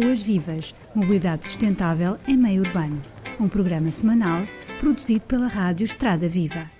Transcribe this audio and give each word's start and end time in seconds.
Ruas 0.00 0.22
Vivas, 0.22 0.76
Mobilidade 0.94 1.44
Sustentável 1.44 2.18
em 2.28 2.36
Meio 2.36 2.62
Urbano. 2.62 3.02
Um 3.40 3.48
programa 3.48 3.90
semanal 3.90 4.40
produzido 4.78 5.22
pela 5.22 5.48
Rádio 5.48 5.82
Estrada 5.82 6.28
Viva. 6.28 6.70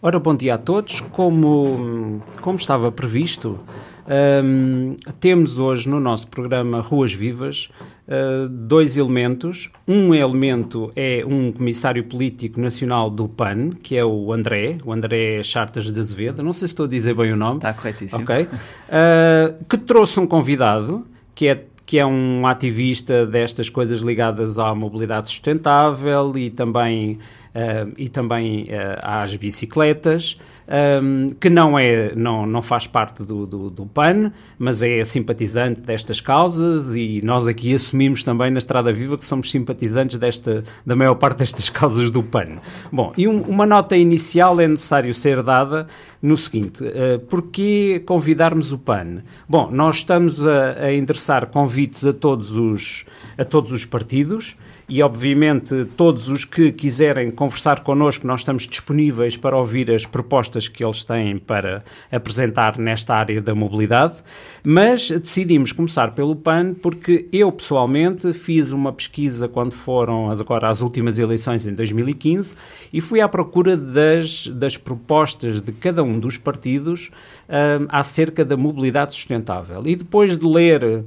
Ora, 0.00 0.20
bom 0.20 0.36
dia 0.36 0.54
a 0.54 0.58
todos. 0.58 1.00
Como, 1.00 2.22
como 2.40 2.56
estava 2.56 2.92
previsto, 2.92 3.58
um, 4.44 4.94
temos 5.18 5.58
hoje 5.58 5.88
no 5.88 5.98
nosso 5.98 6.28
programa 6.28 6.80
Ruas 6.80 7.12
Vivas 7.12 7.70
uh, 8.08 8.48
dois 8.48 8.96
elementos. 8.96 9.70
Um 9.86 10.14
elemento 10.14 10.90
é 10.96 11.24
um 11.26 11.52
comissário 11.52 12.02
político 12.04 12.60
nacional 12.60 13.10
do 13.10 13.28
PAN, 13.28 13.70
que 13.82 13.96
é 13.96 14.04
o 14.04 14.32
André, 14.32 14.78
o 14.84 14.92
André 14.92 15.42
Chartas 15.42 15.92
de 15.92 16.00
Azevedo. 16.00 16.42
Não 16.42 16.52
sei 16.52 16.66
se 16.66 16.72
estou 16.72 16.86
a 16.86 16.88
dizer 16.88 17.14
bem 17.14 17.32
o 17.32 17.36
nome. 17.36 17.58
Está 17.58 17.72
corretíssimo. 17.72 18.22
Ok. 18.22 18.42
Uh, 18.42 19.64
que 19.68 19.76
trouxe 19.76 20.18
um 20.18 20.26
convidado, 20.26 21.06
que 21.34 21.48
é 21.48 21.64
que 21.88 21.98
é 21.98 22.04
um 22.04 22.46
ativista 22.46 23.26
destas 23.26 23.70
coisas 23.70 24.00
ligadas 24.00 24.58
à 24.58 24.74
mobilidade 24.74 25.30
sustentável 25.30 26.36
e 26.36 26.50
também 26.50 27.18
uh, 27.54 27.92
e 27.96 28.08
também 28.08 28.64
uh, 28.64 28.98
às 29.02 29.34
bicicletas, 29.36 30.38
um, 30.68 31.30
que 31.40 31.48
não, 31.48 31.78
é, 31.78 32.14
não, 32.14 32.46
não 32.46 32.60
faz 32.60 32.86
parte 32.86 33.22
do, 33.22 33.46
do, 33.46 33.70
do, 33.70 33.86
PAN, 33.86 34.30
mas 34.58 34.82
é 34.82 35.02
simpatizante 35.02 35.80
destas 35.80 36.20
causas 36.20 36.94
e 36.94 37.22
nós 37.24 37.46
aqui 37.46 37.74
assumimos 37.74 38.22
também 38.22 38.50
na 38.50 38.58
Estrada 38.58 38.92
Viva 38.92 39.16
que 39.16 39.24
somos 39.24 39.50
simpatizantes 39.50 40.18
desta, 40.18 40.62
da 40.84 40.94
maior 40.94 41.14
parte 41.14 41.38
destas 41.38 41.70
causas 41.70 42.10
do 42.10 42.22
PAN. 42.22 42.58
Bom, 42.92 43.12
e 43.16 43.26
um, 43.26 43.40
uma 43.42 43.64
nota 43.64 43.96
inicial 43.96 44.60
é 44.60 44.68
necessário 44.68 45.14
ser 45.14 45.42
dada 45.42 45.86
no 46.20 46.36
seguinte, 46.36 46.84
uh, 46.84 47.18
porquê 47.30 48.02
convidarmos 48.04 48.70
o 48.70 48.78
PAN? 48.78 49.22
Bom, 49.48 49.70
nós 49.70 49.96
estamos 49.96 50.46
a, 50.46 50.72
a 50.84 50.92
endereçar 50.92 51.46
convites 51.46 52.04
a 52.04 52.12
todos 52.12 52.52
os, 52.52 53.06
a 53.38 53.44
todos 53.44 53.72
os 53.72 53.86
partidos, 53.86 54.56
e, 54.88 55.02
obviamente, 55.02 55.84
todos 55.98 56.30
os 56.30 56.46
que 56.46 56.72
quiserem 56.72 57.30
conversar 57.30 57.80
connosco, 57.80 58.26
nós 58.26 58.40
estamos 58.40 58.66
disponíveis 58.66 59.36
para 59.36 59.54
ouvir 59.54 59.90
as 59.90 60.06
propostas 60.06 60.66
que 60.66 60.82
eles 60.82 61.04
têm 61.04 61.36
para 61.36 61.84
apresentar 62.10 62.78
nesta 62.78 63.14
área 63.14 63.42
da 63.42 63.54
mobilidade. 63.54 64.22
Mas 64.64 65.10
decidimos 65.10 65.72
começar 65.72 66.12
pelo 66.12 66.34
PAN 66.34 66.72
porque 66.72 67.28
eu, 67.30 67.52
pessoalmente, 67.52 68.32
fiz 68.32 68.72
uma 68.72 68.90
pesquisa 68.90 69.46
quando 69.46 69.72
foram 69.72 70.30
agora 70.30 70.68
as 70.68 70.80
últimas 70.80 71.18
eleições 71.18 71.66
em 71.66 71.74
2015 71.74 72.56
e 72.90 73.02
fui 73.02 73.20
à 73.20 73.28
procura 73.28 73.76
das, 73.76 74.46
das 74.46 74.78
propostas 74.78 75.60
de 75.60 75.70
cada 75.70 76.02
um 76.02 76.18
dos 76.18 76.38
partidos 76.38 77.10
uh, 77.46 77.86
acerca 77.90 78.42
da 78.42 78.56
mobilidade 78.56 79.14
sustentável. 79.14 79.82
E 79.84 79.94
depois 79.94 80.38
de 80.38 80.46
ler 80.46 81.04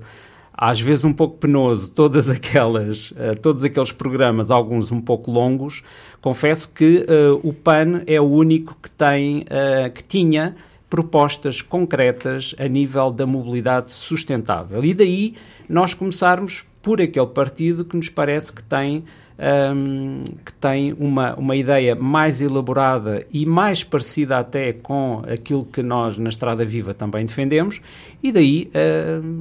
às 0.63 0.79
vezes 0.79 1.03
um 1.03 1.11
pouco 1.11 1.39
penoso, 1.39 1.91
todas 1.91 2.29
aquelas, 2.29 3.09
uh, 3.11 3.35
todos 3.41 3.63
aqueles 3.63 3.91
programas, 3.91 4.51
alguns 4.51 4.91
um 4.91 5.01
pouco 5.01 5.31
longos, 5.31 5.81
confesso 6.21 6.71
que 6.71 7.03
uh, 7.09 7.39
o 7.41 7.51
PAN 7.51 8.03
é 8.05 8.21
o 8.21 8.25
único 8.25 8.77
que 8.79 8.91
tem, 8.91 9.39
uh, 9.39 9.91
que 9.91 10.03
tinha 10.03 10.55
propostas 10.87 11.63
concretas 11.63 12.53
a 12.59 12.67
nível 12.67 13.09
da 13.11 13.25
mobilidade 13.25 13.91
sustentável. 13.91 14.85
E 14.85 14.93
daí 14.93 15.33
nós 15.67 15.95
começarmos 15.95 16.63
por 16.83 17.01
aquele 17.01 17.27
partido 17.27 17.83
que 17.83 17.95
nos 17.95 18.09
parece 18.09 18.53
que 18.53 18.61
tem 18.61 19.03
um, 19.42 20.22
que 20.45 20.53
tem 20.53 20.94
uma, 20.94 21.34
uma 21.36 21.56
ideia 21.56 21.95
mais 21.95 22.42
elaborada 22.42 23.25
e 23.34 23.45
mais 23.45 23.84
parecida 23.84 24.38
até 24.38 24.72
com 24.72 25.23
aquilo 25.28 25.66
que 25.66 25.81
nós 25.81 26.17
na 26.17 26.30
Estrada 26.30 26.64
Viva 26.64 26.94
também 26.94 27.25
defendemos, 27.25 27.81
e 28.22 28.31
daí 28.31 28.69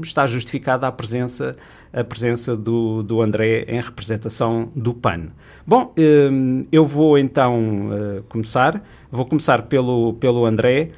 está 0.03 0.27
justificada 0.27 0.87
a 0.87 0.93
presença, 0.93 1.57
a 1.93 2.03
presença 2.03 2.57
do, 2.57 3.03
do 3.03 3.21
André 3.21 3.65
em 3.69 3.81
representação 3.81 4.71
do 4.75 4.95
PAN. 4.95 5.29
Bom, 5.67 5.93
um, 6.33 6.67
eu 6.73 6.87
vou 6.87 7.19
então 7.19 7.91
uh, 7.91 8.23
começar, 8.29 8.83
vou 9.11 9.27
começar 9.27 9.63
pelo, 9.63 10.15
pelo 10.15 10.47
André. 10.47 10.91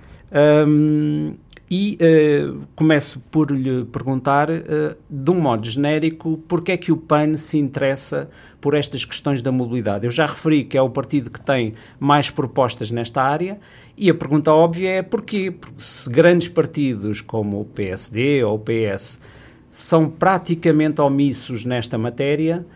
Um, 0.67 1.35
e 1.75 1.97
uh, 2.03 2.66
começo 2.77 3.19
por 3.31 3.50
lhe 3.50 3.87
perguntar, 3.87 4.50
uh, 4.50 4.94
de 5.09 5.31
um 5.31 5.41
modo 5.41 5.65
genérico, 5.66 6.37
porque 6.47 6.72
é 6.72 6.77
que 6.77 6.93
o 6.93 6.99
PAN 6.99 7.34
se 7.34 7.56
interessa 7.56 8.28
por 8.60 8.75
estas 8.75 9.06
questões 9.06 9.41
da 9.41 9.50
mobilidade? 9.50 10.06
Eu 10.06 10.11
já 10.11 10.27
referi 10.27 10.65
que 10.65 10.77
é 10.77 10.82
o 10.82 10.91
partido 10.91 11.31
que 11.31 11.41
tem 11.41 11.72
mais 11.99 12.28
propostas 12.28 12.91
nesta 12.91 13.22
área 13.22 13.56
e 13.97 14.11
a 14.11 14.15
pergunta 14.15 14.53
óbvia 14.53 14.97
é 14.97 15.03
porquê? 15.03 15.50
Porque 15.50 15.77
se 15.78 16.11
grandes 16.11 16.49
partidos 16.49 17.22
como 17.22 17.62
o 17.62 17.65
PSD 17.65 18.44
ou 18.44 18.56
o 18.56 18.59
PS 18.59 19.22
são 19.71 20.11
praticamente 20.11 21.00
omissos 21.00 21.65
nesta 21.65 21.97
matéria, 21.97 22.66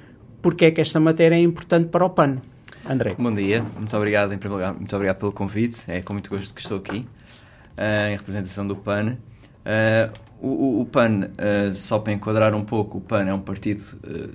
porque 0.41 0.65
é 0.65 0.71
que 0.71 0.81
esta 0.81 0.99
matéria 0.99 1.37
é 1.37 1.41
importante 1.41 1.89
para 1.91 2.03
o 2.03 2.09
PAN? 2.09 2.39
André. 2.89 3.15
Bom 3.19 3.35
dia, 3.35 3.63
muito 3.77 3.95
obrigado 3.95 4.33
em 4.33 4.39
primeiro 4.39 4.65
lugar, 4.65 4.75
muito 4.75 4.97
obrigado 4.97 5.19
pelo 5.19 5.33
convite, 5.33 5.83
é 5.87 6.01
com 6.01 6.15
muito 6.15 6.31
gosto 6.31 6.55
que 6.55 6.63
estou 6.63 6.79
aqui 6.79 7.07
uh, 7.77 8.13
em 8.13 8.17
representação 8.17 8.67
do 8.67 8.75
PAN. 8.75 9.17
Uh, 9.67 10.27
o, 10.41 10.81
o, 10.83 10.87
PAN, 10.87 11.29
uh, 11.31 11.75
só 11.75 11.99
para 11.99 12.13
enquadrar 12.13 12.55
um 12.55 12.63
pouco, 12.63 12.99
o 12.99 13.01
PAN 13.01 13.25
é 13.25 13.35
um 13.35 13.41
partido 13.41 13.83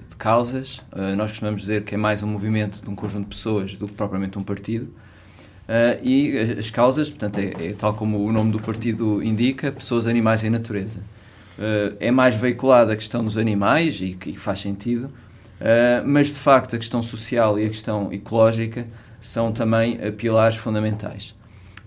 de 0.10 0.16
causas. 0.18 0.82
nós 1.16 1.30
costumamos 1.32 1.62
dizer 1.62 1.84
que 1.84 1.96
é 1.96 1.98
mais 1.98 2.24
um 2.24 2.28
movimento 2.28 2.84
de 2.84 2.90
um 2.90 2.96
conjunto 2.96 3.24
de 3.24 3.36
pessoas 3.36 3.74
do 3.74 3.88
que 3.88 3.94
propriamente 3.94 4.38
um 4.38 4.44
partido. 4.44 4.90
e 6.04 6.38
as 6.60 6.70
causas, 6.70 7.10
portanto, 7.10 7.40
é, 7.40 7.70
é, 7.70 7.74
tal 7.74 7.94
como 7.94 8.26
o 8.26 8.32
nome 8.32 8.52
do 8.52 8.60
partido 8.60 9.24
indica, 9.24 9.72
pessoas, 9.72 10.08
animais 10.08 10.44
e 10.44 10.50
natureza. 10.50 11.00
é 12.00 12.10
mais 12.12 12.36
veiculada 12.36 12.94
a 12.94 12.96
questão 12.96 13.24
dos 13.24 13.38
animais 13.38 14.02
e 14.02 14.14
que 14.14 14.34
faz 14.34 14.60
sentido, 14.60 15.10
mas 16.04 16.30
de 16.30 16.40
facto 16.40 16.76
a 16.76 16.80
questão 16.80 17.04
social 17.04 17.60
e 17.60 17.66
a 17.66 17.70
questão 17.70 18.12
ecológica 18.12 18.86
são 19.20 19.54
também 19.54 19.98
pilares 20.14 20.58
fundamentais. 20.58 21.36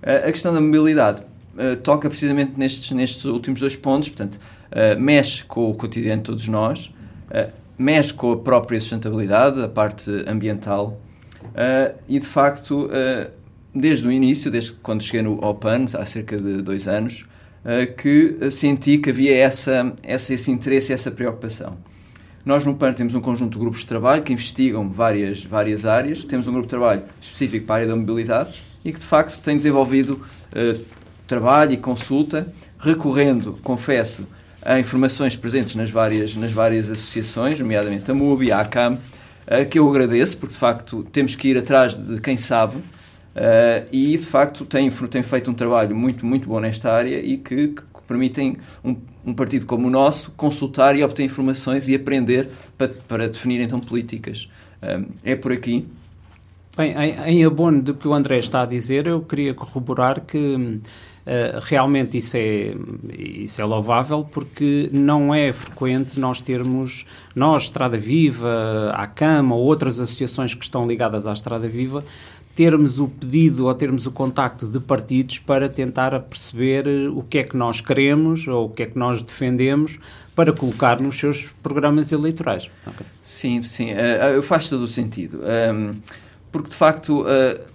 a 0.03 0.31
questão 0.31 0.54
da 0.54 0.60
mobilidade 0.60 1.22
uh, 1.56 1.76
toca 1.76 2.09
precisamente 2.09 2.53
nestes, 2.59 2.91
nestes 2.91 3.25
últimos 3.25 3.60
dois 3.60 3.76
pontos, 3.76 4.09
portanto, 4.09 4.34
uh, 4.37 5.00
mexe 5.00 5.44
com 5.44 5.70
o 5.70 5.75
cotidiano 5.75 6.22
de 6.22 6.26
todos 6.26 6.48
nós, 6.48 6.92
uh, 7.31 7.50
mexe 7.78 8.12
com 8.12 8.32
a 8.32 8.37
própria 8.37 8.78
sustentabilidade, 8.81 9.62
a 9.62 9.69
parte 9.69 10.10
ambiental, 10.26 11.00
e 12.09 12.19
de 12.19 12.26
facto, 12.26 12.88
desde 13.75 14.09
o 14.09 14.10
início, 14.10 14.50
desde 14.50 14.72
quando 14.72 15.03
cheguei 15.03 15.22
no, 15.22 15.44
ao 15.44 15.54
PAN, 15.54 15.84
há 15.94 16.06
cerca 16.06 16.41
de 16.41 16.62
dois 16.62 16.88
anos, 16.88 17.26
que 17.98 18.50
senti 18.50 18.97
que 18.98 19.10
havia 19.10 19.37
essa, 19.37 19.93
essa, 20.03 20.32
esse 20.32 20.50
interesse 20.50 20.93
e 20.93 20.94
essa 20.94 21.10
preocupação. 21.10 21.76
Nós 22.44 22.64
no 22.66 22.75
PAN 22.75 22.93
temos 22.93 23.14
um 23.14 23.20
conjunto 23.20 23.54
de 23.54 23.59
grupos 23.59 23.81
de 23.81 23.87
trabalho 23.87 24.22
que 24.22 24.32
investigam 24.32 24.91
várias, 24.91 25.44
várias 25.44 25.87
áreas. 25.87 26.25
Temos 26.25 26.47
um 26.47 26.53
grupo 26.53 26.66
de 26.66 26.70
trabalho 26.70 27.03
específico 27.20 27.66
para 27.66 27.75
a 27.75 27.78
área 27.78 27.88
da 27.88 27.97
mobilidade 27.97 28.54
e 28.84 28.93
que 28.93 29.00
de 29.00 29.06
facto 29.06 29.41
tem 29.41 29.56
desenvolvido 29.56 30.20
uh, 30.53 30.84
trabalho 31.26 31.72
e 31.72 31.76
consulta, 31.76 32.46
recorrendo, 32.78 33.58
confesso, 33.62 34.26
a 34.64 34.78
informações 34.78 35.36
presentes 35.36 35.74
nas 35.74 35.90
várias, 35.90 36.34
nas 36.36 36.50
várias 36.50 36.90
associações, 36.90 37.60
nomeadamente 37.60 38.10
a 38.10 38.14
MUBI, 38.14 38.50
a 38.50 38.60
ACAM, 38.60 38.94
uh, 38.94 39.66
que 39.68 39.78
eu 39.78 39.88
agradeço, 39.88 40.38
porque 40.38 40.54
de 40.54 40.58
facto 40.58 41.04
temos 41.12 41.36
que 41.36 41.48
ir 41.48 41.58
atrás 41.58 41.96
de 41.96 42.20
quem 42.20 42.36
sabe. 42.36 42.76
Uh, 42.76 43.84
e 43.90 44.16
de 44.16 44.24
facto 44.24 44.64
tem, 44.64 44.88
tem 44.90 45.22
feito 45.22 45.50
um 45.50 45.54
trabalho 45.54 45.94
muito, 45.94 46.24
muito 46.24 46.48
bom 46.48 46.60
nesta 46.60 46.92
área 46.92 47.18
e 47.18 47.36
que, 47.36 47.68
que 47.68 47.82
permitem 48.06 48.56
um, 48.82 48.96
um, 49.26 49.34
partido 49.34 49.66
como 49.66 49.88
o 49.88 49.90
nosso 49.90 50.30
consultar 50.32 50.96
e 50.96 51.02
obter 51.02 51.24
informações 51.24 51.88
e 51.88 51.96
aprender 51.96 52.48
para, 52.78 52.88
para 53.08 53.28
definir 53.28 53.60
então 53.60 53.80
políticas. 53.80 54.48
Uh, 54.82 55.10
é 55.24 55.34
por 55.34 55.52
aqui. 55.52 55.86
Bem, 56.76 56.92
em, 56.92 57.38
em 57.38 57.44
abono 57.44 57.80
do 57.80 57.94
que 57.94 58.08
o 58.08 58.14
André 58.14 58.38
está 58.38 58.62
a 58.62 58.66
dizer, 58.66 59.06
eu 59.06 59.20
queria 59.20 59.54
corroborar 59.54 60.20
que 60.20 60.80
Uh, 61.24 61.56
realmente 61.62 62.19
isso 62.19 62.37
é, 62.37 62.75
isso 63.19 63.58
é 63.58 63.64
louvável 63.64 64.28
porque 64.31 64.90
não 64.93 65.34
é 65.34 65.54
frequente 65.54 66.20
nós 66.20 66.38
termos, 66.38 67.06
nós, 67.34 67.62
Estrada 67.62 67.96
Viva, 67.96 68.93
a 68.93 69.06
Cama 69.06 69.54
ou 69.54 69.62
outras 69.62 69.99
associações 69.99 70.52
que 70.52 70.62
estão 70.62 70.87
ligadas 70.87 71.26
à 71.26 71.32
Estrada 71.32 71.66
Viva, 71.66 72.04
termos 72.54 73.00
o 73.00 73.08
pedido 73.08 73.64
ou 73.64 73.75
termos 73.75 74.04
o 74.04 74.10
contacto 74.10 74.69
de 74.69 74.78
partidos 74.78 75.38
para 75.38 75.66
tentar 75.66 76.19
perceber 76.20 76.87
o 77.08 77.22
que 77.22 77.38
é 77.38 77.43
que 77.43 77.56
nós 77.56 77.81
queremos 77.81 78.46
ou 78.46 78.66
o 78.66 78.69
que 78.69 78.82
é 78.82 78.87
que 78.87 78.99
nós 78.99 79.22
defendemos 79.22 79.99
para 80.37 80.52
colocar 80.52 81.00
nos 81.00 81.16
seus 81.16 81.46
programas 81.62 82.12
eleitorais. 82.12 82.70
Okay. 82.87 83.06
Sim, 83.22 83.62
sim, 83.62 83.88
uh, 83.93 84.43
faz 84.43 84.69
todo 84.69 84.82
o 84.82 84.88
sentido. 84.88 85.40
Um, 85.40 85.94
porque 86.54 86.68
de 86.68 86.76
facto. 86.76 87.22
Uh, 87.22 87.74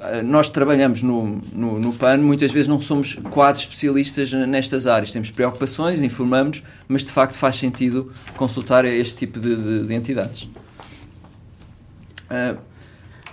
eh, 0.00 0.22
nós 0.22 0.50
trabalhamos 0.50 1.02
no, 1.02 1.40
no, 1.52 1.78
no, 1.78 1.92
PAN, 1.92 2.18
muitas 2.18 2.50
vezes 2.50 2.66
não 2.66 2.80
somos 2.80 3.14
quadros 3.30 3.62
especialistas 3.62 4.32
nestas 4.32 4.86
áreas. 4.86 5.12
Temos 5.12 5.30
preocupações, 5.30 6.02
informamos, 6.02 6.62
mas 6.88 7.04
de 7.04 7.12
facto 7.12 7.34
faz 7.34 7.56
sentido 7.56 8.12
consultar 8.36 8.84
este 8.84 9.18
tipo 9.18 9.38
de, 9.38 9.54
de, 9.54 9.86
de 9.86 9.94
entidades. 9.94 10.42
Uh, 12.30 12.58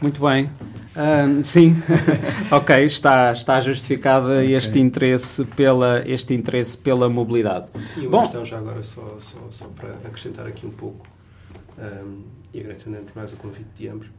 Muito 0.01 0.21
bem. 0.21 0.49
Um, 0.95 1.43
sim, 1.43 1.75
ok, 2.51 2.83
está, 2.83 3.31
está 3.31 3.61
justificado 3.61 4.27
okay. 4.27 4.55
este, 4.55 4.79
interesse 4.79 5.45
pela, 5.45 6.03
este 6.07 6.33
interesse 6.33 6.77
pela 6.77 7.07
mobilidade. 7.07 7.67
E 7.95 8.01
uma 8.01 8.09
Bom, 8.09 8.21
questão 8.21 8.45
já 8.45 8.57
agora, 8.57 8.83
só, 8.83 9.17
só, 9.19 9.39
só 9.49 9.65
para 9.67 9.89
acrescentar 10.05 10.45
aqui 10.45 10.65
um 10.65 10.71
pouco, 10.71 11.07
um, 11.77 12.23
e 12.53 12.59
agradecendo 12.59 12.97
mais 13.15 13.31
o 13.33 13.37
convite 13.37 13.69
de 13.75 13.87
ambos, 13.87 14.09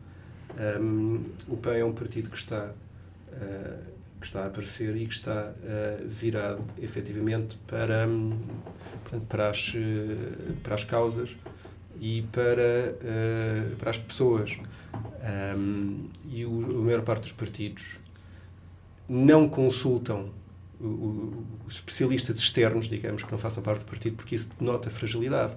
um, 0.81 1.25
o 1.49 1.57
PAN 1.57 1.75
é 1.75 1.85
um 1.85 1.93
partido 1.93 2.31
que 2.31 2.37
está, 2.37 2.73
uh, 3.33 3.91
que 4.21 4.27
está 4.27 4.43
a 4.43 4.47
aparecer 4.47 4.97
e 4.97 5.07
que 5.07 5.15
está 5.15 5.53
uh, 5.53 6.09
virado 6.09 6.63
efetivamente 6.79 7.59
para, 7.67 8.07
um, 8.07 8.39
portanto, 9.03 9.27
para, 9.27 9.51
as, 9.51 9.75
uh, 9.75 10.55
para 10.63 10.75
as 10.75 10.85
causas 10.85 11.37
e 12.01 12.23
para, 12.33 12.97
para 13.79 13.91
as 13.91 13.99
pessoas. 13.99 14.59
Um, 15.57 16.09
e 16.31 16.47
o, 16.47 16.81
a 16.81 16.83
maior 16.85 17.03
parte 17.03 17.23
dos 17.23 17.33
partidos 17.33 17.99
não 19.07 19.49
consultam 19.49 20.31
os 20.81 21.75
especialistas 21.75 22.39
externos, 22.39 22.89
digamos, 22.89 23.23
que 23.23 23.31
não 23.31 23.39
façam 23.39 23.63
parte 23.63 23.81
do 23.81 23.85
partido, 23.85 24.17
porque 24.17 24.35
isso 24.35 24.49
denota 24.59 24.89
fragilidade. 24.89 25.55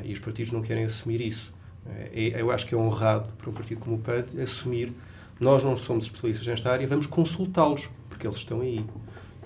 É? 0.00 0.06
E 0.06 0.12
os 0.12 0.18
partidos 0.18 0.52
não 0.52 0.62
querem 0.62 0.84
assumir 0.84 1.20
isso. 1.20 1.54
É? 1.96 2.10
é? 2.12 2.42
Eu 2.42 2.50
acho 2.50 2.66
que 2.66 2.74
é 2.74 2.78
honrado 2.78 3.32
para 3.38 3.50
um 3.50 3.52
partido 3.52 3.80
como 3.80 3.96
o 3.96 3.98
PAN 3.98 4.24
assumir 4.42 4.92
nós 5.40 5.62
não 5.62 5.76
somos 5.76 6.06
especialistas 6.06 6.46
nesta 6.46 6.70
área, 6.70 6.86
vamos 6.86 7.06
consultá-los, 7.06 7.88
porque 8.08 8.26
eles 8.26 8.36
estão 8.36 8.60
aí. 8.60 8.84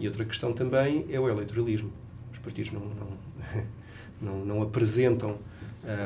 E 0.00 0.06
outra 0.06 0.24
questão 0.24 0.52
também 0.52 1.06
é 1.10 1.20
o 1.20 1.28
eleitoralismo. 1.28 1.92
Os 2.32 2.38
partidos 2.38 2.72
não, 2.72 2.80
não, 2.80 3.08
não, 4.20 4.44
não 4.44 4.62
apresentam 4.62 5.38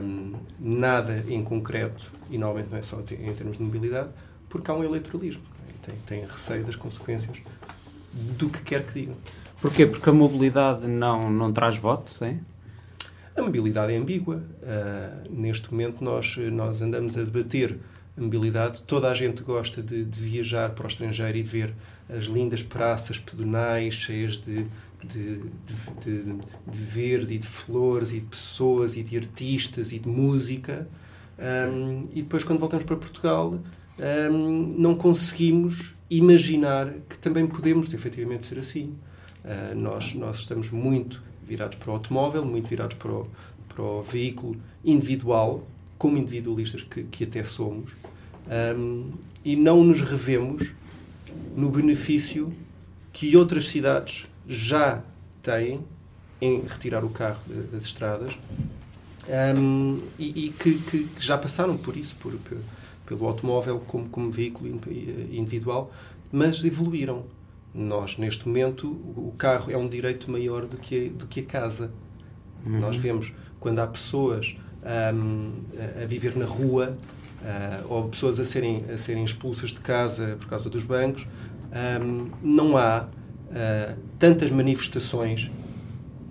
um, 0.02 0.34
nada 0.58 1.24
em 1.28 1.42
concreto, 1.42 2.10
e 2.28 2.36
normalmente 2.36 2.70
não 2.70 2.78
é 2.78 2.82
só 2.82 2.98
em 2.98 3.32
termos 3.32 3.58
de 3.58 3.62
mobilidade, 3.62 4.10
porque 4.48 4.70
há 4.70 4.74
um 4.74 4.82
eleitoralismo. 4.82 5.42
Tem, 5.82 5.94
tem 6.04 6.26
receio 6.26 6.64
das 6.64 6.74
consequências 6.74 7.38
do 8.12 8.48
que 8.48 8.60
quer 8.62 8.84
que 8.84 9.00
digam. 9.00 9.14
Porquê? 9.60 9.86
Porque 9.86 10.10
a 10.10 10.12
mobilidade 10.12 10.88
não, 10.88 11.30
não 11.30 11.52
traz 11.52 11.76
votos, 11.76 12.20
é? 12.22 12.36
A 13.36 13.42
mobilidade 13.42 13.92
é 13.92 13.96
ambígua. 13.96 14.42
Uh, 14.62 15.30
neste 15.30 15.70
momento 15.70 16.02
nós, 16.02 16.36
nós 16.52 16.80
andamos 16.80 17.18
a 17.18 17.22
debater 17.22 17.78
a 18.16 18.20
mobilidade. 18.20 18.82
Toda 18.82 19.10
a 19.10 19.14
gente 19.14 19.42
gosta 19.42 19.82
de, 19.82 20.04
de, 20.06 20.18
viajar 20.18 20.70
para 20.70 20.86
o 20.86 20.88
estrangeiro 20.88 21.36
e 21.36 21.42
de 21.42 21.50
ver 21.50 21.74
as 22.08 22.24
lindas 22.24 22.62
praças 22.62 23.18
pedonais 23.18 23.92
cheias 23.92 24.38
de, 24.38 24.66
de, 25.04 25.42
de, 26.00 26.22
de, 26.66 26.80
verde 26.80 27.34
e 27.34 27.38
de 27.38 27.46
flores 27.46 28.10
e 28.10 28.20
de 28.20 28.26
pessoas 28.26 28.96
e 28.96 29.02
de 29.02 29.18
artistas 29.18 29.92
e 29.92 29.98
de 29.98 30.08
música. 30.08 30.88
Um, 31.38 32.08
e 32.14 32.22
depois, 32.22 32.42
quando 32.42 32.58
voltamos 32.58 32.86
para 32.86 32.96
Portugal, 32.96 33.60
um, 34.32 34.74
não 34.78 34.94
conseguimos 34.96 35.94
imaginar 36.08 36.90
que 37.06 37.18
também 37.18 37.46
podemos 37.46 37.92
efetivamente 37.92 38.46
ser 38.46 38.58
assim. 38.58 38.96
Uh, 39.44 39.74
nós, 39.78 40.14
nós 40.14 40.38
estamos 40.38 40.70
muito 40.70 41.22
virados 41.46 41.78
para 41.78 41.90
o 41.90 41.94
automóvel, 41.94 42.44
muito 42.44 42.68
virados 42.68 42.96
para 42.96 43.12
o, 43.12 43.26
para 43.68 43.82
o 43.82 44.02
veículo 44.02 44.56
individual, 44.84 45.66
como 45.98 46.18
individualistas 46.18 46.82
que, 46.82 47.04
que 47.04 47.24
até 47.24 47.44
somos, 47.44 47.92
um, 48.76 49.10
e 49.44 49.56
não 49.56 49.82
nos 49.84 50.00
revemos 50.00 50.74
no 51.56 51.70
benefício 51.70 52.52
que 53.12 53.36
outras 53.36 53.68
cidades 53.68 54.26
já 54.48 55.02
têm 55.42 55.80
em 56.40 56.60
retirar 56.60 57.04
o 57.04 57.08
carro 57.08 57.40
das 57.72 57.84
estradas 57.84 58.36
um, 59.56 59.96
e, 60.18 60.46
e 60.46 60.50
que, 60.50 60.78
que, 60.78 61.08
já 61.18 61.36
passaram 61.38 61.76
por 61.76 61.96
isso, 61.96 62.14
por, 62.16 62.32
pelo 63.06 63.26
automóvel 63.26 63.80
como, 63.80 64.08
como 64.08 64.30
veículo 64.30 64.68
individual, 65.32 65.92
mas 66.30 66.62
evoluíram. 66.64 67.24
Nós, 67.76 68.16
neste 68.16 68.48
momento, 68.48 68.88
o 68.88 69.34
carro 69.36 69.70
é 69.70 69.76
um 69.76 69.86
direito 69.86 70.30
maior 70.30 70.66
do 70.66 70.78
que 70.78 71.08
a, 71.08 71.18
do 71.18 71.26
que 71.26 71.40
a 71.40 71.42
casa. 71.44 71.92
Uhum. 72.64 72.80
Nós 72.80 72.96
vemos 72.96 73.34
quando 73.60 73.80
há 73.80 73.86
pessoas 73.86 74.56
um, 75.14 75.52
a 76.02 76.06
viver 76.06 76.36
na 76.36 76.46
rua 76.46 76.96
uh, 77.42 77.92
ou 77.92 78.08
pessoas 78.08 78.40
a 78.40 78.44
serem, 78.44 78.84
a 78.92 78.96
serem 78.96 79.24
expulsas 79.24 79.70
de 79.70 79.80
casa 79.80 80.36
por 80.40 80.48
causa 80.48 80.70
dos 80.70 80.84
bancos, 80.84 81.26
um, 82.00 82.30
não 82.42 82.76
há 82.78 83.02
uh, 83.02 83.98
tantas 84.18 84.50
manifestações 84.50 85.50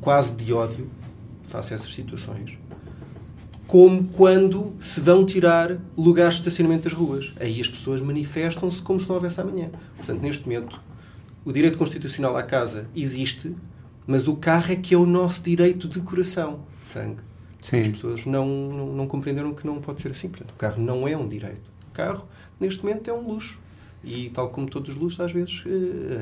quase 0.02 0.36
de 0.36 0.52
ódio 0.52 0.90
face 1.48 1.74
a 1.74 1.76
essas 1.76 1.94
situações 1.94 2.58
como 3.68 4.04
quando 4.06 4.74
se 4.80 5.02
vão 5.02 5.26
tirar 5.26 5.78
lugares 5.98 6.36
de 6.36 6.42
estacionamento 6.42 6.84
das 6.84 6.94
ruas. 6.94 7.34
Aí 7.40 7.60
as 7.60 7.68
pessoas 7.68 8.00
manifestam-se 8.00 8.82
como 8.82 9.00
se 9.00 9.08
não 9.08 9.16
houvesse 9.16 9.42
amanhã. 9.42 9.70
Portanto, 9.98 10.22
neste 10.22 10.48
momento, 10.48 10.80
o 11.46 11.54
direito 11.54 11.78
constitucional 11.78 12.36
à 12.36 12.44
casa 12.44 12.90
existe, 12.96 13.56
mas 14.08 14.28
o 14.28 14.36
carro 14.36 14.74
é 14.74 14.76
que 14.76 14.96
é 14.96 14.98
o 14.98 15.06
nosso 15.06 15.42
direito 15.44 15.88
de 15.88 16.02
coração, 16.02 16.66
de 16.82 16.88
sangue. 16.88 17.22
Sim. 17.62 17.82
As 17.82 17.90
pessoas 17.90 18.26
não, 18.26 18.46
não, 18.46 18.88
não, 18.94 19.08
compreenderam 19.08 19.54
que 19.54 19.66
não 19.66 19.80
pode 19.80 20.02
ser 20.02 20.12
assim. 20.12 20.30
Portanto, 20.30 20.52
o 20.52 20.56
carro 20.56 20.82
não 20.82 21.08
é 21.08 21.16
um 21.18 21.28
direito. 21.28 21.72
O 21.90 21.92
carro, 21.94 22.28
neste 22.60 22.84
momento, 22.84 23.10
é 23.10 23.14
um 23.14 23.28
luxo. 23.28 23.60
E, 24.04 24.30
tal 24.30 24.50
como 24.50 24.70
todos 24.70 24.92
os 24.92 24.96
luxos, 24.96 25.20
às 25.20 25.32
vezes 25.32 25.66
uh, 25.66 25.70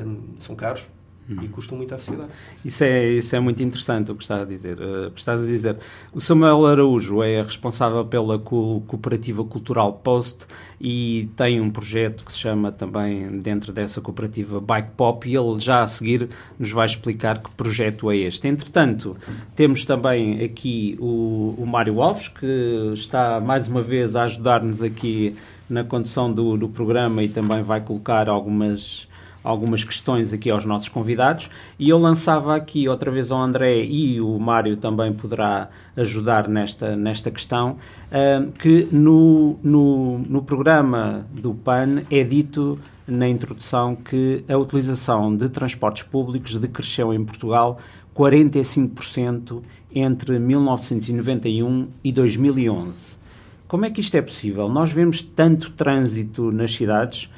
um, 0.06 0.22
são 0.38 0.56
caros 0.56 0.88
Hum. 1.28 1.38
e 1.42 1.48
custam 1.48 1.78
muito 1.78 1.94
à 1.94 1.98
sociedade. 1.98 2.30
Isso 2.64 2.84
é, 2.84 3.08
isso 3.08 3.34
é 3.34 3.40
muito 3.40 3.62
interessante 3.62 4.12
o 4.12 4.14
que 4.14 4.22
estás 4.22 4.42
a 4.42 4.44
dizer. 4.44 4.78
Uh, 4.78 5.10
estás 5.16 5.42
a 5.42 5.46
dizer. 5.46 5.78
O 6.12 6.20
Samuel 6.20 6.66
Araújo 6.66 7.22
é 7.22 7.42
responsável 7.42 8.04
pela 8.04 8.38
co 8.38 8.82
Cooperativa 8.86 9.42
Cultural 9.42 9.94
Post 9.94 10.46
e 10.78 11.30
tem 11.34 11.62
um 11.62 11.70
projeto 11.70 12.24
que 12.24 12.32
se 12.32 12.38
chama 12.38 12.70
também, 12.70 13.40
dentro 13.40 13.72
dessa 13.72 14.02
cooperativa, 14.02 14.60
Bike 14.60 14.90
Pop, 14.98 15.26
e 15.26 15.34
ele 15.34 15.58
já 15.58 15.82
a 15.82 15.86
seguir 15.86 16.28
nos 16.58 16.70
vai 16.70 16.84
explicar 16.84 17.38
que 17.38 17.50
projeto 17.52 18.10
é 18.10 18.16
este. 18.18 18.46
Entretanto, 18.46 19.16
temos 19.56 19.84
também 19.84 20.44
aqui 20.44 20.94
o, 21.00 21.54
o 21.56 21.66
Mário 21.66 22.02
Alves, 22.02 22.28
que 22.28 22.90
está 22.92 23.40
mais 23.40 23.66
uma 23.66 23.80
vez 23.80 24.14
a 24.14 24.24
ajudar-nos 24.24 24.82
aqui 24.82 25.34
na 25.70 25.82
condução 25.82 26.30
do, 26.30 26.58
do 26.58 26.68
programa 26.68 27.22
e 27.22 27.28
também 27.28 27.62
vai 27.62 27.80
colocar 27.80 28.28
algumas 28.28 29.08
algumas 29.44 29.84
questões 29.84 30.32
aqui 30.32 30.50
aos 30.50 30.64
nossos 30.64 30.88
convidados 30.88 31.50
e 31.78 31.90
eu 31.90 31.98
lançava 31.98 32.56
aqui 32.56 32.88
outra 32.88 33.10
vez 33.10 33.30
ao 33.30 33.40
André 33.40 33.84
e 33.84 34.20
o 34.20 34.38
Mário 34.38 34.76
também 34.76 35.12
poderá 35.12 35.68
ajudar 35.96 36.48
nesta, 36.48 36.96
nesta 36.96 37.30
questão, 37.30 37.76
uh, 38.10 38.50
que 38.52 38.88
no, 38.90 39.58
no, 39.62 40.18
no 40.20 40.42
programa 40.42 41.26
do 41.30 41.52
PAN 41.52 42.02
é 42.10 42.24
dito 42.24 42.80
na 43.06 43.28
introdução 43.28 43.94
que 43.94 44.42
a 44.48 44.56
utilização 44.56 45.36
de 45.36 45.50
transportes 45.50 46.02
públicos 46.04 46.54
decresceu 46.56 47.12
em 47.12 47.22
Portugal 47.22 47.78
45% 48.16 49.60
entre 49.94 50.38
1991 50.38 51.88
e 52.02 52.10
2011. 52.10 53.24
Como 53.68 53.84
é 53.84 53.90
que 53.90 54.00
isto 54.00 54.16
é 54.16 54.22
possível? 54.22 54.68
Nós 54.68 54.92
vemos 54.92 55.20
tanto 55.20 55.70
trânsito 55.72 56.52
nas 56.52 56.72
cidades 56.72 57.28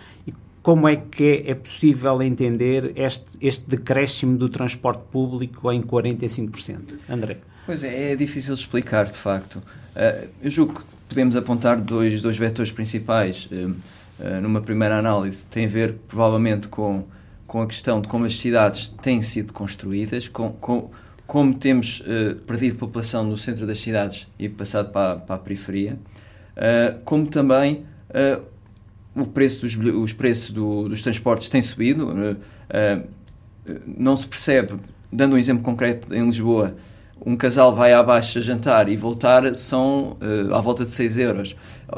como 0.67 0.89
é 0.89 0.97
que 0.97 1.45
é, 1.47 1.55
possível 1.55 2.21
entender 2.21 2.93
este, 2.97 3.39
este 3.41 3.71
decréscimo 3.71 4.37
do 4.37 4.49
transporte 4.49 5.01
público 5.13 5.71
em 5.71 5.81
45%? 5.81 6.99
André. 7.09 7.37
Pois 7.65 7.85
é, 7.85 8.11
é 8.11 8.17
difícil 8.17 8.53
explicar, 8.53 9.05
de 9.05 9.17
facto. 9.17 9.63
Uh, 9.95 10.27
eu 10.43 10.51
julgo 10.51 10.75
que 10.75 10.83
podemos 11.09 11.37
apontar 11.37 11.81
dois, 11.81 12.21
dois 12.21 12.37
vetores 12.37 12.73
principais. 12.73 13.47
Uh, 13.47 13.77
uh, 14.19 14.41
numa 14.43 14.61
primeira 14.61 14.99
análise, 14.99 15.47
tem 15.47 15.67
a 15.67 15.69
ver 15.69 15.99
provavelmente 16.09 16.67
com, 16.67 17.05
com 17.47 17.63
a 17.63 17.67
questão 17.69 18.01
de 18.01 18.09
como 18.09 18.25
as 18.25 18.37
cidades 18.37 18.89
têm 18.89 19.23
sido 19.23 19.53
construídas, 19.53 20.27
com, 20.27 20.51
com 20.51 20.91
como 21.29 21.55
temos 21.55 22.03
perdido 22.45 22.77
população 22.77 23.23
no 23.23 23.39
centro 23.39 23.67
das 23.67 23.79
cidades 23.79 24.27
e 24.37 24.49
passado 24.49 24.91
para, 24.91 25.17
para 25.19 25.35
a 25.37 25.39
periferia, 25.39 25.99
como 27.05 27.27
também 27.27 27.85
o 29.17 29.27
preço 29.27 29.63
dos, 29.63 29.77
os 29.77 30.13
preços 30.13 30.51
do, 30.51 30.89
dos 30.89 31.03
transportes 31.03 31.49
têm 31.49 31.63
subido. 31.63 32.09
Uh, 32.09 32.33
uh, 32.33 33.09
não 33.87 34.17
se 34.17 34.27
percebe, 34.27 34.75
dando 35.11 35.35
um 35.35 35.39
exemplo 35.39 35.63
concreto 35.63 36.15
em 36.15 36.25
Lisboa, 36.25 36.77
um 37.25 37.35
casal 37.35 37.75
vai 37.75 37.93
à 37.93 38.03
baixa 38.03 38.41
jantar 38.41 38.89
e 38.89 38.97
voltar 38.97 39.55
são 39.55 40.17
uh, 40.21 40.55
à 40.55 40.61
volta 40.61 40.85
de 40.85 40.93
6 40.93 41.17
euros. 41.17 41.57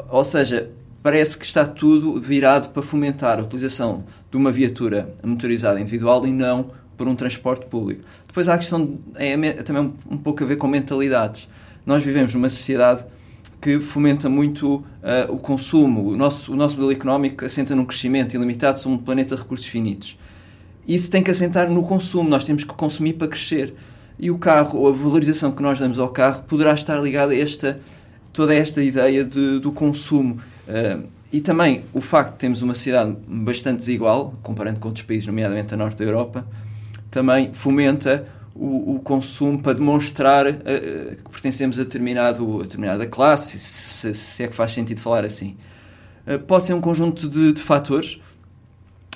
Ou 0.09 0.23
seja, 0.23 0.71
parece 1.03 1.37
que 1.37 1.45
está 1.45 1.65
tudo 1.65 2.19
virado 2.19 2.69
para 2.69 2.81
fomentar 2.81 3.37
a 3.37 3.41
utilização 3.41 4.03
de 4.31 4.37
uma 4.37 4.51
viatura 4.51 5.13
motorizada 5.23 5.79
individual 5.79 6.25
e 6.25 6.31
não 6.31 6.71
por 6.97 7.07
um 7.07 7.15
transporte 7.15 7.65
público. 7.65 8.03
Depois 8.27 8.47
há 8.47 8.55
a 8.55 8.57
questão, 8.57 8.97
é, 9.15 9.31
é 9.31 9.53
também 9.53 9.83
um, 9.83 10.15
um 10.15 10.17
pouco 10.17 10.43
a 10.43 10.47
ver 10.47 10.55
com 10.55 10.67
mentalidades. 10.67 11.47
Nós 11.85 12.03
vivemos 12.03 12.33
numa 12.33 12.49
sociedade 12.49 13.05
que 13.61 13.79
fomenta 13.79 14.29
muito 14.29 14.75
uh, 14.75 14.83
o 15.29 15.37
consumo. 15.37 16.09
O 16.09 16.15
nosso, 16.15 16.53
o 16.53 16.55
nosso 16.55 16.75
modelo 16.75 16.91
económico 16.91 17.45
assenta 17.45 17.75
num 17.75 17.85
crescimento 17.85 18.33
ilimitado 18.33 18.79
sobre 18.79 18.97
um 18.97 19.01
planeta 19.01 19.35
de 19.35 19.41
recursos 19.41 19.67
finitos. 19.67 20.17
Isso 20.87 21.11
tem 21.11 21.21
que 21.21 21.29
assentar 21.29 21.69
no 21.69 21.83
consumo, 21.83 22.29
nós 22.29 22.43
temos 22.43 22.63
que 22.63 22.73
consumir 22.73 23.13
para 23.13 23.27
crescer. 23.27 23.73
E 24.17 24.31
o 24.31 24.37
carro, 24.37 24.79
ou 24.79 24.89
a 24.89 24.91
valorização 24.91 25.51
que 25.51 25.61
nós 25.61 25.79
damos 25.79 25.99
ao 25.99 26.09
carro, 26.09 26.43
poderá 26.43 26.73
estar 26.73 26.99
ligada 27.01 27.31
a 27.31 27.37
esta, 27.37 27.79
toda 28.33 28.55
esta 28.55 28.83
ideia 28.83 29.23
de, 29.23 29.59
do 29.59 29.71
consumo. 29.71 30.39
Uh, 30.67 31.03
e 31.31 31.41
também 31.41 31.83
o 31.93 32.01
facto 32.01 32.31
de 32.31 32.37
termos 32.39 32.61
uma 32.61 32.73
cidade 32.73 33.15
bastante 33.27 33.77
desigual, 33.77 34.33
comparando 34.41 34.79
com 34.79 34.87
outros 34.87 35.05
países, 35.05 35.27
nomeadamente 35.27 35.73
a 35.73 35.77
norte 35.77 35.97
da 35.97 36.05
Europa, 36.05 36.45
também 37.11 37.51
fomenta 37.53 38.25
o, 38.59 38.95
o 38.95 38.99
consumo 38.99 39.61
para 39.61 39.73
demonstrar 39.73 40.45
uh, 40.47 40.55
que 40.55 41.31
pertencemos 41.31 41.79
a, 41.79 41.83
determinado, 41.83 42.59
a 42.59 42.63
determinada 42.63 43.07
classe, 43.07 43.57
se, 43.57 44.13
se, 44.13 44.43
é 44.43 44.47
que 44.47 44.55
faz 44.55 44.73
sentido 44.73 44.99
falar 44.99 45.23
assim. 45.23 45.55
Uh, 46.27 46.39
pode 46.39 46.65
ser 46.65 46.73
um 46.73 46.81
conjunto 46.81 47.29
de, 47.29 47.53
de 47.53 47.61
fatores 47.61 48.19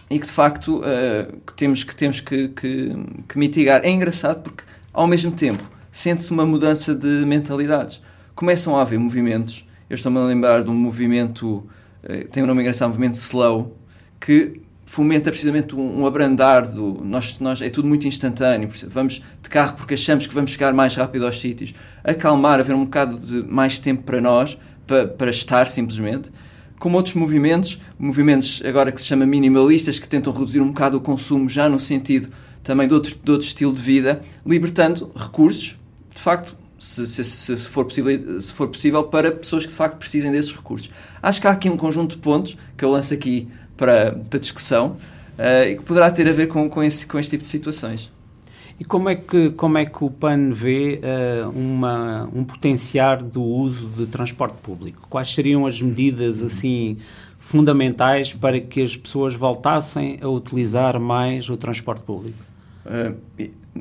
e 0.09 0.17
que 0.17 0.25
de 0.25 0.31
facto 0.31 0.79
uh, 0.79 1.41
que 1.45 1.53
temos, 1.55 1.83
que, 1.83 1.95
temos 1.95 2.21
que, 2.21 2.47
que, 2.49 2.89
que, 3.27 3.37
mitigar. 3.37 3.81
É 3.83 3.89
engraçado 3.89 4.41
porque, 4.43 4.63
ao 4.93 5.07
mesmo 5.07 5.31
tempo, 5.31 5.63
sente-se 5.91 6.31
uma 6.31 6.45
mudança 6.45 6.95
de 6.95 7.25
mentalidades. 7.25 8.01
Começam 8.33 8.77
a 8.77 8.81
haver 8.81 8.97
movimentos. 8.97 9.67
Eu 9.89 9.95
estou-me 9.95 10.17
a 10.19 10.23
lembrar 10.23 10.63
de 10.63 10.69
um 10.69 10.75
movimento 10.75 11.67
tem 12.31 12.43
um 12.43 12.45
nome 12.45 12.61
engraçado, 12.61 12.89
movimento 12.89 13.13
slow, 13.13 13.77
que 14.19 14.61
fomenta 14.93 15.31
precisamente 15.31 15.75
um, 15.75 16.01
um 16.01 16.05
abrandar 16.05 16.67
do. 16.67 17.01
Nós, 17.03 17.39
nós, 17.39 17.63
é 17.63 17.69
tudo 17.71 17.87
muito 17.87 18.07
instantâneo, 18.07 18.69
vamos 18.89 19.23
de 19.41 19.49
carro 19.49 19.75
porque 19.75 19.95
achamos 19.95 20.27
que 20.27 20.35
vamos 20.35 20.51
chegar 20.51 20.71
mais 20.71 20.93
rápido 20.93 21.25
aos 21.25 21.41
sítios, 21.41 21.73
acalmar, 22.03 22.59
haver 22.59 22.75
um 22.75 22.83
bocado 22.83 23.17
de 23.17 23.41
mais 23.51 23.79
tempo 23.79 24.03
para 24.03 24.21
nós, 24.21 24.55
para, 24.85 25.07
para 25.07 25.31
estar 25.31 25.67
simplesmente. 25.67 26.31
Como 26.77 26.95
outros 26.95 27.15
movimentos, 27.15 27.81
movimentos 27.97 28.61
agora 28.63 28.91
que 28.91 29.01
se 29.01 29.07
chama 29.07 29.25
minimalistas, 29.25 29.97
que 29.97 30.07
tentam 30.07 30.31
reduzir 30.31 30.61
um 30.61 30.67
bocado 30.67 30.97
o 30.97 31.01
consumo 31.01 31.49
já 31.49 31.67
no 31.67 31.79
sentido 31.79 32.29
também 32.61 32.87
de 32.87 32.93
outro, 32.93 33.15
de 33.15 33.31
outro 33.31 33.47
estilo 33.47 33.73
de 33.73 33.81
vida, 33.81 34.21
libertando 34.45 35.09
recursos, 35.15 35.79
de 36.13 36.21
facto, 36.21 36.55
se, 36.77 37.07
se, 37.07 37.23
se, 37.23 37.57
for 37.57 37.85
possível, 37.85 38.39
se 38.39 38.51
for 38.51 38.67
possível, 38.67 39.03
para 39.05 39.31
pessoas 39.31 39.65
que 39.65 39.71
de 39.71 39.75
facto 39.75 39.97
precisem 39.97 40.31
desses 40.31 40.51
recursos. 40.51 40.91
Acho 41.21 41.41
que 41.41 41.47
há 41.47 41.51
aqui 41.51 41.69
um 41.69 41.77
conjunto 41.77 42.15
de 42.15 42.21
pontos 42.21 42.57
que 42.77 42.85
eu 42.85 42.91
lanço 42.91 43.13
aqui 43.13 43.47
para, 43.77 44.11
para 44.29 44.39
discussão 44.39 44.97
uh, 45.37 45.67
e 45.69 45.75
que 45.75 45.83
poderá 45.83 46.09
ter 46.11 46.27
a 46.27 46.33
ver 46.33 46.47
com, 46.47 46.69
com, 46.69 46.83
esse, 46.83 47.05
com 47.05 47.19
este 47.19 47.31
tipo 47.31 47.43
de 47.43 47.49
situações. 47.49 48.11
E 48.79 48.85
como 48.85 49.07
é 49.07 49.15
que, 49.15 49.51
como 49.51 49.77
é 49.77 49.85
que 49.85 50.03
o 50.03 50.09
PAN 50.09 50.49
vê 50.49 50.99
uh, 50.99 51.49
uma, 51.49 52.29
um 52.33 52.43
potenciar 52.43 53.21
do 53.21 53.41
uso 53.41 53.87
de 53.87 54.07
transporte 54.07 54.57
público? 54.63 55.07
Quais 55.09 55.29
seriam 55.33 55.65
as 55.65 55.81
medidas 55.81 56.41
assim 56.41 56.97
fundamentais 57.37 58.33
para 58.33 58.59
que 58.59 58.81
as 58.81 58.97
pessoas 58.97 59.35
voltassem 59.35 60.17
a 60.21 60.27
utilizar 60.27 60.99
mais 60.99 61.49
o 61.49 61.57
transporte 61.57 62.01
público? 62.01 62.37
Uh, 62.85 63.17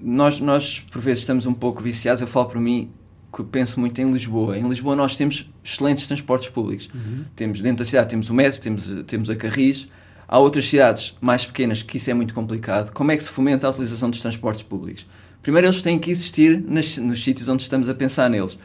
nós, 0.01 0.41
nós, 0.41 0.81
por 0.81 1.01
vezes, 1.01 1.21
estamos 1.21 1.47
um 1.47 1.55
pouco 1.55 1.83
viciados. 1.83 2.21
Eu 2.21 2.27
falo 2.27 2.47
para 2.47 2.61
mim 2.61 2.91
que 3.33 3.43
penso 3.43 3.81
muito 3.81 4.01
em 4.01 4.13
Lisboa. 4.13 4.59
Em 4.59 4.69
Lisboa 4.69 4.95
nós 4.95 5.17
temos 5.17 5.51
excelentes 5.65 6.07
transportes 6.07 6.49
públicos. 6.49 6.91
Uhum. 6.95 7.25
Temos 7.35 7.61
dentro 7.61 7.79
da 7.79 7.85
cidade 7.85 8.11
temos 8.11 8.29
o 8.29 8.35
metro, 8.35 8.61
temos, 8.61 8.91
temos 9.07 9.31
a 9.31 9.37
Carris. 9.37 9.89
Há 10.29 10.39
outras 10.39 10.67
cidades 10.67 11.17
mais 11.21 11.45
pequenas 11.45 11.83
que 11.83 11.97
isso 11.97 12.11
é 12.11 12.15
muito 12.15 12.35
complicado. 12.35 12.93
Como 12.93 13.11
é 13.11 13.17
que 13.17 13.25
se 13.25 13.31
fomenta 13.31 13.67
a 13.67 13.71
utilização 13.71 14.11
dos 14.11 14.21
transportes 14.21 14.63
públicos? 14.63 15.07
Primeiro, 15.43 15.67
eles 15.67 15.83
têm 15.83 15.99
que 15.99 16.11
existir 16.11 16.63
nas, 16.67 16.97
nos 16.99 17.23
sítios 17.23 17.49
onde 17.49 17.63
estamos 17.63 17.89
a 17.89 17.95
pensar 17.95 18.31
neles. 18.31 18.59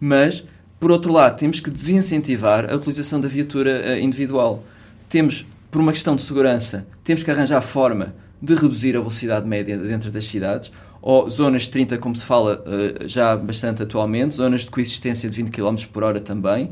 Mas, 0.00 0.44
por 0.80 0.90
outro 0.90 1.12
lado, 1.12 1.36
temos 1.36 1.60
que 1.60 1.70
desincentivar 1.70 2.72
a 2.72 2.74
utilização 2.74 3.20
da 3.20 3.28
viatura 3.28 3.82
uh, 3.86 3.98
individual. 4.00 4.64
Temos, 5.08 5.46
por 5.70 5.80
uma 5.80 5.92
questão 5.92 6.16
de 6.16 6.22
segurança, 6.22 6.86
temos 7.04 7.22
que 7.22 7.30
arranjar 7.30 7.60
forma 7.60 8.14
de 8.40 8.54
reduzir 8.54 8.96
a 8.96 9.00
velocidade 9.00 9.46
média 9.46 9.78
dentro 9.78 10.10
das 10.10 10.24
cidades, 10.24 10.72
ou 11.02 11.28
zonas 11.28 11.62
de 11.62 11.70
30, 11.70 11.98
como 11.98 12.14
se 12.14 12.24
fala 12.24 12.62
uh, 12.64 13.08
já 13.08 13.36
bastante 13.36 13.82
atualmente, 13.82 14.36
zonas 14.36 14.62
de 14.62 14.70
coexistência 14.70 15.28
de 15.28 15.36
20 15.36 15.50
km 15.50 15.76
por 15.92 16.04
hora 16.04 16.20
também. 16.20 16.70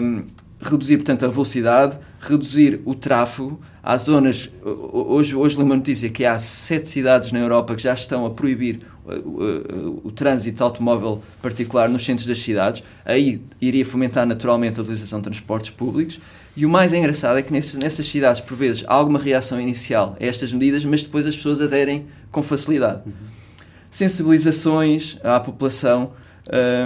Um, 0.00 0.24
reduzir, 0.60 0.96
portanto, 0.98 1.24
a 1.24 1.28
velocidade, 1.28 1.98
reduzir 2.20 2.80
o 2.84 2.94
tráfego. 2.94 3.60
Há 3.82 3.96
zonas, 3.96 4.48
hoje, 4.64 5.34
hoje 5.34 5.56
li 5.56 5.62
uma 5.64 5.74
notícia 5.74 6.08
que 6.08 6.24
há 6.24 6.38
sete 6.38 6.88
cidades 6.88 7.32
na 7.32 7.40
Europa 7.40 7.74
que 7.74 7.82
já 7.82 7.94
estão 7.94 8.24
a 8.24 8.30
proibir 8.30 8.80
o, 9.04 9.10
o, 9.10 10.00
o, 10.04 10.12
trânsito 10.12 10.58
de 10.58 10.62
automóvel 10.62 11.20
particular 11.42 11.88
nos 11.88 12.04
centros 12.04 12.26
das 12.26 12.38
cidades. 12.38 12.84
Aí 13.04 13.42
iria 13.60 13.84
fomentar 13.84 14.24
naturalmente 14.24 14.78
a 14.78 14.82
utilização 14.82 15.18
de 15.18 15.24
transportes 15.24 15.70
públicos. 15.70 16.20
E 16.56 16.66
o 16.66 16.68
mais 16.68 16.92
engraçado 16.92 17.38
é 17.38 17.42
que 17.42 17.52
nesses, 17.52 17.74
nessas 17.76 18.06
cidades, 18.06 18.40
por 18.40 18.56
vezes, 18.56 18.84
há 18.86 18.94
alguma 18.94 19.18
reação 19.18 19.60
inicial 19.60 20.16
a 20.20 20.24
estas 20.24 20.52
medidas, 20.52 20.84
mas 20.84 21.02
depois 21.02 21.26
as 21.26 21.34
pessoas 21.34 21.60
aderem 21.60 22.06
com 22.30 22.42
facilidade. 22.42 23.02
Uhum. 23.06 23.12
Sensibilizações 23.90 25.18
à 25.24 25.40
população. 25.40 26.12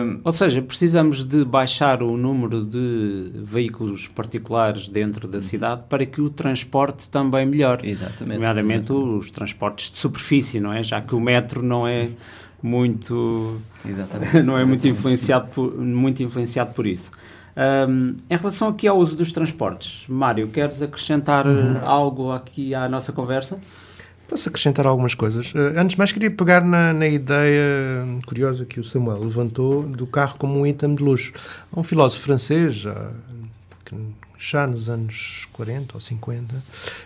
Um... 0.02 0.20
Ou 0.22 0.32
seja, 0.32 0.62
precisamos 0.62 1.24
de 1.24 1.44
baixar 1.44 2.02
o 2.02 2.16
número 2.16 2.64
de 2.64 3.32
veículos 3.42 4.06
particulares 4.06 4.88
dentro 4.88 5.26
da 5.26 5.40
cidade 5.40 5.84
para 5.88 6.04
que 6.06 6.20
o 6.20 6.30
transporte 6.30 7.08
também 7.08 7.46
melhore. 7.46 7.88
Exatamente. 7.88 8.36
Nomeadamente 8.36 8.92
Exatamente. 8.92 9.18
os 9.18 9.30
transportes 9.30 9.90
de 9.90 9.96
superfície, 9.96 10.60
não 10.60 10.72
é? 10.72 10.82
Já 10.82 11.00
que 11.00 11.14
o 11.14 11.20
metro 11.20 11.62
não 11.62 11.88
é 11.88 12.08
muito 12.62 13.60
Exatamente. 13.84 14.42
não 14.44 14.58
é 14.58 14.64
muito 14.64 14.86
influenciado 14.86 15.48
por, 15.48 15.76
muito 15.76 16.22
influenciado 16.22 16.72
por 16.72 16.86
isso. 16.86 17.10
Um, 17.56 18.16
em 18.28 18.36
relação 18.36 18.68
aqui 18.68 18.86
ao 18.86 18.98
uso 18.98 19.16
dos 19.16 19.32
transportes, 19.32 20.04
Mário, 20.08 20.46
queres 20.48 20.82
acrescentar 20.82 21.46
uhum. 21.46 21.78
algo 21.82 22.30
aqui 22.30 22.74
à 22.74 22.86
nossa 22.86 23.12
conversa? 23.12 23.58
Posso 24.28 24.50
acrescentar 24.50 24.86
algumas 24.86 25.14
coisas. 25.14 25.52
Uh, 25.54 25.78
antes 25.78 25.92
de 25.92 25.98
mais, 25.98 26.12
queria 26.12 26.30
pegar 26.30 26.60
na, 26.60 26.92
na, 26.92 27.08
ideia 27.08 28.04
curiosa 28.26 28.66
que 28.66 28.78
o 28.78 28.84
Samuel 28.84 29.20
levantou 29.20 29.84
do 29.84 30.06
carro 30.06 30.36
como 30.36 30.58
um 30.58 30.66
item 30.66 30.96
de 30.96 31.02
luxo. 31.02 31.32
Há 31.72 31.80
um 31.80 31.82
filósofo 31.82 32.24
francês, 32.24 32.74
já, 32.74 33.10
já 34.38 34.66
nos 34.66 34.90
anos 34.90 35.48
40 35.54 35.94
ou 35.94 36.00
50, 36.00 36.54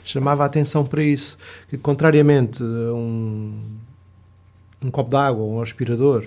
chamava 0.04 0.42
a 0.42 0.46
atenção 0.46 0.84
para 0.84 1.02
isso, 1.02 1.38
que 1.68 1.78
contrariamente 1.78 2.60
a 2.60 2.92
um, 2.92 3.56
um 4.82 4.90
copo 4.90 5.10
d'água 5.10 5.44
ou 5.44 5.58
um 5.58 5.62
aspirador, 5.62 6.24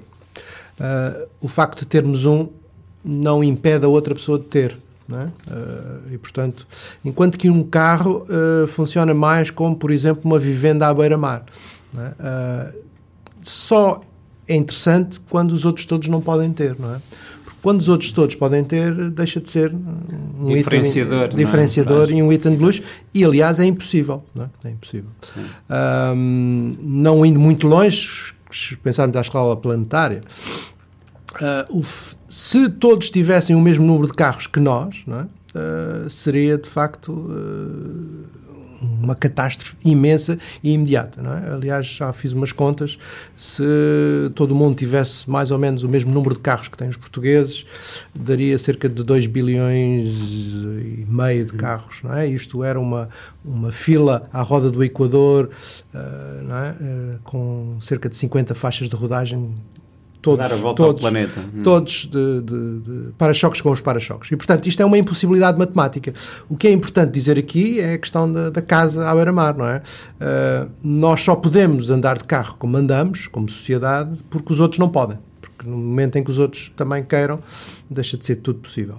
uh, 0.80 1.28
o 1.42 1.50
facto 1.50 1.80
de 1.80 1.88
termos 1.88 2.26
um 2.26 2.48
não 3.04 3.44
impede 3.44 3.86
a 3.86 3.88
outra 3.88 4.16
pessoa 4.16 4.40
de 4.40 4.46
ter. 4.46 4.78
É? 5.12 5.26
Uh, 5.26 6.14
e 6.14 6.18
portanto, 6.18 6.66
enquanto 7.04 7.38
que 7.38 7.50
um 7.50 7.62
carro 7.62 8.26
uh, 8.30 8.66
funciona 8.68 9.14
mais 9.14 9.52
como, 9.52 9.76
por 9.76 9.92
exemplo, 9.92 10.22
uma 10.24 10.40
vivenda 10.40 10.88
à 10.88 10.94
beira-mar, 10.94 11.44
é? 11.98 12.70
uh, 12.72 12.84
só 13.42 14.00
é 14.48 14.56
interessante 14.56 15.20
quando 15.30 15.52
os 15.52 15.66
outros 15.66 15.86
todos 15.86 16.08
não 16.08 16.22
podem 16.22 16.52
ter, 16.54 16.80
não 16.80 16.96
é? 16.96 17.00
Porque 17.44 17.60
quando 17.62 17.82
os 17.82 17.90
outros 17.90 18.14
todos 18.14 18.36
podem 18.36 18.64
ter, 18.64 18.94
deixa 19.10 19.42
de 19.42 19.50
ser 19.50 19.74
um 19.74 20.46
diferenciador, 20.46 21.26
item, 21.26 21.38
diferenciador 21.38 22.10
é? 22.10 22.14
e 22.14 22.24
um 22.24 22.32
item 22.32 22.56
de 22.56 22.64
luxo, 22.64 22.82
e 23.14 23.26
aliás 23.26 23.60
é 23.60 23.66
impossível, 23.66 24.24
não 24.34 24.46
é? 24.46 24.50
é 24.70 24.72
impossível. 24.72 25.10
não 26.82 27.26
indo 27.26 27.40
muito 27.40 27.68
longe, 27.68 28.34
pensarmos 28.82 29.18
à 29.18 29.22
escala 29.22 29.56
planetária, 29.58 30.22
Uh, 31.36 31.80
o, 31.80 31.86
se 32.30 32.70
todos 32.70 33.10
tivessem 33.10 33.56
o 33.56 33.62
mesmo 33.62 33.86
número 33.86 34.08
de 34.08 34.14
carros 34.14 34.48
que 34.48 34.60
nós, 34.60 35.04
é? 35.08 35.22
uh, 35.58 36.10
seria 36.10 36.58
de 36.58 36.70
facto 36.70 37.12
uh, 37.12 38.44
uma 39.02 39.16
catástrofe 39.16 39.76
imensa 39.86 40.38
e 40.62 40.74
imediata. 40.74 41.22
É? 41.22 41.54
Aliás, 41.54 41.88
já 41.88 42.12
fiz 42.12 42.34
umas 42.34 42.52
contas. 42.52 42.98
Se 43.36 43.64
todo 44.36 44.52
o 44.52 44.56
mundo 44.56 44.76
tivesse 44.76 45.30
mais 45.30 45.52
ou 45.52 45.58
menos 45.58 45.84
o 45.84 45.90
mesmo 45.90 46.12
número 46.12 46.36
de 46.36 46.42
carros 46.42 46.68
que 46.68 46.78
têm 46.78 46.90
os 46.90 46.98
portugueses, 46.98 47.66
daria 48.14 48.60
cerca 48.60 48.90
de 48.90 49.02
2 49.02 49.28
bilhões 49.28 50.12
e 50.12 51.06
meio 51.08 51.46
de 51.46 51.54
carros. 51.54 52.02
É? 52.18 52.28
Isto 52.28 52.64
era 52.64 52.80
uma, 52.80 53.08
uma 53.44 53.72
fila 53.72 54.28
à 54.34 54.42
roda 54.42 54.70
do 54.70 54.84
Equador, 54.84 55.50
é? 55.96 57.16
com 57.24 57.78
cerca 57.80 58.10
de 58.10 58.18
50 58.18 58.54
faixas 58.54 58.90
de 58.90 58.96
rodagem 58.96 59.54
todos, 60.24 60.50
dar 60.50 60.56
a 60.56 60.58
volta 60.58 60.82
todos, 60.82 61.04
ao 61.04 61.12
planeta. 61.12 61.42
Hum. 61.42 61.62
Todos 61.62 62.10
de, 62.10 62.42
de, 62.42 62.80
de 62.80 63.14
para-choques 63.18 63.62
com 63.62 63.70
os 63.70 63.82
para-choques. 63.82 64.32
E, 64.32 64.38
portanto, 64.38 64.66
isto 64.68 64.82
é 64.82 64.86
uma 64.86 64.98
impossibilidade 64.98 65.60
matemática. 65.60 66.14
O 66.50 66.56
que 66.56 66.68
é 66.68 66.72
importante 66.72 67.12
dizer 67.12 67.38
aqui 67.38 67.80
é 67.80 67.94
a 67.94 67.98
questão 67.98 68.32
da, 68.32 68.50
da 68.50 68.62
casa 68.62 69.08
à 69.08 69.14
beira-mar, 69.14 69.56
não 69.56 69.68
é? 69.68 69.78
Uh, 69.78 70.70
nós 70.82 71.22
só 71.22 71.36
podemos 71.36 71.90
andar 71.90 72.18
de 72.18 72.24
carro 72.24 72.56
como 72.58 72.78
andamos, 72.78 73.28
como 73.28 73.50
sociedade, 73.50 74.18
porque 74.30 74.54
os 74.54 74.60
outros 74.62 74.80
não 74.80 74.88
podem. 74.88 75.20
Porque 75.42 75.70
no 75.70 75.78
momento 75.78 76.16
em 76.16 76.24
que 76.24 76.32
os 76.32 76.40
outros 76.40 76.72
também 76.76 77.04
queiram, 77.04 77.40
deixa 77.90 78.18
de 78.18 78.26
ser 78.26 78.38
tudo 78.38 78.60
possível. 78.60 78.96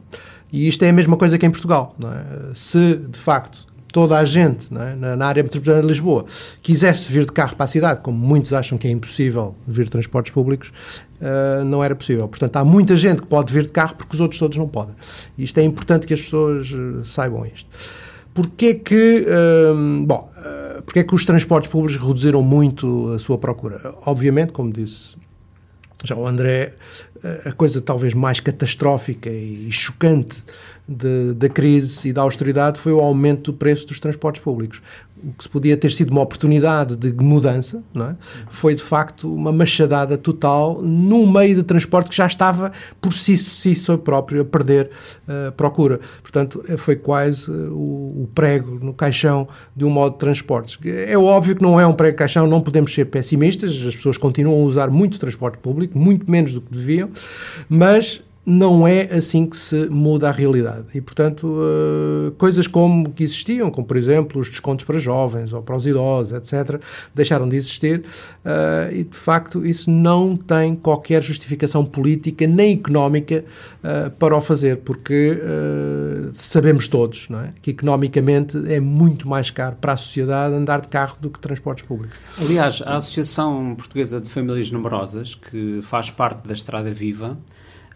E 0.52 0.68
isto 0.68 0.84
é 0.84 0.90
a 0.90 0.92
mesma 0.92 1.16
coisa 1.16 1.38
que 1.38 1.46
em 1.46 1.50
Portugal, 1.50 1.96
não 1.98 2.12
é? 2.12 2.24
Se, 2.54 2.96
de 2.96 3.18
facto, 3.18 3.66
toda 3.94 4.18
a 4.18 4.24
gente 4.24 4.74
é? 4.74 4.96
na, 4.96 5.14
na, 5.14 5.24
área 5.24 5.40
metropolitana 5.40 5.80
de 5.80 5.86
Lisboa 5.86 6.26
quisesse 6.60 7.10
vir 7.12 7.24
de 7.24 7.30
carro 7.30 7.54
para 7.54 7.64
a 7.64 7.68
cidade, 7.68 8.00
como 8.00 8.18
muitos 8.18 8.52
acham 8.52 8.76
que 8.76 8.88
é 8.88 8.90
impossível 8.90 9.54
vir 9.68 9.84
de 9.84 9.92
transportes 9.92 10.32
públicos, 10.32 10.72
uh, 11.20 11.64
não 11.64 11.82
era 11.82 11.94
possível. 11.94 12.26
Portanto, 12.26 12.56
há 12.56 12.64
muita 12.64 12.96
gente 12.96 13.22
que 13.22 13.28
pode 13.28 13.52
vir 13.52 13.62
de 13.62 13.70
carro 13.70 13.94
porque 13.94 14.12
os 14.12 14.20
outros 14.20 14.40
todos 14.40 14.58
não 14.58 14.66
podem. 14.66 14.96
E 15.38 15.44
isto 15.44 15.56
é 15.58 15.62
importante 15.62 16.08
que 16.08 16.12
as 16.12 16.20
pessoas 16.20 16.72
uh, 16.72 17.04
saibam 17.04 17.46
isto. 17.46 17.68
Porquê 18.34 18.74
que, 18.74 19.28
uh, 19.28 20.04
bom, 20.04 20.28
porquê 20.84 21.04
que 21.04 21.14
os 21.14 21.24
transportes 21.24 21.70
públicos 21.70 21.96
reduziram 21.96 22.42
muito 22.42 23.12
a 23.12 23.18
sua 23.20 23.38
procura? 23.38 23.94
Obviamente, 24.06 24.52
como 24.52 24.72
disse 24.72 25.16
já 26.02 26.16
o 26.16 26.26
André, 26.26 26.72
a 27.46 27.52
coisa 27.52 27.80
talvez 27.80 28.12
mais 28.12 28.38
catastrófica 28.38 29.30
e 29.30 29.72
chocante 29.72 30.36
de, 30.86 31.32
da 31.34 31.48
crise 31.48 32.08
e 32.08 32.12
da 32.12 32.22
austeridade 32.22 32.78
foi 32.78 32.92
o 32.92 33.00
aumento 33.00 33.52
do 33.52 33.56
preço 33.56 33.86
dos 33.86 33.98
transportes 33.98 34.42
públicos. 34.42 34.82
O 35.22 35.32
que 35.32 35.44
se 35.44 35.48
podia 35.48 35.74
ter 35.74 35.90
sido 35.90 36.10
uma 36.10 36.20
oportunidade 36.20 36.96
de 36.96 37.10
mudança, 37.12 37.82
é? 37.96 38.14
foi 38.50 38.74
de 38.74 38.82
facto 38.82 39.32
uma 39.34 39.50
machadada 39.50 40.18
total 40.18 40.82
num 40.82 41.26
meio 41.26 41.56
de 41.56 41.62
transporte 41.62 42.10
que 42.10 42.16
já 42.16 42.26
estava 42.26 42.70
por 43.00 43.14
si, 43.14 43.38
si 43.38 43.74
próprio 44.04 44.42
a 44.42 44.44
perder 44.44 44.90
uh, 45.26 45.50
procura. 45.52 45.98
Portanto, 46.20 46.62
foi 46.76 46.96
quase 46.96 47.50
uh, 47.50 47.72
o, 47.72 48.24
o, 48.24 48.28
prego 48.34 48.78
no 48.84 48.92
caixão 48.92 49.48
de 49.74 49.86
um 49.86 49.90
modo 49.90 50.12
de 50.12 50.18
transportes. 50.18 50.78
É 50.84 51.16
óbvio 51.16 51.56
que 51.56 51.62
não 51.62 51.80
é 51.80 51.86
um 51.86 51.94
prego 51.94 52.18
caixão, 52.18 52.46
não 52.46 52.60
podemos 52.60 52.92
ser 52.92 53.06
pessimistas, 53.06 53.72
as 53.86 53.96
pessoas 53.96 54.18
continuam 54.18 54.60
a 54.60 54.64
usar 54.64 54.90
muito 54.90 55.18
transporte 55.18 55.56
público, 55.56 55.98
muito 55.98 56.30
menos 56.30 56.52
do 56.52 56.60
que 56.60 56.70
deviam, 56.70 57.08
mas 57.66 58.22
não 58.46 58.86
é 58.86 59.02
assim 59.04 59.46
que 59.46 59.56
se 59.56 59.86
muda 59.88 60.28
a 60.28 60.32
realidade. 60.32 60.86
E, 60.94 61.00
portanto, 61.00 61.46
uh, 61.46 62.30
coisas 62.32 62.66
como 62.66 63.10
que 63.10 63.24
existiam, 63.24 63.70
como 63.70 63.86
por 63.86 63.96
exemplo 63.96 64.40
os 64.40 64.50
descontos 64.50 64.84
para 64.84 64.98
jovens 64.98 65.52
ou 65.52 65.62
para 65.62 65.76
os 65.76 65.86
idosos, 65.86 66.32
etc., 66.32 66.80
deixaram 67.14 67.48
de 67.48 67.56
existir 67.56 68.00
uh, 68.00 68.92
e, 68.92 69.04
de 69.04 69.16
facto, 69.16 69.64
isso 69.64 69.90
não 69.90 70.36
tem 70.36 70.74
qualquer 70.74 71.22
justificação 71.22 71.84
política 71.84 72.46
nem 72.46 72.74
económica 72.74 73.44
uh, 73.82 74.10
para 74.10 74.36
o 74.36 74.40
fazer, 74.40 74.78
porque 74.78 75.40
sabemos 76.32 76.88
todos 76.88 77.28
é? 77.30 77.50
que 77.62 77.70
economicamente 77.70 78.56
é 78.72 78.80
muito 78.80 79.28
mais 79.28 79.50
caro 79.50 79.76
para 79.80 79.92
a 79.92 79.96
sociedade 79.96 80.54
andar 80.54 80.80
de 80.80 80.88
carro 80.88 81.16
do 81.20 81.30
que 81.30 81.38
transportes 81.38 81.84
públicos. 81.84 82.16
Aliás, 82.40 82.82
a 82.84 82.96
Associação 82.96 83.74
Portuguesa 83.76 84.20
de 84.20 84.28
Famílias 84.28 84.70
Numerosas, 84.70 85.34
que 85.34 85.80
faz 85.82 86.10
parte 86.10 86.46
da 86.46 86.54
Estrada 86.54 86.90
Viva, 86.90 87.38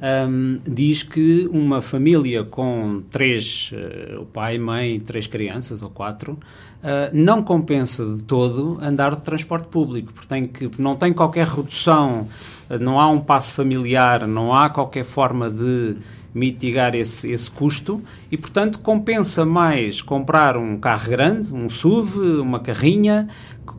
um, 0.00 0.56
diz 0.64 1.02
que 1.02 1.48
uma 1.52 1.80
família 1.80 2.44
com 2.44 3.02
três, 3.10 3.72
uh, 3.72 4.22
o 4.22 4.26
pai, 4.26 4.58
mãe, 4.58 5.00
três 5.00 5.26
crianças 5.26 5.82
ou 5.82 5.90
quatro, 5.90 6.32
uh, 6.32 7.10
não 7.12 7.42
compensa 7.42 8.04
de 8.14 8.24
todo 8.24 8.78
andar 8.80 9.16
de 9.16 9.22
transporte 9.22 9.68
público, 9.68 10.12
porque 10.12 10.28
tem 10.28 10.46
que, 10.46 10.70
não 10.78 10.96
tem 10.96 11.12
qualquer 11.12 11.46
redução, 11.46 12.28
uh, 12.70 12.78
não 12.78 13.00
há 13.00 13.08
um 13.08 13.20
passo 13.20 13.54
familiar, 13.54 14.26
não 14.26 14.54
há 14.54 14.70
qualquer 14.70 15.04
forma 15.04 15.50
de 15.50 15.96
mitigar 16.34 16.94
esse, 16.94 17.30
esse 17.30 17.50
custo 17.50 18.00
e, 18.30 18.36
portanto, 18.36 18.78
compensa 18.80 19.44
mais 19.44 20.00
comprar 20.00 20.56
um 20.56 20.78
carro 20.78 21.10
grande, 21.10 21.52
um 21.52 21.68
SUV, 21.68 22.38
uma 22.38 22.60
carrinha, 22.60 23.28